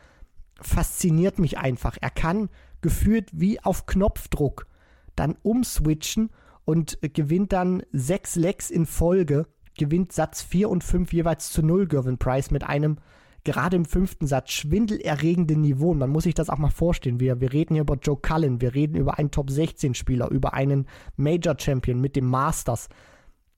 fasziniert 0.59 1.39
mich 1.39 1.57
einfach. 1.57 1.97
Er 2.01 2.11
kann 2.11 2.49
gefühlt 2.81 3.29
wie 3.33 3.59
auf 3.61 3.85
Knopfdruck 3.85 4.67
dann 5.15 5.37
umswitchen 5.43 6.29
und 6.65 6.99
gewinnt 7.01 7.53
dann 7.53 7.83
sechs 7.91 8.35
Lecks 8.35 8.69
in 8.69 8.85
Folge, 8.85 9.47
gewinnt 9.77 10.11
Satz 10.11 10.41
4 10.41 10.69
und 10.69 10.83
5 10.83 11.13
jeweils 11.13 11.51
zu 11.51 11.63
null 11.63 11.87
Gervin 11.87 12.17
Price 12.17 12.51
mit 12.51 12.63
einem 12.63 12.97
gerade 13.43 13.75
im 13.75 13.85
fünften 13.85 14.27
Satz 14.27 14.51
schwindelerregenden 14.51 15.61
Niveau. 15.61 15.91
Und 15.91 15.99
man 15.99 16.09
muss 16.09 16.23
sich 16.23 16.33
das 16.33 16.49
auch 16.49 16.57
mal 16.57 16.69
vorstellen. 16.69 17.19
Wir, 17.19 17.41
wir 17.41 17.53
reden 17.53 17.75
hier 17.75 17.81
über 17.81 17.97
Joe 18.01 18.17
Cullen, 18.17 18.61
wir 18.61 18.73
reden 18.73 18.95
über 18.95 19.17
einen 19.17 19.31
Top-16-Spieler, 19.31 20.29
über 20.29 20.53
einen 20.53 20.87
Major-Champion 21.17 21.99
mit 21.99 22.15
dem 22.15 22.27
Masters. 22.27 22.89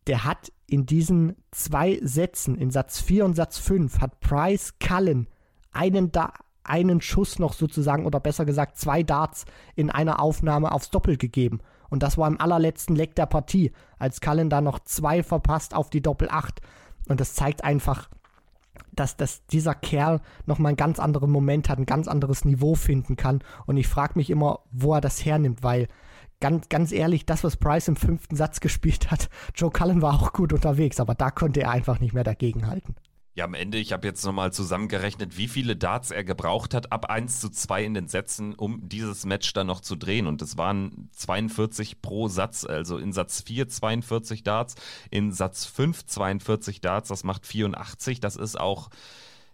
Der 0.08 0.24
hat 0.24 0.52
in 0.68 0.86
diesen 0.86 1.36
zwei 1.52 2.00
Sätzen, 2.02 2.56
in 2.56 2.72
Satz 2.72 3.00
4 3.02 3.26
und 3.26 3.36
Satz 3.36 3.58
5, 3.60 4.00
hat 4.00 4.20
Price 4.20 4.74
Cullen 4.80 5.28
einen 5.72 6.12
da 6.12 6.34
einen 6.64 7.02
Schuss 7.02 7.40
noch 7.40 7.54
sozusagen 7.54 8.06
oder 8.06 8.20
besser 8.20 8.46
gesagt 8.46 8.78
zwei 8.78 9.04
Darts 9.04 9.46
in 9.76 9.90
einer 9.90 10.22
Aufnahme 10.22 10.72
aufs 10.72 10.92
Doppel 10.92 11.18
gegeben. 11.18 11.60
Und 11.90 12.04
das 12.04 12.18
war 12.18 12.28
im 12.28 12.40
allerletzten 12.40 12.96
Leck 12.96 13.16
der 13.16 13.26
Partie, 13.26 13.72
als 14.00 14.22
Cullen 14.22 14.50
da 14.50 14.62
noch 14.62 14.80
zwei 14.80 15.24
verpasst 15.24 15.76
auf 15.76 15.90
die 15.90 16.02
Doppel 16.02 16.30
8. 16.30 16.62
Und 17.10 17.20
das 17.20 17.34
zeigt 17.36 17.64
einfach, 17.64 18.10
dass, 18.92 19.18
dass 19.18 19.46
dieser 19.48 19.76
Kerl 19.76 20.22
nochmal 20.46 20.72
einen 20.72 20.78
ganz 20.78 21.00
anderen 21.00 21.32
Moment 21.32 21.70
hat, 21.70 21.80
ein 21.80 21.86
ganz 21.86 22.08
anderes 22.08 22.46
Niveau 22.46 22.76
finden 22.76 23.16
kann. 23.16 23.44
Und 23.66 23.78
ich 23.78 23.88
frage 23.88 24.14
mich 24.16 24.30
immer, 24.30 24.60
wo 24.72 24.94
er 24.94 25.02
das 25.02 25.26
hernimmt, 25.26 25.64
weil 25.64 25.88
ganz, 26.40 26.70
ganz 26.70 26.92
ehrlich, 26.92 27.26
das, 27.26 27.44
was 27.44 27.58
Price 27.58 27.88
im 27.88 27.96
fünften 27.96 28.36
Satz 28.36 28.60
gespielt 28.60 29.12
hat, 29.12 29.30
Joe 29.56 29.72
Cullen 29.72 30.02
war 30.02 30.14
auch 30.14 30.34
gut 30.34 30.54
unterwegs, 30.54 31.00
aber 31.00 31.16
da 31.16 31.32
konnte 31.32 31.62
er 31.62 31.72
einfach 31.72 32.00
nicht 32.00 32.14
mehr 32.14 32.24
dagegenhalten. 32.24 32.96
Ja, 33.36 33.46
am 33.46 33.56
Ende, 33.56 33.80
ich 33.80 33.94
habe 33.94 34.06
jetzt 34.06 34.24
nochmal 34.24 34.54
zusammengerechnet, 34.54 35.38
wie 35.38 35.48
viele 35.48 35.76
Darts 35.76 36.12
er 36.12 36.24
gebraucht 36.24 36.76
hat, 36.76 36.92
ab 36.92 37.06
1 37.10 37.40
zu 37.40 37.50
2 37.50 37.84
in 37.84 37.96
den 37.96 38.08
Sätzen, 38.08 38.54
um 38.54 38.88
dieses 38.88 39.26
Match 39.26 39.54
dann 39.54 39.66
noch 39.66 39.82
zu 39.82 39.96
drehen. 39.96 40.28
Und 40.28 40.44
es 40.44 40.56
waren 40.56 41.10
42 41.14 42.00
pro 42.04 42.28
Satz, 42.28 42.64
also 42.64 43.00
in 43.00 43.12
Satz 43.12 43.42
4 43.42 43.68
42 43.70 44.44
Darts, 44.44 44.76
in 45.10 45.32
Satz 45.32 45.66
5 45.66 46.06
42 46.06 46.80
Darts, 46.80 47.08
das 47.08 47.24
macht 47.24 47.48
84. 47.48 48.20
Das 48.20 48.36
ist 48.36 48.60
auch 48.60 48.92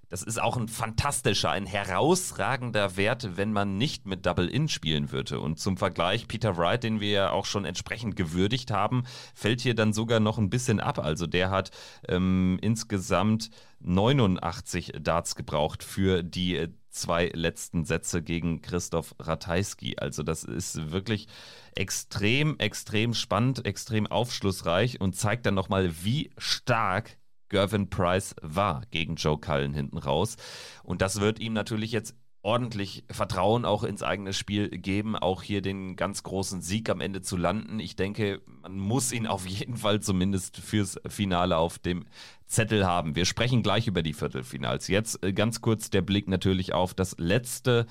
das 0.10 0.24
ist 0.24 0.41
auch 0.41 0.57
ein 0.57 0.68
fantastischer, 0.68 1.51
ein 1.51 1.66
herausragender 1.66 2.97
Wert, 2.97 3.38
wenn 3.38 3.53
man 3.53 3.78
nicht 3.78 4.07
mit 4.07 4.26
Double-In 4.26 4.68
spielen 4.68 5.12
würde. 5.12 5.39
Und 5.39 5.60
zum 5.60 5.78
Vergleich, 5.78 6.28
Peter 6.28 6.57
Wright, 6.57 6.84
den 6.84 6.99
wir 6.99 7.10
ja 7.10 7.32
auch 7.32 7.45
schon 7.45 7.64
entsprechend 7.66 8.16
gewürdigt 8.16 8.72
haben, 8.72 9.03
fällt 9.36 9.62
hier 9.62 9.76
dann 9.76 9.93
sogar 9.93 10.20
noch 10.20 10.39
ein 10.39 10.49
bisschen 10.49 10.80
ab. 10.80 10.99
Also 10.99 11.28
der 11.28 11.51
hat 11.51 11.72
ähm, 12.07 12.57
insgesamt 12.62 13.51
89 13.82 14.93
Darts 14.99 15.36
gebraucht 15.36 15.84
für 15.84 16.24
die 16.24 16.57
äh, 16.57 16.70
zwei 16.89 17.30
letzten 17.34 17.86
Sätze 17.86 18.24
gegen 18.24 18.62
Christoph 18.62 19.16
Ratajski. 19.20 19.97
Also 19.99 20.24
das 20.24 20.43
ist 20.43 20.91
wirklich 20.91 21.28
extrem, 21.76 22.57
extrem 22.57 23.14
spannend, 23.14 23.66
extrem 23.66 24.07
aufschlussreich 24.07 24.99
und 24.99 25.16
zeigt 25.16 25.45
dann 25.45 25.53
nochmal, 25.53 25.91
wie 26.03 26.32
stark 26.38 27.19
Gervin 27.50 27.89
Price 27.89 28.36
war 28.41 28.84
gegen 28.91 29.16
Joe 29.16 29.39
Cullen 29.39 29.74
hinten 29.74 29.97
raus. 29.97 30.38
Und 30.84 31.02
das 31.02 31.20
wird 31.20 31.39
ihm 31.39 31.54
natürlich 31.54 31.91
jetzt 31.91 32.16
ordentlich 32.41 33.04
Vertrauen 33.10 33.66
auch 33.66 33.84
ins 33.84 34.02
eigene 34.02 34.32
Spiel 34.34 34.70
geben, 34.70 35.16
auch 35.16 35.43
hier 35.43 35.62
den 35.62 35.95
ganz 35.95 36.24
großen 36.24 36.62
Sieg 36.62 36.89
am 36.89 37.02
Ende 37.02 37.22
zu 37.22 37.36
landen. 37.36 37.80
Ich 37.80 37.95
denke, 37.95 38.41
man 38.62 38.78
muss 38.78 39.12
ihn 39.12 39.28
auf 39.28 39.45
jeden 39.45 39.76
Fall 39.76 40.00
zumindest 40.00 40.58
fürs 40.58 41.00
Finale 41.08 41.58
auf 41.58 41.80
dem 41.80 42.06
Zettel 42.47 42.88
haben. 42.88 43.16
Wir 43.16 43.26
sprechen 43.26 43.62
gleich 43.62 43.88
über 43.88 44.04
die 44.04 44.14
Viertelfinals. 44.14 44.88
Jetzt 44.88 45.24
äh, 45.24 45.34
ganz 45.34 45.62
kurz 45.62 45.89
der 45.89 46.02
Blick 46.02 46.28
natürlich 46.28 46.74
auf 46.74 46.93
das 46.93 47.16
letzte 47.18 47.86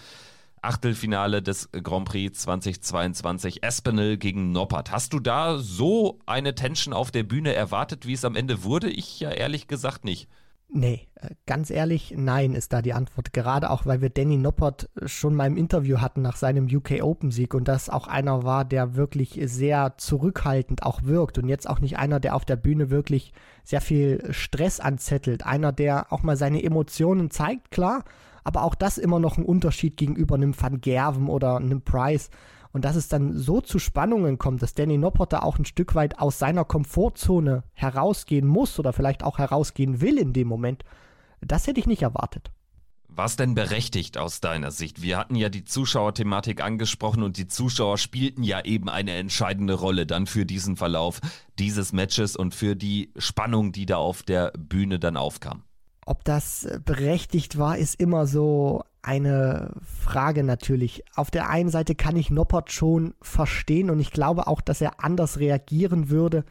Achtelfinale 0.63 1.43
des 1.43 1.71
Grand 1.73 2.09
Prix 2.09 2.39
2022 2.41 3.63
Espinel 3.63 4.17
gegen 4.17 4.53
Noppert. 4.53 4.91
Hast 4.91 5.13
du 5.13 5.21
da 5.21 5.59
so 5.59 6.19
eine 6.27 6.55
Tension 6.55 6.95
auf 6.95 7.11
der 7.11 7.23
Bühne 7.23 7.55
erwartet, 7.55 8.07
wie 8.07 8.15
es 8.15 8.25
am 8.25 8.37
Ende 8.37 8.65
wurde? 8.65 8.91
Ich 8.91 9.21
ja 9.21 9.31
ehrlich 9.31 9.69
gesagt 9.69 10.05
nicht. 10.05 10.29
Nee, 10.71 11.09
äh, 11.15 11.31
ganz 11.47 11.71
ehrlich, 11.71 12.13
nein 12.15 12.55
ist 12.55 12.75
da 12.75 12.83
die 12.83 12.93
Antwort. 12.93 13.33
Gerade 13.33 13.71
auch, 13.71 13.87
weil 13.87 14.03
wir 14.03 14.11
Danny 14.11 14.37
Noppert 14.37 14.91
schon 15.07 15.35
mal 15.35 15.47
im 15.47 15.57
Interview 15.57 15.99
hatten 16.01 16.21
nach 16.21 16.37
seinem 16.37 16.67
UK 16.67 17.03
Open 17.03 17.31
Sieg 17.31 17.55
und 17.55 17.69
das 17.69 17.89
auch 17.89 18.07
einer 18.07 18.43
war, 18.43 18.67
der 18.67 18.95
wirklich 18.95 19.41
sehr 19.45 19.95
zurückhaltend 19.97 20.83
auch 20.83 21.05
wirkt 21.05 21.39
und 21.39 21.49
jetzt 21.49 21.69
auch 21.69 21.81
nicht 21.81 21.99
einer, 21.99 22.21
der 22.21 22.37
auf 22.37 22.45
der 22.45 22.57
Bühne 22.57 22.91
wirklich 22.91 23.33
sehr 23.65 23.81
viel 23.81 24.29
Stress 24.31 24.79
anzettelt. 24.79 25.47
Einer, 25.47 25.73
der 25.73 26.13
auch 26.13 26.23
mal 26.23 26.37
seine 26.37 26.63
Emotionen 26.63 27.31
zeigt, 27.31 27.71
klar, 27.71 28.05
aber 28.49 28.63
auch 28.65 28.75
das 28.75 28.97
immer 28.97 29.21
noch 29.21 29.37
ein 29.37 29.45
Unterschied 29.45 29.99
gegenüber 29.99 30.35
einem 30.35 30.59
Van 30.59 30.81
Gerven 30.81 31.29
oder 31.29 31.59
einem 31.59 31.83
Price. 31.83 32.31
Und 32.73 32.87
dass 32.87 32.97
es 32.97 33.09
dann 33.09 33.37
so 33.37 33.61
zu 33.61 33.79
Spannungen 33.79 34.39
kommt, 34.39 34.63
dass 34.63 34.73
Danny 34.73 34.97
Noppert 34.97 35.35
da 35.35 35.41
auch 35.41 35.59
ein 35.59 35.67
Stück 35.67 35.95
weit 35.95 36.19
aus 36.19 36.39
seiner 36.39 36.65
Komfortzone 36.65 37.65
herausgehen 37.75 38.47
muss 38.47 38.79
oder 38.79 38.95
vielleicht 38.95 39.23
auch 39.23 39.37
herausgehen 39.37 40.01
will 40.01 40.17
in 40.17 40.33
dem 40.33 40.49
Moment, 40.49 40.83
das 41.43 41.67
hätte 41.67 41.79
ich 41.79 41.87
nicht 41.87 42.01
erwartet. 42.01 42.51
Was 43.07 43.37
denn 43.37 43.55
berechtigt 43.55 44.17
aus 44.17 44.41
deiner 44.41 44.71
Sicht? 44.71 45.03
Wir 45.03 45.19
hatten 45.19 45.35
ja 45.35 45.51
die 45.51 45.65
Zuschauerthematik 45.65 46.63
angesprochen 46.63 47.23
und 47.23 47.37
die 47.37 47.49
Zuschauer 47.49 47.99
spielten 47.99 48.43
ja 48.43 48.65
eben 48.65 48.89
eine 48.89 49.13
entscheidende 49.13 49.75
Rolle 49.75 50.07
dann 50.07 50.27
für 50.27 50.47
diesen 50.47 50.77
Verlauf 50.77 51.21
dieses 51.59 51.93
Matches 51.93 52.35
und 52.35 52.55
für 52.55 52.77
die 52.77 53.13
Spannung, 53.19 53.73
die 53.73 53.85
da 53.85 53.97
auf 53.97 54.23
der 54.23 54.53
Bühne 54.57 54.99
dann 54.99 55.19
aufkam. 55.19 55.65
Ob 56.09 56.25
das 56.25 56.67
berechtigt 56.87 57.59
war, 57.59 57.77
ist 57.77 58.01
immer 58.01 58.27
so 58.27 58.83
eine 59.03 59.73
Frage 59.83 60.43
natürlich. 60.43 61.05
Auf 61.15 61.31
der 61.31 61.51
einen 61.51 61.69
Seite 61.69 61.95
kann 61.95 62.17
ich 62.17 62.31
Noppert 62.31 62.73
schon 62.73 63.13
verstehen 63.21 63.91
und 63.91 64.01
ich 64.01 64.11
glaube 64.11 64.47
auch, 64.47 64.63
dass 64.63 64.81
er 64.81 65.05
anders 65.05 65.39
reagieren 65.39 66.09
würde, 66.09 66.47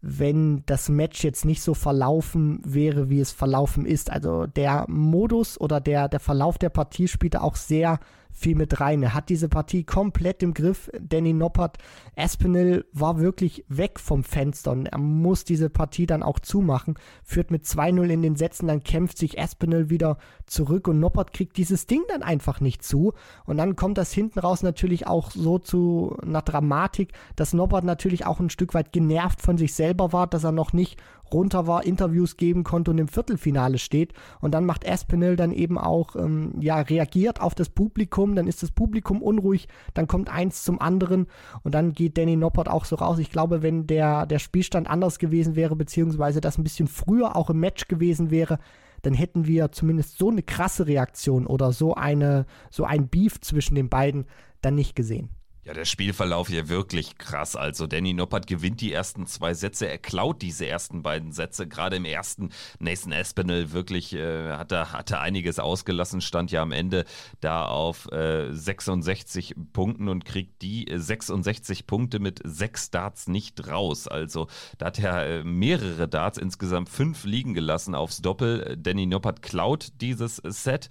wenn 0.00 0.62
das 0.64 0.88
Match 0.88 1.22
jetzt 1.22 1.44
nicht 1.44 1.60
so 1.60 1.74
verlaufen 1.74 2.62
wäre, 2.64 3.10
wie 3.10 3.20
es 3.20 3.30
verlaufen 3.30 3.84
ist. 3.84 4.10
Also 4.10 4.46
der 4.46 4.86
Modus 4.88 5.60
oder 5.60 5.82
der, 5.82 6.08
der 6.08 6.20
Verlauf 6.20 6.56
der 6.56 6.70
Partie 6.70 7.06
spielte 7.06 7.42
auch 7.42 7.56
sehr 7.56 8.00
viel 8.34 8.56
mit 8.56 8.80
rein. 8.80 9.02
Er 9.02 9.14
hat 9.14 9.28
diese 9.28 9.48
Partie 9.48 9.84
komplett 9.84 10.42
im 10.42 10.52
Griff. 10.54 10.90
Danny 11.00 11.32
Noppert, 11.32 11.78
Espinel 12.16 12.84
war 12.92 13.18
wirklich 13.18 13.64
weg 13.68 14.00
vom 14.00 14.24
Fenster 14.24 14.72
und 14.72 14.86
er 14.86 14.98
muss 14.98 15.44
diese 15.44 15.70
Partie 15.70 16.06
dann 16.06 16.22
auch 16.22 16.40
zumachen. 16.40 16.98
Führt 17.22 17.50
mit 17.50 17.64
2-0 17.64 18.08
in 18.08 18.22
den 18.22 18.36
Sätzen, 18.36 18.66
dann 18.66 18.82
kämpft 18.82 19.18
sich 19.18 19.38
Espinel 19.38 19.88
wieder 19.88 20.18
zurück 20.46 20.88
und 20.88 20.98
Noppert 21.00 21.32
kriegt 21.32 21.56
dieses 21.56 21.86
Ding 21.86 22.02
dann 22.08 22.22
einfach 22.22 22.60
nicht 22.60 22.82
zu. 22.82 23.14
Und 23.46 23.56
dann 23.56 23.76
kommt 23.76 23.98
das 23.98 24.12
hinten 24.12 24.40
raus 24.40 24.62
natürlich 24.62 25.06
auch 25.06 25.30
so 25.30 25.58
zu 25.58 26.16
einer 26.20 26.42
Dramatik, 26.42 27.12
dass 27.36 27.54
Noppert 27.54 27.84
natürlich 27.84 28.26
auch 28.26 28.40
ein 28.40 28.50
Stück 28.50 28.74
weit 28.74 28.92
genervt 28.92 29.40
von 29.40 29.56
sich 29.56 29.74
selber 29.74 30.12
war, 30.12 30.26
dass 30.26 30.44
er 30.44 30.52
noch 30.52 30.72
nicht 30.72 31.00
runter 31.34 31.66
war, 31.66 31.84
Interviews 31.84 32.38
geben 32.38 32.64
konnte 32.64 32.90
und 32.90 32.98
im 32.98 33.08
Viertelfinale 33.08 33.76
steht. 33.78 34.14
Und 34.40 34.52
dann 34.52 34.64
macht 34.64 34.84
Espinel 34.84 35.36
dann 35.36 35.52
eben 35.52 35.76
auch, 35.76 36.16
ähm, 36.16 36.54
ja, 36.60 36.80
reagiert 36.80 37.40
auf 37.40 37.54
das 37.54 37.68
Publikum, 37.68 38.34
dann 38.34 38.46
ist 38.46 38.62
das 38.62 38.70
Publikum 38.70 39.22
unruhig, 39.22 39.68
dann 39.92 40.06
kommt 40.06 40.30
eins 40.30 40.64
zum 40.64 40.80
anderen 40.80 41.26
und 41.62 41.74
dann 41.74 41.92
geht 41.92 42.16
Danny 42.16 42.36
Noppert 42.36 42.68
auch 42.68 42.86
so 42.86 42.96
raus. 42.96 43.18
Ich 43.18 43.30
glaube, 43.30 43.62
wenn 43.62 43.86
der, 43.86 44.24
der 44.24 44.38
Spielstand 44.38 44.88
anders 44.88 45.18
gewesen 45.18 45.56
wäre, 45.56 45.76
beziehungsweise 45.76 46.40
das 46.40 46.56
ein 46.56 46.64
bisschen 46.64 46.88
früher 46.88 47.36
auch 47.36 47.50
im 47.50 47.60
Match 47.60 47.88
gewesen 47.88 48.30
wäre, 48.30 48.58
dann 49.02 49.14
hätten 49.14 49.46
wir 49.46 49.70
zumindest 49.70 50.16
so 50.16 50.30
eine 50.30 50.42
krasse 50.42 50.86
Reaktion 50.86 51.46
oder 51.46 51.72
so 51.72 51.94
eine, 51.94 52.46
so 52.70 52.84
ein 52.84 53.08
Beef 53.08 53.40
zwischen 53.40 53.74
den 53.74 53.90
beiden 53.90 54.24
dann 54.62 54.74
nicht 54.74 54.96
gesehen. 54.96 55.28
Ja, 55.66 55.72
der 55.72 55.86
Spielverlauf 55.86 56.48
hier 56.48 56.68
wirklich 56.68 57.16
krass. 57.16 57.56
Also 57.56 57.86
Danny 57.86 58.12
Noppert 58.12 58.46
gewinnt 58.46 58.82
die 58.82 58.92
ersten 58.92 59.26
zwei 59.26 59.54
Sätze, 59.54 59.88
er 59.88 59.96
klaut 59.96 60.42
diese 60.42 60.66
ersten 60.66 61.02
beiden 61.02 61.32
Sätze. 61.32 61.66
Gerade 61.66 61.96
im 61.96 62.04
ersten 62.04 62.50
Nathan 62.80 63.12
Espinel 63.12 63.72
wirklich 63.72 64.12
äh, 64.12 64.52
hat, 64.52 64.72
er, 64.72 64.92
hat 64.92 65.10
er 65.10 65.22
einiges 65.22 65.58
ausgelassen, 65.58 66.20
stand 66.20 66.50
ja 66.50 66.60
am 66.60 66.70
Ende 66.70 67.06
da 67.40 67.64
auf 67.64 68.12
äh, 68.12 68.52
66 68.52 69.54
Punkten 69.72 70.08
und 70.08 70.26
kriegt 70.26 70.60
die 70.60 70.86
66 70.94 71.86
Punkte 71.86 72.18
mit 72.18 72.40
sechs 72.44 72.90
Darts 72.90 73.26
nicht 73.26 73.66
raus. 73.66 74.06
Also 74.06 74.48
da 74.76 74.86
hat 74.86 74.98
er 74.98 75.26
äh, 75.26 75.44
mehrere 75.44 76.08
Darts, 76.08 76.36
insgesamt 76.36 76.90
fünf 76.90 77.24
liegen 77.24 77.54
gelassen 77.54 77.94
aufs 77.94 78.20
Doppel. 78.20 78.76
Danny 78.78 79.06
Noppert 79.06 79.40
klaut 79.40 79.92
dieses 80.02 80.42
Set 80.44 80.90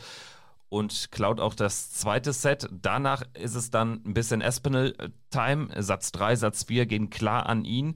und 0.74 1.12
klaut 1.12 1.40
auch 1.40 1.54
das 1.54 1.92
zweite 1.92 2.34
Set. 2.34 2.68
Danach 2.72 3.22
ist 3.36 3.54
es 3.54 3.70
dann 3.70 4.02
ein 4.06 4.16
bisschen 4.16 4.42
Espinel-Time. 4.42 5.70
Satz 5.78 6.12
3, 6.14 6.36
Satz 6.36 6.64
4 6.64 6.88
gehen 6.88 7.12
klar 7.12 7.46
an 7.46 7.64
ihn. 7.64 7.96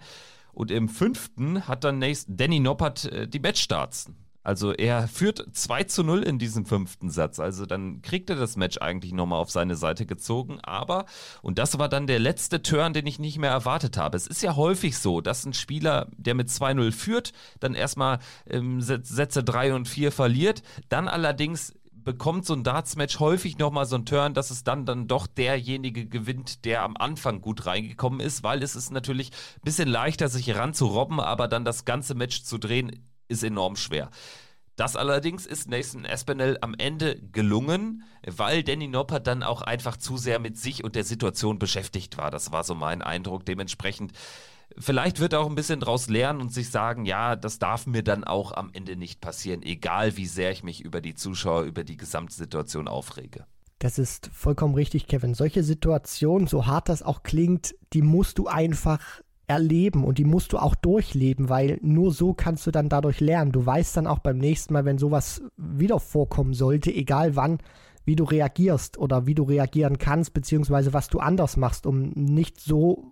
Und 0.54 0.70
im 0.70 0.88
fünften 0.88 1.68
hat 1.68 1.84
dann 1.84 2.06
Danny 2.28 2.60
Noppert 2.60 3.06
äh, 3.06 3.28
die 3.28 3.40
Matchstarts. 3.40 4.12
Also 4.44 4.74
er 4.74 5.08
führt 5.08 5.44
2 5.52 5.86
zu 5.86 6.04
0 6.04 6.22
in 6.22 6.38
diesem 6.38 6.68
fünften 6.68 7.10
Satz. 7.10 7.40
Also 7.40 7.66
dann 7.66 8.04
kriegt 8.04 8.30
er 8.30 8.36
das 8.36 8.58
Match 8.58 8.78
eigentlich 8.78 9.12
nochmal 9.12 9.42
auf 9.42 9.50
seine 9.50 9.76
Seite 9.76 10.06
gezogen. 10.06 10.60
Aber, 10.62 11.06
und 11.42 11.58
das 11.58 11.80
war 11.80 11.90
dann 11.90 12.06
der 12.06 12.20
letzte 12.20 12.62
Turn, 12.62 12.94
den 12.94 13.08
ich 13.08 13.18
nicht 13.18 13.40
mehr 13.40 13.52
erwartet 13.52 13.98
habe. 13.98 14.16
Es 14.16 14.28
ist 14.28 14.44
ja 14.44 14.56
häufig 14.56 15.00
so, 15.00 15.20
dass 15.20 15.46
ein 15.46 15.54
Spieler, 15.54 16.10
der 16.16 16.36
mit 16.36 16.50
2-0 16.50 16.92
führt, 16.92 17.34
dann 17.60 17.74
erstmal 17.74 18.20
ähm, 18.48 18.82
Sätze 18.82 19.44
3 19.44 19.74
und 19.74 19.88
4 19.88 20.12
verliert, 20.12 20.62
dann 20.90 21.08
allerdings 21.08 21.74
bekommt 22.08 22.46
so 22.46 22.54
ein 22.54 22.64
Darts-Match 22.64 23.20
häufig 23.20 23.58
nochmal 23.58 23.86
so 23.86 23.96
einen 23.96 24.06
Turn, 24.06 24.34
dass 24.34 24.50
es 24.50 24.64
dann, 24.64 24.86
dann 24.86 25.10
doch 25.10 25.28
derjenige 25.28 26.08
gewinnt, 26.08 26.64
der 26.64 26.84
am 26.84 26.96
Anfang 26.96 27.42
gut 27.42 27.66
reingekommen 27.66 28.22
ist, 28.22 28.44
weil 28.44 28.64
es 28.64 28.78
ist 28.78 28.92
natürlich 28.92 29.32
ein 29.58 29.66
bisschen 29.66 29.90
leichter, 29.90 30.30
sich 30.30 30.56
ranzurobben, 30.56 31.20
aber 31.20 31.50
dann 31.50 31.66
das 31.66 31.84
ganze 31.84 32.16
Match 32.16 32.44
zu 32.44 32.60
drehen, 32.60 33.06
ist 33.28 33.44
enorm 33.44 33.76
schwer. 33.76 34.10
Das 34.78 34.96
allerdings 34.96 35.46
ist 35.46 35.70
Nathan 35.70 36.06
Espinel 36.06 36.58
am 36.62 36.76
Ende 36.78 37.20
gelungen, 37.34 38.04
weil 38.26 38.64
Danny 38.64 38.88
Noppert 38.88 39.28
dann 39.28 39.44
auch 39.44 39.62
einfach 39.62 39.98
zu 39.98 40.16
sehr 40.16 40.40
mit 40.40 40.58
sich 40.58 40.86
und 40.86 40.96
der 40.96 41.04
Situation 41.04 41.60
beschäftigt 41.60 42.18
war. 42.18 42.32
Das 42.32 42.54
war 42.54 42.64
so 42.64 42.74
mein 42.74 43.02
Eindruck. 43.02 43.46
Dementsprechend 43.46 44.14
Vielleicht 44.80 45.20
wird 45.20 45.34
er 45.34 45.40
auch 45.40 45.50
ein 45.50 45.56
bisschen 45.56 45.80
draus 45.80 46.08
lernen 46.08 46.40
und 46.40 46.54
sich 46.54 46.70
sagen, 46.70 47.06
ja, 47.06 47.36
das 47.36 47.58
darf 47.58 47.88
mir 47.88 48.04
dann 48.04 48.24
auch 48.24 48.52
am 48.52 48.70
Ende 48.74 48.96
nicht 48.96 49.22
passieren, 49.22 49.64
egal 49.64 50.18
wie 50.18 50.28
sehr 50.28 50.52
ich 50.52 50.64
mich 50.64 50.84
über 50.84 51.02
die 51.02 51.16
Zuschauer, 51.16 51.64
über 51.64 51.84
die 51.84 51.98
Gesamtsituation 51.98 52.88
aufrege. 52.88 53.46
Das 53.80 54.00
ist 54.00 54.30
vollkommen 54.34 54.76
richtig, 54.76 55.08
Kevin. 55.08 55.34
Solche 55.34 55.64
Situationen, 55.64 56.48
so 56.48 56.66
hart 56.66 56.90
das 56.90 57.04
auch 57.04 57.24
klingt, 57.24 57.76
die 57.94 58.02
musst 58.02 58.40
du 58.40 58.48
einfach 58.48 59.00
erleben 59.48 60.04
und 60.04 60.18
die 60.18 60.26
musst 60.26 60.54
du 60.54 60.58
auch 60.58 60.76
durchleben, 60.76 61.48
weil 61.50 61.80
nur 61.82 62.12
so 62.12 62.34
kannst 62.34 62.68
du 62.68 62.72
dann 62.72 62.90
dadurch 62.90 63.20
lernen. 63.20 63.52
Du 63.52 63.66
weißt 63.66 63.96
dann 63.98 64.08
auch 64.08 64.20
beim 64.20 64.38
nächsten 64.38 64.74
Mal, 64.74 64.86
wenn 64.86 64.98
sowas 64.98 65.42
wieder 65.56 66.00
vorkommen 66.00 66.54
sollte, 66.54 66.94
egal 66.94 67.36
wann, 67.36 67.60
wie 68.04 68.16
du 68.16 68.24
reagierst 68.24 68.98
oder 68.98 69.26
wie 69.26 69.36
du 69.36 69.44
reagieren 69.44 69.98
kannst, 69.98 70.34
beziehungsweise 70.34 70.94
was 70.94 71.08
du 71.08 71.20
anders 71.20 71.56
machst, 71.56 71.86
um 71.86 72.10
nicht 72.12 72.60
so 72.60 73.12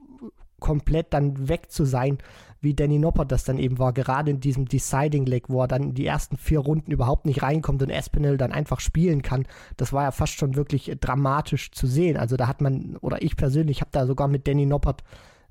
komplett 0.65 1.13
dann 1.13 1.47
weg 1.47 1.71
zu 1.71 1.85
sein, 1.85 2.17
wie 2.59 2.73
Danny 2.73 2.97
Noppert 2.97 3.31
das 3.31 3.43
dann 3.43 3.59
eben 3.59 3.77
war, 3.77 3.93
gerade 3.93 4.31
in 4.31 4.39
diesem 4.39 4.65
Deciding 4.65 5.27
Leg, 5.27 5.47
wo 5.47 5.61
er 5.61 5.67
dann 5.67 5.93
die 5.93 6.07
ersten 6.07 6.37
vier 6.37 6.57
Runden 6.57 6.89
überhaupt 6.89 7.27
nicht 7.27 7.43
reinkommt 7.43 7.83
und 7.83 7.91
Espinel 7.91 8.37
dann 8.37 8.51
einfach 8.51 8.79
spielen 8.79 9.21
kann. 9.21 9.45
Das 9.77 9.93
war 9.93 10.01
ja 10.01 10.11
fast 10.11 10.33
schon 10.33 10.55
wirklich 10.55 10.91
dramatisch 10.99 11.69
zu 11.69 11.85
sehen. 11.85 12.17
Also 12.17 12.35
da 12.35 12.47
hat 12.47 12.61
man, 12.61 12.97
oder 13.01 13.21
ich 13.21 13.37
persönlich 13.37 13.81
habe 13.81 13.91
da 13.91 14.07
sogar 14.07 14.27
mit 14.27 14.47
Danny 14.47 14.65
Noppert 14.65 15.03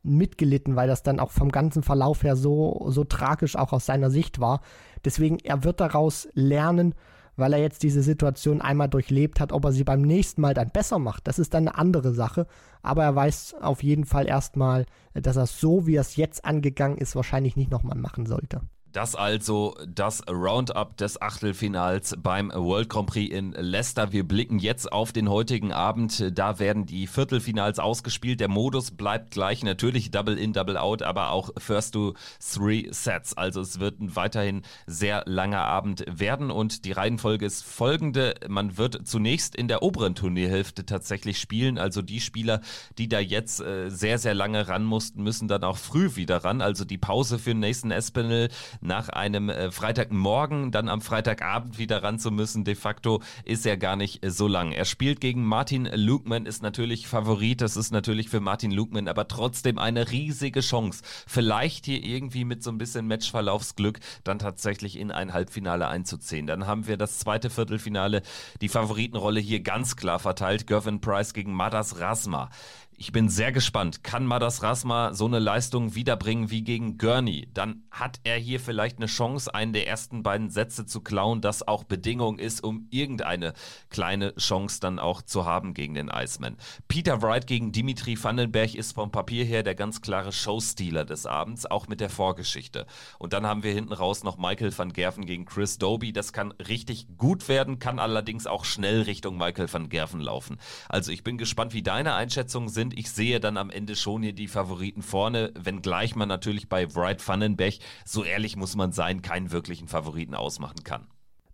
mitgelitten, 0.03 0.75
weil 0.75 0.89
das 0.89 1.05
dann 1.05 1.21
auch 1.21 1.31
vom 1.31 1.53
ganzen 1.53 1.85
Verlauf 1.85 2.25
her 2.25 2.35
so, 2.35 2.87
so 2.89 3.05
tragisch 3.05 3.55
auch 3.55 3.73
aus 3.73 3.87
seiner 3.87 4.11
Sicht 4.11 4.41
war. 4.41 4.63
Deswegen, 5.05 5.39
er 5.39 5.63
wird 5.63 5.79
daraus 5.79 6.27
lernen, 6.35 6.97
weil 7.37 7.53
er 7.53 7.61
jetzt 7.61 7.83
diese 7.83 8.03
Situation 8.03 8.61
einmal 8.61 8.89
durchlebt 8.89 9.41
hat, 9.41 9.53
ob 9.53 9.65
er 9.65 9.73
sie 9.73 9.85
beim 9.85 10.03
nächsten 10.03 10.41
Mal 10.41 10.55
dann 10.55 10.71
besser 10.71 10.99
macht. 10.99 11.27
Das 11.27 11.39
ist 11.39 11.55
dann 11.55 11.69
eine 11.69 11.79
andere 11.79 12.13
Sache. 12.15 12.47
Aber 12.83 13.05
er 13.05 13.15
weiß 13.15 13.57
auf 13.61 13.83
jeden 13.83 14.05
Fall 14.05 14.27
erstmal, 14.27 14.87
dass 15.15 15.37
er 15.37 15.45
es 15.45 15.61
so, 15.61 15.87
wie 15.87 15.97
er 15.97 16.03
es 16.03 16.17
jetzt 16.17 16.45
angegangen 16.45 16.99
ist, 16.99 17.17
wahrscheinlich 17.17 17.57
nicht 17.57 17.71
nochmal 17.71 17.97
machen 17.97 18.27
sollte. 18.27 18.61
Das 18.95 19.17
also 19.17 19.75
das 19.89 20.23
Roundup 20.31 20.97
des 20.97 21.21
Achtelfinals 21.21 22.15
beim 22.17 22.53
World 22.55 22.89
Grand 22.89 23.09
Prix 23.09 23.35
in 23.35 23.51
Leicester. 23.51 24.13
Wir 24.13 24.23
blicken 24.23 24.61
jetzt 24.61 24.93
auf 24.93 25.11
den 25.11 25.29
heutigen 25.29 25.73
Abend. 25.73 26.31
Da 26.39 26.61
werden 26.61 26.87
die 26.87 27.09
Viertelfinals 27.09 27.81
ausgespielt. 27.81 28.39
Der 28.39 28.47
Modus 28.47 28.93
bleibt 28.93 29.33
gleich. 29.33 29.65
Natürlich 29.65 30.13
Double 30.13 30.39
in, 30.39 30.53
Double 30.53 30.77
out, 30.77 31.03
aber 31.03 31.31
auch 31.31 31.51
First 31.59 31.95
to 31.95 32.15
Three 32.39 32.87
Sets. 32.93 33.37
Also 33.37 33.63
es 33.63 33.81
wird 33.81 33.99
ein 33.99 34.15
weiterhin 34.15 34.63
sehr 34.87 35.25
langer 35.27 35.65
Abend 35.65 36.05
werden 36.09 36.53
und 36.53 36.85
die 36.85 36.93
Reihenfolge 36.93 37.47
ist 37.47 37.65
folgende. 37.65 38.35
Man 38.47 38.79
wird 38.79 39.09
zunächst 39.09 39.57
in 39.57 39.67
der 39.67 39.83
oberen 39.83 40.15
Turnierhälfte 40.15 40.87
tatsächlich 40.87 41.41
spielen. 41.41 41.79
Also 41.79 42.01
die 42.01 42.21
Spieler, 42.21 42.61
die 42.99 43.09
da 43.09 43.19
jetzt 43.19 43.61
äh, 43.61 43.91
sehr, 43.91 44.21
sehr 44.21 44.35
lange 44.35 44.69
ran 44.69 44.85
mussten, 44.85 45.25
müssen 45.25 45.49
dann 45.49 45.65
auch 45.65 45.79
früh 45.79 46.15
wieder 46.15 46.45
ran. 46.45 46.61
Also 46.61 46.85
die 46.85 46.99
Pause 46.99 47.41
für 47.41 47.55
Nathan 47.55 47.91
Espinel 47.91 48.51
nach 48.85 49.09
einem 49.09 49.49
äh, 49.49 49.71
Freitagmorgen 49.71 50.71
dann 50.71 50.89
am 50.89 51.01
Freitagabend 51.01 51.79
wieder 51.79 52.03
ran 52.03 52.19
zu 52.19 52.31
müssen, 52.31 52.65
de 52.65 52.75
facto 52.75 53.23
ist 53.45 53.67
er 53.67 53.77
gar 53.77 53.97
nicht 53.97 54.25
äh, 54.25 54.31
so 54.31 54.47
lang. 54.47 54.73
Er 54.73 54.85
spielt 54.85 55.21
gegen 55.21 55.45
Martin 55.45 55.87
Lukman, 55.87 56.47
ist 56.47 56.63
natürlich 56.63 57.09
Favorit, 57.09 57.61
das 57.61 57.77
ist 57.77 57.93
natürlich 57.93 58.29
für 58.29 58.41
Martin 58.41 58.71
Lukman, 58.71 59.09
aber 59.09 59.27
trotzdem 59.27 59.79
eine 59.79 60.11
riesige 60.11 60.61
Chance. 60.61 61.03
Vielleicht 61.27 61.87
hier 61.87 62.05
irgendwie 62.05 62.45
mit 62.45 62.63
so 62.63 62.71
ein 62.71 62.79
bisschen 62.79 63.07
Matchverlaufsglück 63.07 64.01
dann 64.23 64.39
tatsächlich 64.39 64.99
in 64.99 65.11
ein 65.11 65.33
Halbfinale 65.33 65.89
einzuziehen. 65.89 66.47
Dann 66.47 66.67
haben 66.67 66.87
wir 66.87 66.97
das 66.97 67.19
zweite 67.19 67.51
Viertelfinale, 67.51 68.23
die 68.61 68.69
Favoritenrolle 68.69 69.41
hier 69.41 69.61
ganz 69.61 69.97
klar 69.97 70.19
verteilt. 70.19 70.67
Gervin 70.67 71.01
Price 71.01 71.33
gegen 71.33 71.55
Madas 71.55 72.01
Rasma. 72.01 72.51
Ich 72.97 73.11
bin 73.11 73.29
sehr 73.29 73.51
gespannt. 73.51 74.05
Kann 74.05 74.25
Madas 74.25 74.63
Rasma 74.63 75.15
so 75.15 75.27
eine 75.27 75.41
Leistung 75.41 75.97
wiederbringen 75.97 76.51
wie 76.51 76.63
gegen 76.63 76.97
Gurney? 76.97 77.49
Dann 77.53 77.83
hat 77.91 78.21
er 78.23 78.37
hier 78.37 78.61
vielleicht 78.61 78.99
eine 78.99 79.07
Chance, 79.07 79.53
einen 79.53 79.73
der 79.73 79.89
ersten 79.89 80.23
beiden 80.23 80.49
Sätze 80.49 80.87
zu 80.87 81.01
klauen, 81.01 81.41
das 81.41 81.67
auch 81.67 81.83
Bedingung 81.83 82.39
ist, 82.39 82.63
um 82.63 82.87
irgendeine 82.91 83.53
kleine 83.91 84.33
Chance 84.37 84.79
dann 84.81 85.01
auch 85.01 85.23
zu 85.23 85.45
haben 85.45 85.75
gegen 85.75 85.95
den 85.95 86.09
Iceman. 86.09 86.57
Peter 86.87 87.21
Wright 87.21 87.49
gegen 87.49 87.73
Dimitri 87.73 88.17
Vandenberg 88.23 88.77
ist 88.77 88.93
vom 88.93 89.11
Papier 89.11 89.45
her 89.45 89.65
der 89.65 89.75
ganz 89.75 90.01
klare 90.01 90.31
Showstealer 90.31 91.05
des 91.05 91.27
Abends, 91.27 91.67
auch 91.67 91.89
mit 91.89 92.01
der 92.01 92.11
Vorgeschichte. 92.11 92.87
Und 93.19 93.33
dann 93.33 93.45
haben 93.45 93.65
wir 93.65 93.73
hinten 93.73 93.93
raus 93.93 94.23
noch 94.23 94.39
Michael 94.39 94.77
van 94.77 94.93
Gerven 94.93 95.27
gegen 95.27 95.47
Chris 95.47 95.79
Doby. 95.79 96.13
Das 96.13 96.33
kann 96.33 96.53
richtig 96.53 97.09
gut 97.19 97.49
werden, 97.49 97.81
kann 97.81 97.99
allerdings 97.99 98.47
auch 98.47 98.65
schnell 98.65 99.03
Richtung 99.03 99.37
Michael 99.37 99.73
van 99.73 99.89
Gerven 99.89 100.21
laufen. 100.21 100.59
Also 100.89 101.11
ich 101.11 101.25
bin 101.25 101.39
gespannt, 101.39 101.75
wie 101.75 101.83
deine 101.83 102.15
Einschätzungen 102.15 102.69
sind 102.69 102.84
sind. 102.85 102.99
Ich 102.99 103.11
sehe 103.11 103.41
dann 103.41 103.57
am 103.57 103.71
Ende 103.71 103.97
schon 103.97 104.23
hier 104.23 104.33
die 104.33 104.49
Favoriten 104.49 105.03
vorne, 105.03 105.53
wenngleich 105.59 106.15
man 106.17 106.29
natürlich 106.29 106.69
bei 106.69 106.95
Wright 106.95 107.27
Vandenberg, 107.27 107.75
so 108.05 108.25
ehrlich 108.25 108.57
muss 108.57 108.77
man 108.77 108.93
sein, 108.93 109.23
keinen 109.23 109.53
wirklichen 109.53 109.89
Favoriten 109.89 110.35
ausmachen 110.35 110.85
kann. 110.85 111.07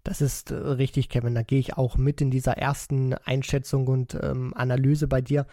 Das 0.03 0.21
ist 0.21 0.51
äh, 0.51 0.55
richtig, 0.55 1.09
Kevin. 1.09 1.35
Da 1.35 1.43
gehe 1.43 1.61
ich 1.61 1.77
auch 1.77 1.97
mit 1.97 2.21
in 2.21 2.31
dieser 2.31 2.57
ersten 2.57 3.15
Einschätzung 3.15 3.87
und 3.87 4.19
ähm, 4.21 4.53
Analyse 4.57 5.07
bei 5.07 5.21
dir. 5.21 5.47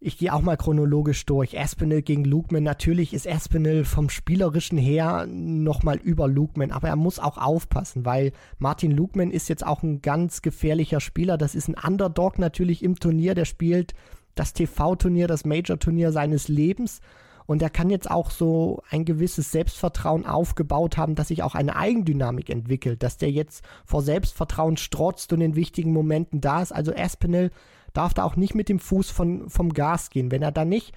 Ich 0.00 0.18
gehe 0.18 0.32
auch 0.32 0.40
mal 0.40 0.56
chronologisch 0.56 1.26
durch. 1.26 1.58
Aspinall 1.58 2.02
gegen 2.02 2.24
Lukeman. 2.24 2.62
Natürlich 2.62 3.12
ist 3.12 3.28
Aspinall 3.28 3.84
vom 3.84 4.08
Spielerischen 4.08 4.78
her 4.78 5.26
nochmal 5.28 5.98
über 5.98 6.26
Lukeman, 6.26 6.72
aber 6.72 6.88
er 6.88 6.96
muss 6.96 7.18
auch 7.18 7.38
aufpassen, 7.38 8.04
weil 8.04 8.32
Martin 8.58 8.90
Lukeman 8.92 9.30
ist 9.30 9.48
jetzt 9.48 9.64
auch 9.64 9.82
ein 9.82 10.00
ganz 10.00 10.42
gefährlicher 10.42 11.00
Spieler. 11.00 11.36
Das 11.38 11.54
ist 11.54 11.68
ein 11.68 11.76
Underdog 11.76 12.38
natürlich 12.38 12.82
im 12.82 12.98
Turnier. 12.98 13.34
Der 13.34 13.44
spielt 13.44 13.94
das 14.34 14.52
TV-Turnier, 14.52 15.26
das 15.26 15.44
Major-Turnier 15.44 16.12
seines 16.12 16.48
Lebens. 16.48 17.00
Und 17.46 17.60
er 17.60 17.70
kann 17.70 17.90
jetzt 17.90 18.10
auch 18.10 18.30
so 18.30 18.82
ein 18.88 19.04
gewisses 19.04 19.50
Selbstvertrauen 19.50 20.26
aufgebaut 20.26 20.96
haben, 20.96 21.14
dass 21.14 21.28
sich 21.28 21.42
auch 21.42 21.54
eine 21.54 21.76
Eigendynamik 21.76 22.48
entwickelt, 22.50 23.02
dass 23.02 23.18
der 23.18 23.30
jetzt 23.30 23.64
vor 23.84 24.02
Selbstvertrauen 24.02 24.76
strotzt 24.76 25.32
und 25.32 25.40
in 25.40 25.56
wichtigen 25.56 25.92
Momenten 25.92 26.40
da 26.40 26.62
ist. 26.62 26.72
Also 26.72 26.94
Aspinall 26.94 27.50
darf 27.92 28.14
da 28.14 28.24
auch 28.24 28.36
nicht 28.36 28.54
mit 28.54 28.68
dem 28.68 28.78
Fuß 28.78 29.10
von, 29.10 29.50
vom 29.50 29.72
Gas 29.74 30.10
gehen. 30.10 30.30
Wenn 30.30 30.42
er 30.42 30.52
da 30.52 30.64
nicht 30.64 30.94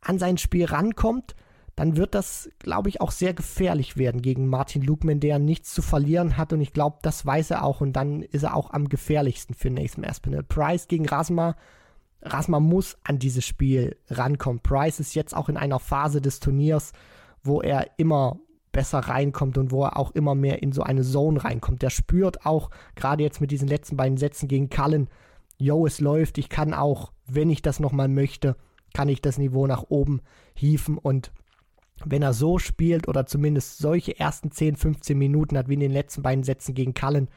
an 0.00 0.18
sein 0.18 0.38
Spiel 0.38 0.64
rankommt, 0.66 1.34
dann 1.76 1.96
wird 1.96 2.14
das, 2.14 2.50
glaube 2.58 2.90
ich, 2.90 3.00
auch 3.00 3.10
sehr 3.10 3.32
gefährlich 3.32 3.96
werden 3.96 4.20
gegen 4.20 4.46
Martin 4.46 4.82
Lukman, 4.82 5.20
der 5.20 5.38
nichts 5.38 5.72
zu 5.72 5.80
verlieren 5.80 6.36
hat. 6.36 6.52
Und 6.52 6.60
ich 6.60 6.72
glaube, 6.72 6.98
das 7.02 7.24
weiß 7.24 7.50
er 7.50 7.64
auch. 7.64 7.80
Und 7.80 7.94
dann 7.94 8.22
ist 8.22 8.42
er 8.42 8.54
auch 8.54 8.70
am 8.70 8.88
gefährlichsten 8.88 9.54
für 9.54 9.70
Nathan 9.70 10.04
Aspinall. 10.04 10.42
Price 10.42 10.86
gegen 10.86 11.08
Rasma 11.08 11.56
Rasma 12.22 12.60
muss 12.60 12.96
an 13.04 13.18
dieses 13.18 13.44
Spiel 13.44 13.96
rankommen. 14.08 14.60
Price 14.60 15.00
ist 15.00 15.14
jetzt 15.14 15.36
auch 15.36 15.48
in 15.48 15.56
einer 15.56 15.78
Phase 15.78 16.20
des 16.20 16.40
Turniers, 16.40 16.92
wo 17.42 17.60
er 17.60 17.90
immer 17.98 18.38
besser 18.70 19.00
reinkommt 19.00 19.58
und 19.58 19.70
wo 19.70 19.84
er 19.84 19.98
auch 19.98 20.12
immer 20.12 20.34
mehr 20.34 20.62
in 20.62 20.72
so 20.72 20.82
eine 20.82 21.02
Zone 21.02 21.44
reinkommt. 21.44 21.82
Der 21.82 21.90
spürt 21.90 22.46
auch, 22.46 22.70
gerade 22.94 23.22
jetzt 23.22 23.40
mit 23.40 23.50
diesen 23.50 23.68
letzten 23.68 23.96
beiden 23.96 24.16
Sätzen 24.16 24.48
gegen 24.48 24.70
Cullen, 24.70 25.08
yo, 25.58 25.86
es 25.86 26.00
läuft, 26.00 26.38
ich 26.38 26.48
kann 26.48 26.72
auch, 26.72 27.12
wenn 27.26 27.50
ich 27.50 27.62
das 27.62 27.80
nochmal 27.80 28.08
möchte, 28.08 28.56
kann 28.94 29.08
ich 29.08 29.20
das 29.20 29.38
Niveau 29.38 29.66
nach 29.66 29.84
oben 29.88 30.20
hieven 30.54 30.98
und 30.98 31.32
wenn 32.04 32.22
er 32.22 32.32
so 32.32 32.58
spielt 32.58 33.06
oder 33.06 33.26
zumindest 33.26 33.78
solche 33.78 34.18
ersten 34.18 34.50
10, 34.50 34.76
15 34.76 35.16
Minuten 35.16 35.56
hat 35.56 35.68
wie 35.68 35.74
in 35.74 35.80
den 35.80 35.92
letzten 35.92 36.22
beiden 36.22 36.42
Sätzen 36.42 36.74
gegen 36.74 36.94
Cullen, 36.94 37.28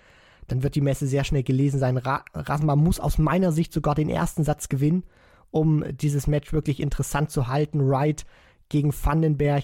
dann 0.47 0.63
wird 0.63 0.75
die 0.75 0.81
Messe 0.81 1.07
sehr 1.07 1.23
schnell 1.23 1.43
gelesen 1.43 1.79
sein. 1.79 1.97
Ra 1.97 2.23
Rasma 2.33 2.75
muss 2.75 2.99
aus 2.99 3.17
meiner 3.17 3.51
Sicht 3.51 3.73
sogar 3.73 3.95
den 3.95 4.09
ersten 4.09 4.43
Satz 4.43 4.69
gewinnen, 4.69 5.03
um 5.51 5.83
dieses 5.97 6.27
Match 6.27 6.53
wirklich 6.53 6.79
interessant 6.79 7.31
zu 7.31 7.47
halten. 7.47 7.87
Wright 7.87 8.25
gegen 8.69 8.93
Vandenberg, 8.93 9.63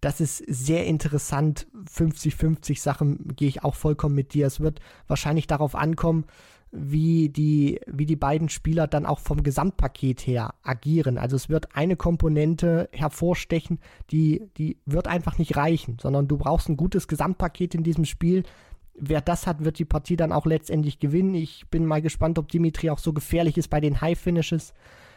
das 0.00 0.20
ist 0.20 0.38
sehr 0.46 0.86
interessant. 0.86 1.66
50-50 1.92 2.80
Sachen 2.80 3.34
gehe 3.36 3.48
ich 3.48 3.64
auch 3.64 3.74
vollkommen 3.74 4.14
mit 4.14 4.34
dir. 4.34 4.46
Es 4.46 4.60
wird 4.60 4.80
wahrscheinlich 5.06 5.46
darauf 5.46 5.74
ankommen, 5.74 6.24
wie 6.72 7.28
die, 7.28 7.80
wie 7.86 8.06
die 8.06 8.16
beiden 8.16 8.48
Spieler 8.48 8.86
dann 8.86 9.04
auch 9.04 9.18
vom 9.18 9.42
Gesamtpaket 9.42 10.26
her 10.26 10.54
agieren. 10.62 11.18
Also 11.18 11.34
es 11.36 11.48
wird 11.48 11.74
eine 11.74 11.96
Komponente 11.96 12.88
hervorstechen, 12.92 13.80
die, 14.10 14.48
die 14.56 14.78
wird 14.86 15.08
einfach 15.08 15.38
nicht 15.38 15.56
reichen, 15.56 15.98
sondern 16.00 16.28
du 16.28 16.38
brauchst 16.38 16.68
ein 16.68 16.76
gutes 16.76 17.08
Gesamtpaket 17.08 17.74
in 17.74 17.82
diesem 17.82 18.04
Spiel, 18.04 18.44
wer 18.94 19.20
das 19.20 19.46
hat, 19.46 19.64
wird 19.64 19.78
die 19.78 19.84
Partie 19.84 20.16
dann 20.16 20.32
auch 20.32 20.46
letztendlich 20.46 20.98
gewinnen. 20.98 21.34
Ich 21.34 21.68
bin 21.70 21.86
mal 21.86 22.02
gespannt, 22.02 22.38
ob 22.38 22.48
Dimitri 22.48 22.90
auch 22.90 22.98
so 22.98 23.12
gefährlich 23.12 23.58
ist 23.58 23.68
bei 23.68 23.80
den 23.80 24.00
High 24.00 24.18
Finishes. 24.18 24.74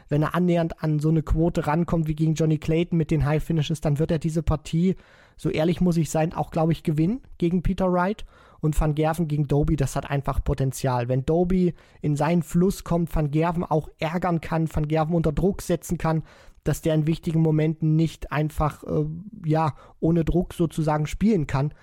Wenn 0.09 0.21
er 0.21 0.35
annähernd 0.35 0.83
an 0.83 0.99
so 0.99 1.09
eine 1.09 1.23
Quote 1.23 1.65
rankommt 1.65 2.07
wie 2.07 2.15
gegen 2.15 2.33
Johnny 2.33 2.57
Clayton 2.57 2.97
mit 2.97 3.11
den 3.11 3.25
High 3.25 3.43
Finishes, 3.43 3.81
dann 3.81 3.99
wird 3.99 4.11
er 4.11 4.19
diese 4.19 4.43
Partie, 4.43 4.95
so 5.37 5.49
ehrlich 5.49 5.81
muss 5.81 5.97
ich 5.97 6.09
sein, 6.09 6.33
auch 6.33 6.51
glaube 6.51 6.71
ich 6.71 6.83
gewinnen 6.83 7.21
gegen 7.37 7.63
Peter 7.63 7.91
Wright. 7.91 8.25
Und 8.59 8.79
Van 8.79 8.95
Gerven 8.95 9.27
gegen 9.27 9.49
Doby, 9.49 9.75
das 9.75 9.97
hat 9.97 10.09
einfach 10.09 10.41
Potenzial. 10.41 11.09
Wenn 11.09 11.25
Doby 11.25 11.73
in 12.01 12.15
seinen 12.15 12.43
Fluss 12.43 12.85
kommt, 12.85 13.13
Van 13.13 13.29
Gerven 13.29 13.65
auch 13.65 13.89
ärgern 13.99 14.39
kann, 14.39 14.73
Van 14.73 14.87
Gerven 14.87 15.15
unter 15.15 15.33
Druck 15.33 15.61
setzen 15.61 15.97
kann, 15.97 16.23
dass 16.63 16.81
der 16.81 16.95
in 16.95 17.05
wichtigen 17.05 17.41
Momenten 17.41 17.97
nicht 17.97 18.31
einfach, 18.31 18.83
äh, 18.85 19.05
ja, 19.45 19.75
ohne 19.99 20.23
Druck 20.23 20.53
sozusagen 20.53 21.07
spielen 21.07 21.45
kann, 21.45 21.73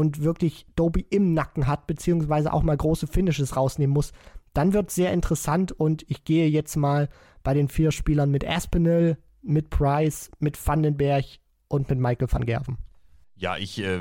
und 0.00 0.22
wirklich 0.22 0.64
Doby 0.76 1.04
im 1.10 1.34
Nacken 1.34 1.66
hat, 1.66 1.86
beziehungsweise 1.86 2.54
auch 2.54 2.62
mal 2.62 2.74
große 2.74 3.06
Finishes 3.06 3.54
rausnehmen 3.54 3.92
muss, 3.92 4.12
dann 4.54 4.72
wird 4.72 4.88
es 4.88 4.94
sehr 4.94 5.12
interessant 5.12 5.72
und 5.72 6.06
ich 6.08 6.24
gehe 6.24 6.48
jetzt 6.48 6.74
mal 6.76 7.10
bei 7.42 7.52
den 7.52 7.68
vier 7.68 7.92
Spielern 7.92 8.30
mit 8.30 8.48
Aspinall, 8.48 9.18
mit 9.42 9.68
Price, 9.68 10.30
mit 10.38 10.66
Vandenberg 10.66 11.26
und 11.68 11.90
mit 11.90 11.98
Michael 11.98 12.32
van 12.32 12.46
Gerven. 12.46 12.78
Ja, 13.36 13.58
ich 13.58 13.78
äh, 13.78 14.00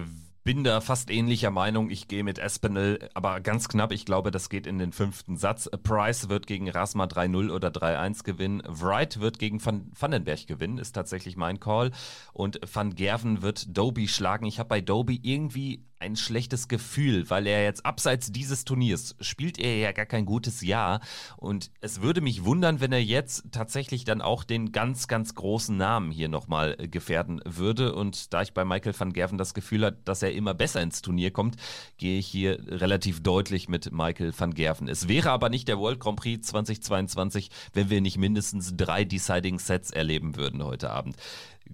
bin 0.49 0.63
da 0.63 0.81
fast 0.81 1.11
ähnlicher 1.11 1.51
Meinung. 1.51 1.89
Ich 1.89 2.07
gehe 2.07 2.23
mit 2.23 2.39
Espinel, 2.39 3.09
aber 3.13 3.39
ganz 3.41 3.67
knapp. 3.67 3.91
Ich 3.91 4.05
glaube, 4.05 4.31
das 4.31 4.49
geht 4.49 4.67
in 4.67 4.79
den 4.79 4.93
fünften 4.93 5.37
Satz. 5.37 5.69
Price 5.83 6.29
wird 6.29 6.47
gegen 6.47 6.69
Rasma 6.69 7.05
3-0 7.05 7.51
oder 7.51 7.67
3-1 7.67 8.23
gewinnen. 8.23 8.63
Wright 8.65 9.19
wird 9.19 9.37
gegen 9.37 9.63
Van 9.63 9.91
Vandenberg 9.99 10.47
gewinnen, 10.47 10.77
ist 10.77 10.93
tatsächlich 10.93 11.37
mein 11.37 11.59
Call. 11.59 11.91
Und 12.33 12.59
Van 12.73 12.95
Gerven 12.95 13.41
wird 13.41 13.77
Doby 13.77 14.07
schlagen. 14.07 14.45
Ich 14.45 14.59
habe 14.59 14.69
bei 14.69 14.81
Doby 14.81 15.19
irgendwie 15.21 15.85
ein 15.99 16.15
schlechtes 16.15 16.67
Gefühl, 16.69 17.29
weil 17.29 17.45
er 17.45 17.63
jetzt 17.63 17.85
abseits 17.85 18.31
dieses 18.31 18.63
Turniers 18.63 19.15
spielt 19.19 19.59
er 19.59 19.77
ja 19.77 19.91
gar 19.91 20.05
kein 20.05 20.25
gutes 20.25 20.61
Jahr. 20.61 21.01
Und 21.35 21.71
es 21.81 22.01
würde 22.01 22.21
mich 22.21 22.45
wundern, 22.45 22.79
wenn 22.79 22.93
er 22.93 23.03
jetzt 23.03 23.51
tatsächlich 23.51 24.05
dann 24.05 24.21
auch 24.21 24.45
den 24.45 24.71
ganz, 24.71 25.09
ganz 25.09 25.35
großen 25.35 25.75
Namen 25.75 26.11
hier 26.11 26.29
nochmal 26.29 26.75
äh, 26.79 26.87
gefährden 26.87 27.41
würde. 27.45 27.93
Und 27.93 28.33
da 28.33 28.41
ich 28.41 28.53
bei 28.53 28.63
Michael 28.63 28.97
van 28.97 29.11
Gerven 29.11 29.37
das 29.37 29.53
Gefühl 29.53 29.85
habe, 29.85 29.97
dass 30.05 30.23
er 30.23 30.31
immer 30.31 30.53
besser 30.53 30.81
ins 30.81 31.01
Turnier 31.01 31.31
kommt, 31.31 31.57
gehe 31.97 32.17
ich 32.17 32.27
hier 32.27 32.59
relativ 32.67 33.21
deutlich 33.21 33.67
mit 33.67 33.91
Michael 33.91 34.33
van 34.37 34.53
Gerven. 34.53 34.87
Es 34.87 35.09
wäre 35.09 35.31
aber 35.31 35.49
nicht 35.49 35.67
der 35.67 35.79
World 35.79 35.99
Grand 35.99 36.19
Prix 36.19 36.47
2022, 36.47 37.49
wenn 37.73 37.89
wir 37.89 37.99
nicht 37.99 38.17
mindestens 38.17 38.73
drei 38.77 39.03
Deciding 39.03 39.59
Sets 39.59 39.91
erleben 39.91 40.37
würden 40.37 40.63
heute 40.63 40.91
Abend 40.91 41.17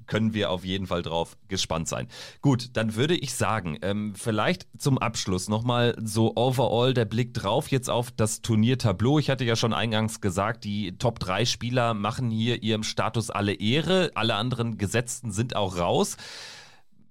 können 0.08 0.34
wir 0.34 0.52
auf 0.52 0.64
jeden 0.64 0.88
Fall 0.88 1.02
drauf 1.02 1.38
gespannt 1.48 1.88
sein. 1.88 2.08
Gut, 2.42 2.78
dann 2.78 2.96
würde 2.96 3.16
ich 3.16 3.34
sagen, 3.34 3.78
ähm, 3.82 4.14
vielleicht 4.16 4.68
zum 4.78 4.98
Abschluss 4.98 5.50
nochmal 5.50 5.96
so 6.02 6.34
overall 6.36 6.94
der 6.94 7.06
Blick 7.06 7.34
drauf 7.34 7.70
jetzt 7.70 7.90
auf 7.90 8.12
das 8.12 8.42
Turniertableau. 8.42 9.20
Ich 9.20 9.30
hatte 9.30 9.46
ja 9.46 9.56
schon 9.56 9.74
eingangs 9.74 10.22
gesagt, 10.22 10.64
die 10.64 10.98
Top 10.98 11.20
3 11.20 11.46
Spieler 11.46 11.94
machen 11.94 12.30
hier 12.30 12.62
ihrem 12.64 12.84
Status 12.84 13.30
alle 13.30 13.54
Ehre. 13.54 14.12
Alle 14.16 14.36
anderen 14.36 14.78
Gesetzten 14.78 15.32
sind 15.32 15.56
auch 15.56 15.78
raus. 15.78 16.18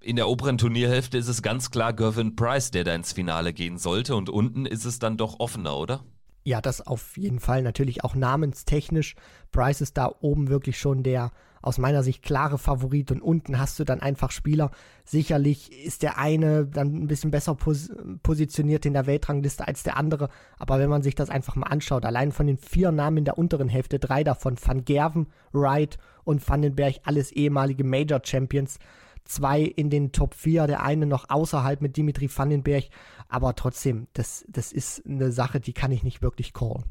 In 0.00 0.16
der 0.16 0.28
oberen 0.28 0.58
Turnierhälfte 0.58 1.16
ist 1.16 1.28
es 1.28 1.40
ganz 1.40 1.70
klar 1.70 1.94
Gervin 1.94 2.36
Price, 2.36 2.70
der 2.70 2.84
da 2.84 2.94
ins 2.94 3.12
Finale 3.12 3.54
gehen 3.54 3.78
sollte. 3.78 4.14
Und 4.16 4.28
unten 4.28 4.66
ist 4.66 4.84
es 4.84 4.98
dann 4.98 5.16
doch 5.16 5.40
offener, 5.40 5.76
oder? 5.76 6.04
Ja, 6.44 6.60
das 6.60 6.86
auf 6.86 7.16
jeden 7.16 7.40
Fall. 7.40 7.62
Natürlich 7.62 8.04
auch 8.04 8.14
namenstechnisch. 8.14 9.14
Price 9.50 9.80
ist 9.80 9.96
da 9.96 10.12
oben 10.20 10.48
wirklich 10.48 10.78
schon 10.78 11.02
der 11.02 11.32
aus 11.64 11.78
meiner 11.78 12.02
Sicht 12.02 12.22
klare 12.22 12.58
Favorit 12.58 13.10
und 13.10 13.22
unten 13.22 13.58
hast 13.58 13.78
du 13.78 13.84
dann 13.84 14.00
einfach 14.00 14.30
Spieler. 14.30 14.70
Sicherlich 15.04 15.72
ist 15.84 16.02
der 16.02 16.18
eine 16.18 16.66
dann 16.66 16.94
ein 16.94 17.06
bisschen 17.06 17.30
besser 17.30 17.54
pos 17.54 17.90
positioniert 18.22 18.84
in 18.84 18.92
der 18.92 19.06
Weltrangliste 19.06 19.66
als 19.66 19.82
der 19.82 19.96
andere, 19.96 20.28
aber 20.58 20.78
wenn 20.78 20.90
man 20.90 21.02
sich 21.02 21.14
das 21.14 21.30
einfach 21.30 21.56
mal 21.56 21.66
anschaut, 21.66 22.04
allein 22.04 22.32
von 22.32 22.46
den 22.46 22.58
vier 22.58 22.92
Namen 22.92 23.18
in 23.18 23.24
der 23.24 23.38
unteren 23.38 23.68
Hälfte, 23.68 23.98
drei 23.98 24.24
davon, 24.24 24.56
Van 24.62 24.84
Gerven, 24.84 25.28
Wright 25.52 25.96
und 26.24 26.46
Vandenberg, 26.46 26.96
alles 27.04 27.32
ehemalige 27.32 27.84
Major 27.84 28.20
Champions, 28.22 28.78
zwei 29.24 29.62
in 29.62 29.88
den 29.88 30.12
Top 30.12 30.34
4, 30.34 30.66
der 30.66 30.82
eine 30.82 31.06
noch 31.06 31.30
außerhalb 31.30 31.80
mit 31.80 31.96
Dimitri 31.96 32.28
Vandenberg, 32.34 32.84
aber 33.28 33.54
trotzdem, 33.54 34.06
das, 34.12 34.44
das 34.48 34.70
ist 34.70 35.02
eine 35.06 35.32
Sache, 35.32 35.60
die 35.60 35.72
kann 35.72 35.92
ich 35.92 36.02
nicht 36.02 36.20
wirklich 36.20 36.52
callen. 36.52 36.84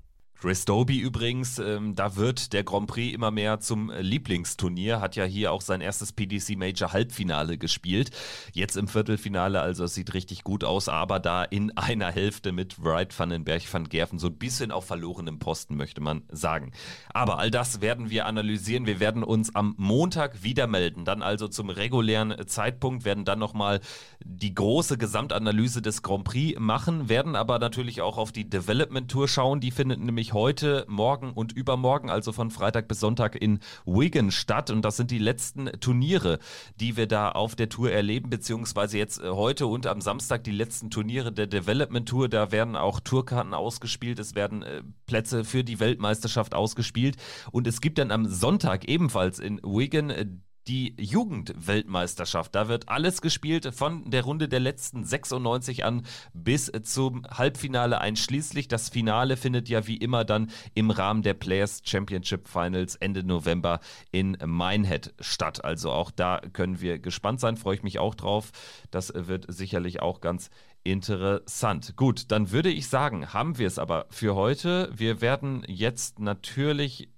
Chris 0.43 0.65
Doby 0.65 0.99
übrigens, 0.99 1.57
ähm, 1.57 1.95
da 1.95 2.17
wird 2.17 2.51
der 2.51 2.65
Grand 2.65 2.87
Prix 2.87 3.15
immer 3.15 3.31
mehr 3.31 3.61
zum 3.61 3.89
Lieblingsturnier, 3.89 4.99
hat 4.99 5.15
ja 5.15 5.23
hier 5.23 5.53
auch 5.53 5.61
sein 5.61 5.79
erstes 5.79 6.11
PDC 6.11 6.57
Major 6.57 6.91
Halbfinale 6.91 7.57
gespielt. 7.57 8.11
Jetzt 8.51 8.75
im 8.75 8.89
Viertelfinale, 8.89 9.61
also 9.61 9.85
es 9.85 9.95
sieht 9.95 10.13
richtig 10.13 10.43
gut 10.43 10.65
aus, 10.65 10.89
aber 10.89 11.21
da 11.21 11.45
in 11.45 11.71
einer 11.77 12.11
Hälfte 12.11 12.51
mit 12.51 12.83
Wright, 12.83 13.17
Vandenberg, 13.17 13.61
Van 13.71 13.87
Gerven, 13.87 14.19
so 14.19 14.27
ein 14.27 14.37
bisschen 14.37 14.73
auf 14.73 14.83
verlorenem 14.83 15.39
Posten, 15.39 15.77
möchte 15.77 16.01
man 16.01 16.23
sagen. 16.29 16.73
Aber 17.13 17.39
all 17.39 17.49
das 17.49 17.79
werden 17.79 18.09
wir 18.09 18.25
analysieren. 18.25 18.85
Wir 18.85 18.99
werden 18.99 19.23
uns 19.23 19.55
am 19.55 19.75
Montag 19.77 20.43
wieder 20.43 20.67
melden, 20.67 21.05
dann 21.05 21.21
also 21.21 21.47
zum 21.47 21.69
regulären 21.69 22.35
Zeitpunkt, 22.47 23.05
werden 23.05 23.23
dann 23.23 23.39
nochmal 23.39 23.79
die 24.25 24.53
große 24.53 24.97
Gesamtanalyse 24.97 25.81
des 25.81 26.01
Grand 26.01 26.25
Prix 26.25 26.59
machen, 26.59 27.07
werden 27.07 27.37
aber 27.37 27.59
natürlich 27.59 28.01
auch 28.01 28.17
auf 28.17 28.33
die 28.33 28.49
Development 28.49 29.09
Tour 29.09 29.29
schauen, 29.29 29.61
die 29.61 29.71
findet 29.71 30.01
nämlich 30.01 30.32
heute, 30.33 30.85
morgen 30.87 31.31
und 31.33 31.53
übermorgen, 31.53 32.09
also 32.09 32.31
von 32.31 32.51
Freitag 32.51 32.87
bis 32.87 32.99
Sonntag 32.99 33.35
in 33.35 33.59
Wigan 33.85 34.31
statt. 34.31 34.69
Und 34.69 34.83
das 34.83 34.97
sind 34.97 35.11
die 35.11 35.19
letzten 35.19 35.71
Turniere, 35.79 36.39
die 36.79 36.97
wir 36.97 37.07
da 37.07 37.31
auf 37.31 37.55
der 37.55 37.69
Tour 37.69 37.91
erleben, 37.91 38.29
beziehungsweise 38.29 38.97
jetzt 38.97 39.21
äh, 39.21 39.29
heute 39.29 39.67
und 39.67 39.87
am 39.87 40.01
Samstag 40.01 40.43
die 40.43 40.51
letzten 40.51 40.89
Turniere 40.89 41.31
der 41.31 41.47
Development 41.47 42.07
Tour. 42.07 42.29
Da 42.29 42.51
werden 42.51 42.75
auch 42.75 42.99
Tourkarten 42.99 43.53
ausgespielt, 43.53 44.19
es 44.19 44.35
werden 44.35 44.63
äh, 44.63 44.83
Plätze 45.05 45.43
für 45.43 45.63
die 45.63 45.79
Weltmeisterschaft 45.79 46.53
ausgespielt. 46.53 47.17
Und 47.51 47.67
es 47.67 47.81
gibt 47.81 47.97
dann 47.97 48.11
am 48.11 48.25
Sonntag 48.25 48.87
ebenfalls 48.87 49.39
in 49.39 49.59
Wigan 49.63 50.09
äh, 50.09 50.25
die 50.67 50.95
Jugendweltmeisterschaft. 50.99 52.55
Da 52.55 52.67
wird 52.67 52.89
alles 52.89 53.21
gespielt 53.21 53.73
von 53.73 54.09
der 54.09 54.23
Runde 54.23 54.47
der 54.47 54.59
letzten 54.59 55.03
96 55.03 55.83
an 55.83 56.03
bis 56.33 56.71
zum 56.83 57.23
Halbfinale 57.29 57.99
einschließlich. 57.99 58.67
Das 58.67 58.89
Finale 58.89 59.37
findet 59.37 59.69
ja 59.69 59.87
wie 59.87 59.97
immer 59.97 60.25
dann 60.25 60.49
im 60.73 60.91
Rahmen 60.91 61.21
der 61.21 61.33
Players 61.33 61.81
Championship 61.83 62.47
Finals 62.47 62.95
Ende 62.95 63.23
November 63.23 63.79
in 64.11 64.37
Minehead 64.45 65.13
statt. 65.19 65.63
Also 65.63 65.91
auch 65.91 66.11
da 66.11 66.41
können 66.53 66.81
wir 66.81 66.99
gespannt 66.99 67.39
sein, 67.39 67.57
freue 67.57 67.75
ich 67.75 67.83
mich 67.83 67.99
auch 67.99 68.15
drauf. 68.15 68.51
Das 68.91 69.11
wird 69.15 69.45
sicherlich 69.49 70.01
auch 70.01 70.21
ganz 70.21 70.49
interessant. 70.83 71.95
Gut, 71.95 72.31
dann 72.31 72.51
würde 72.51 72.69
ich 72.69 72.87
sagen, 72.87 73.33
haben 73.33 73.57
wir 73.57 73.67
es 73.67 73.79
aber 73.79 74.05
für 74.09 74.35
heute. 74.35 74.89
Wir 74.93 75.21
werden 75.21 75.63
jetzt 75.67 76.19
natürlich 76.19 77.09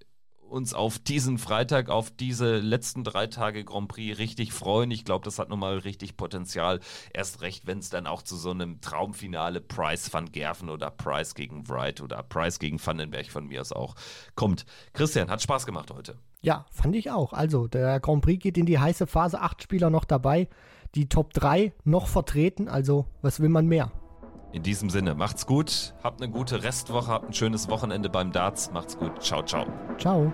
uns 0.50 0.74
auf 0.74 1.00
diesen 1.00 1.38
Freitag, 1.38 1.90
auf 1.90 2.12
diese 2.12 2.58
letzten 2.58 3.04
drei 3.04 3.28
Tage 3.28 3.64
Grand 3.64 3.88
Prix 3.88 4.18
richtig 4.18 4.54
freuen. 4.54 4.92
Ich 4.92 5.06
glaube, 5.06 5.26
das 5.26 5.40
hat 5.40 5.50
nochmal 5.50 5.78
richtig 5.80 6.18
Potenzial. 6.18 6.80
Erst 7.14 7.42
recht, 7.42 7.68
wenn 7.68 7.80
es 7.80 7.90
dann 7.90 8.08
auch 8.08 8.22
zu 8.22 8.36
so 8.36 8.52
einem 8.52 8.82
Traumfinale 8.82 9.62
Price 9.62 10.14
van 10.14 10.32
Gerven 10.32 10.70
oder 10.70 10.92
Price 10.92 11.36
gegen 11.36 11.68
Wright 11.68 12.02
oder 12.02 12.24
Price 12.24 12.60
gegen 12.60 12.84
Vandenberg 12.84 13.28
von 13.28 13.48
mir 13.48 13.62
aus 13.62 13.72
auch 13.72 13.96
kommt. 14.36 14.66
Christian, 14.94 15.30
hat 15.30 15.42
Spaß 15.42 15.66
gemacht 15.66 15.92
heute. 15.92 16.18
Ja, 16.42 16.66
fand 16.70 16.96
ich 16.96 17.10
auch. 17.10 17.34
Also, 17.34 17.68
der 17.68 18.00
Grand 18.00 18.22
Prix 18.24 18.42
geht 18.42 18.58
in 18.58 18.66
die 18.66 18.80
heiße 18.80 19.08
Phase. 19.08 19.42
Acht 19.42 19.64
Spieler 19.64 19.90
noch 19.90 20.06
dabei. 20.06 20.48
Die 20.94 21.10
Top 21.10 21.34
3 21.34 21.74
noch 21.84 22.08
vertreten. 22.08 22.68
Also, 22.68 23.08
was 23.22 23.40
will 23.40 23.50
man 23.50 23.68
mehr? 23.68 23.92
In 24.52 24.64
diesem 24.64 24.90
Sinne, 24.90 25.16
macht's 25.16 25.46
gut, 25.46 25.94
habt 26.04 26.22
eine 26.22 26.32
gute 26.32 26.64
Restwoche, 26.64 27.12
habt 27.12 27.28
ein 27.28 27.34
schönes 27.34 27.68
Wochenende 27.70 28.10
beim 28.10 28.32
Darts. 28.32 28.72
Macht's 28.72 28.98
gut. 28.98 29.22
Ciao, 29.22 29.44
ciao. 29.44 29.66
Ciao. 29.98 30.32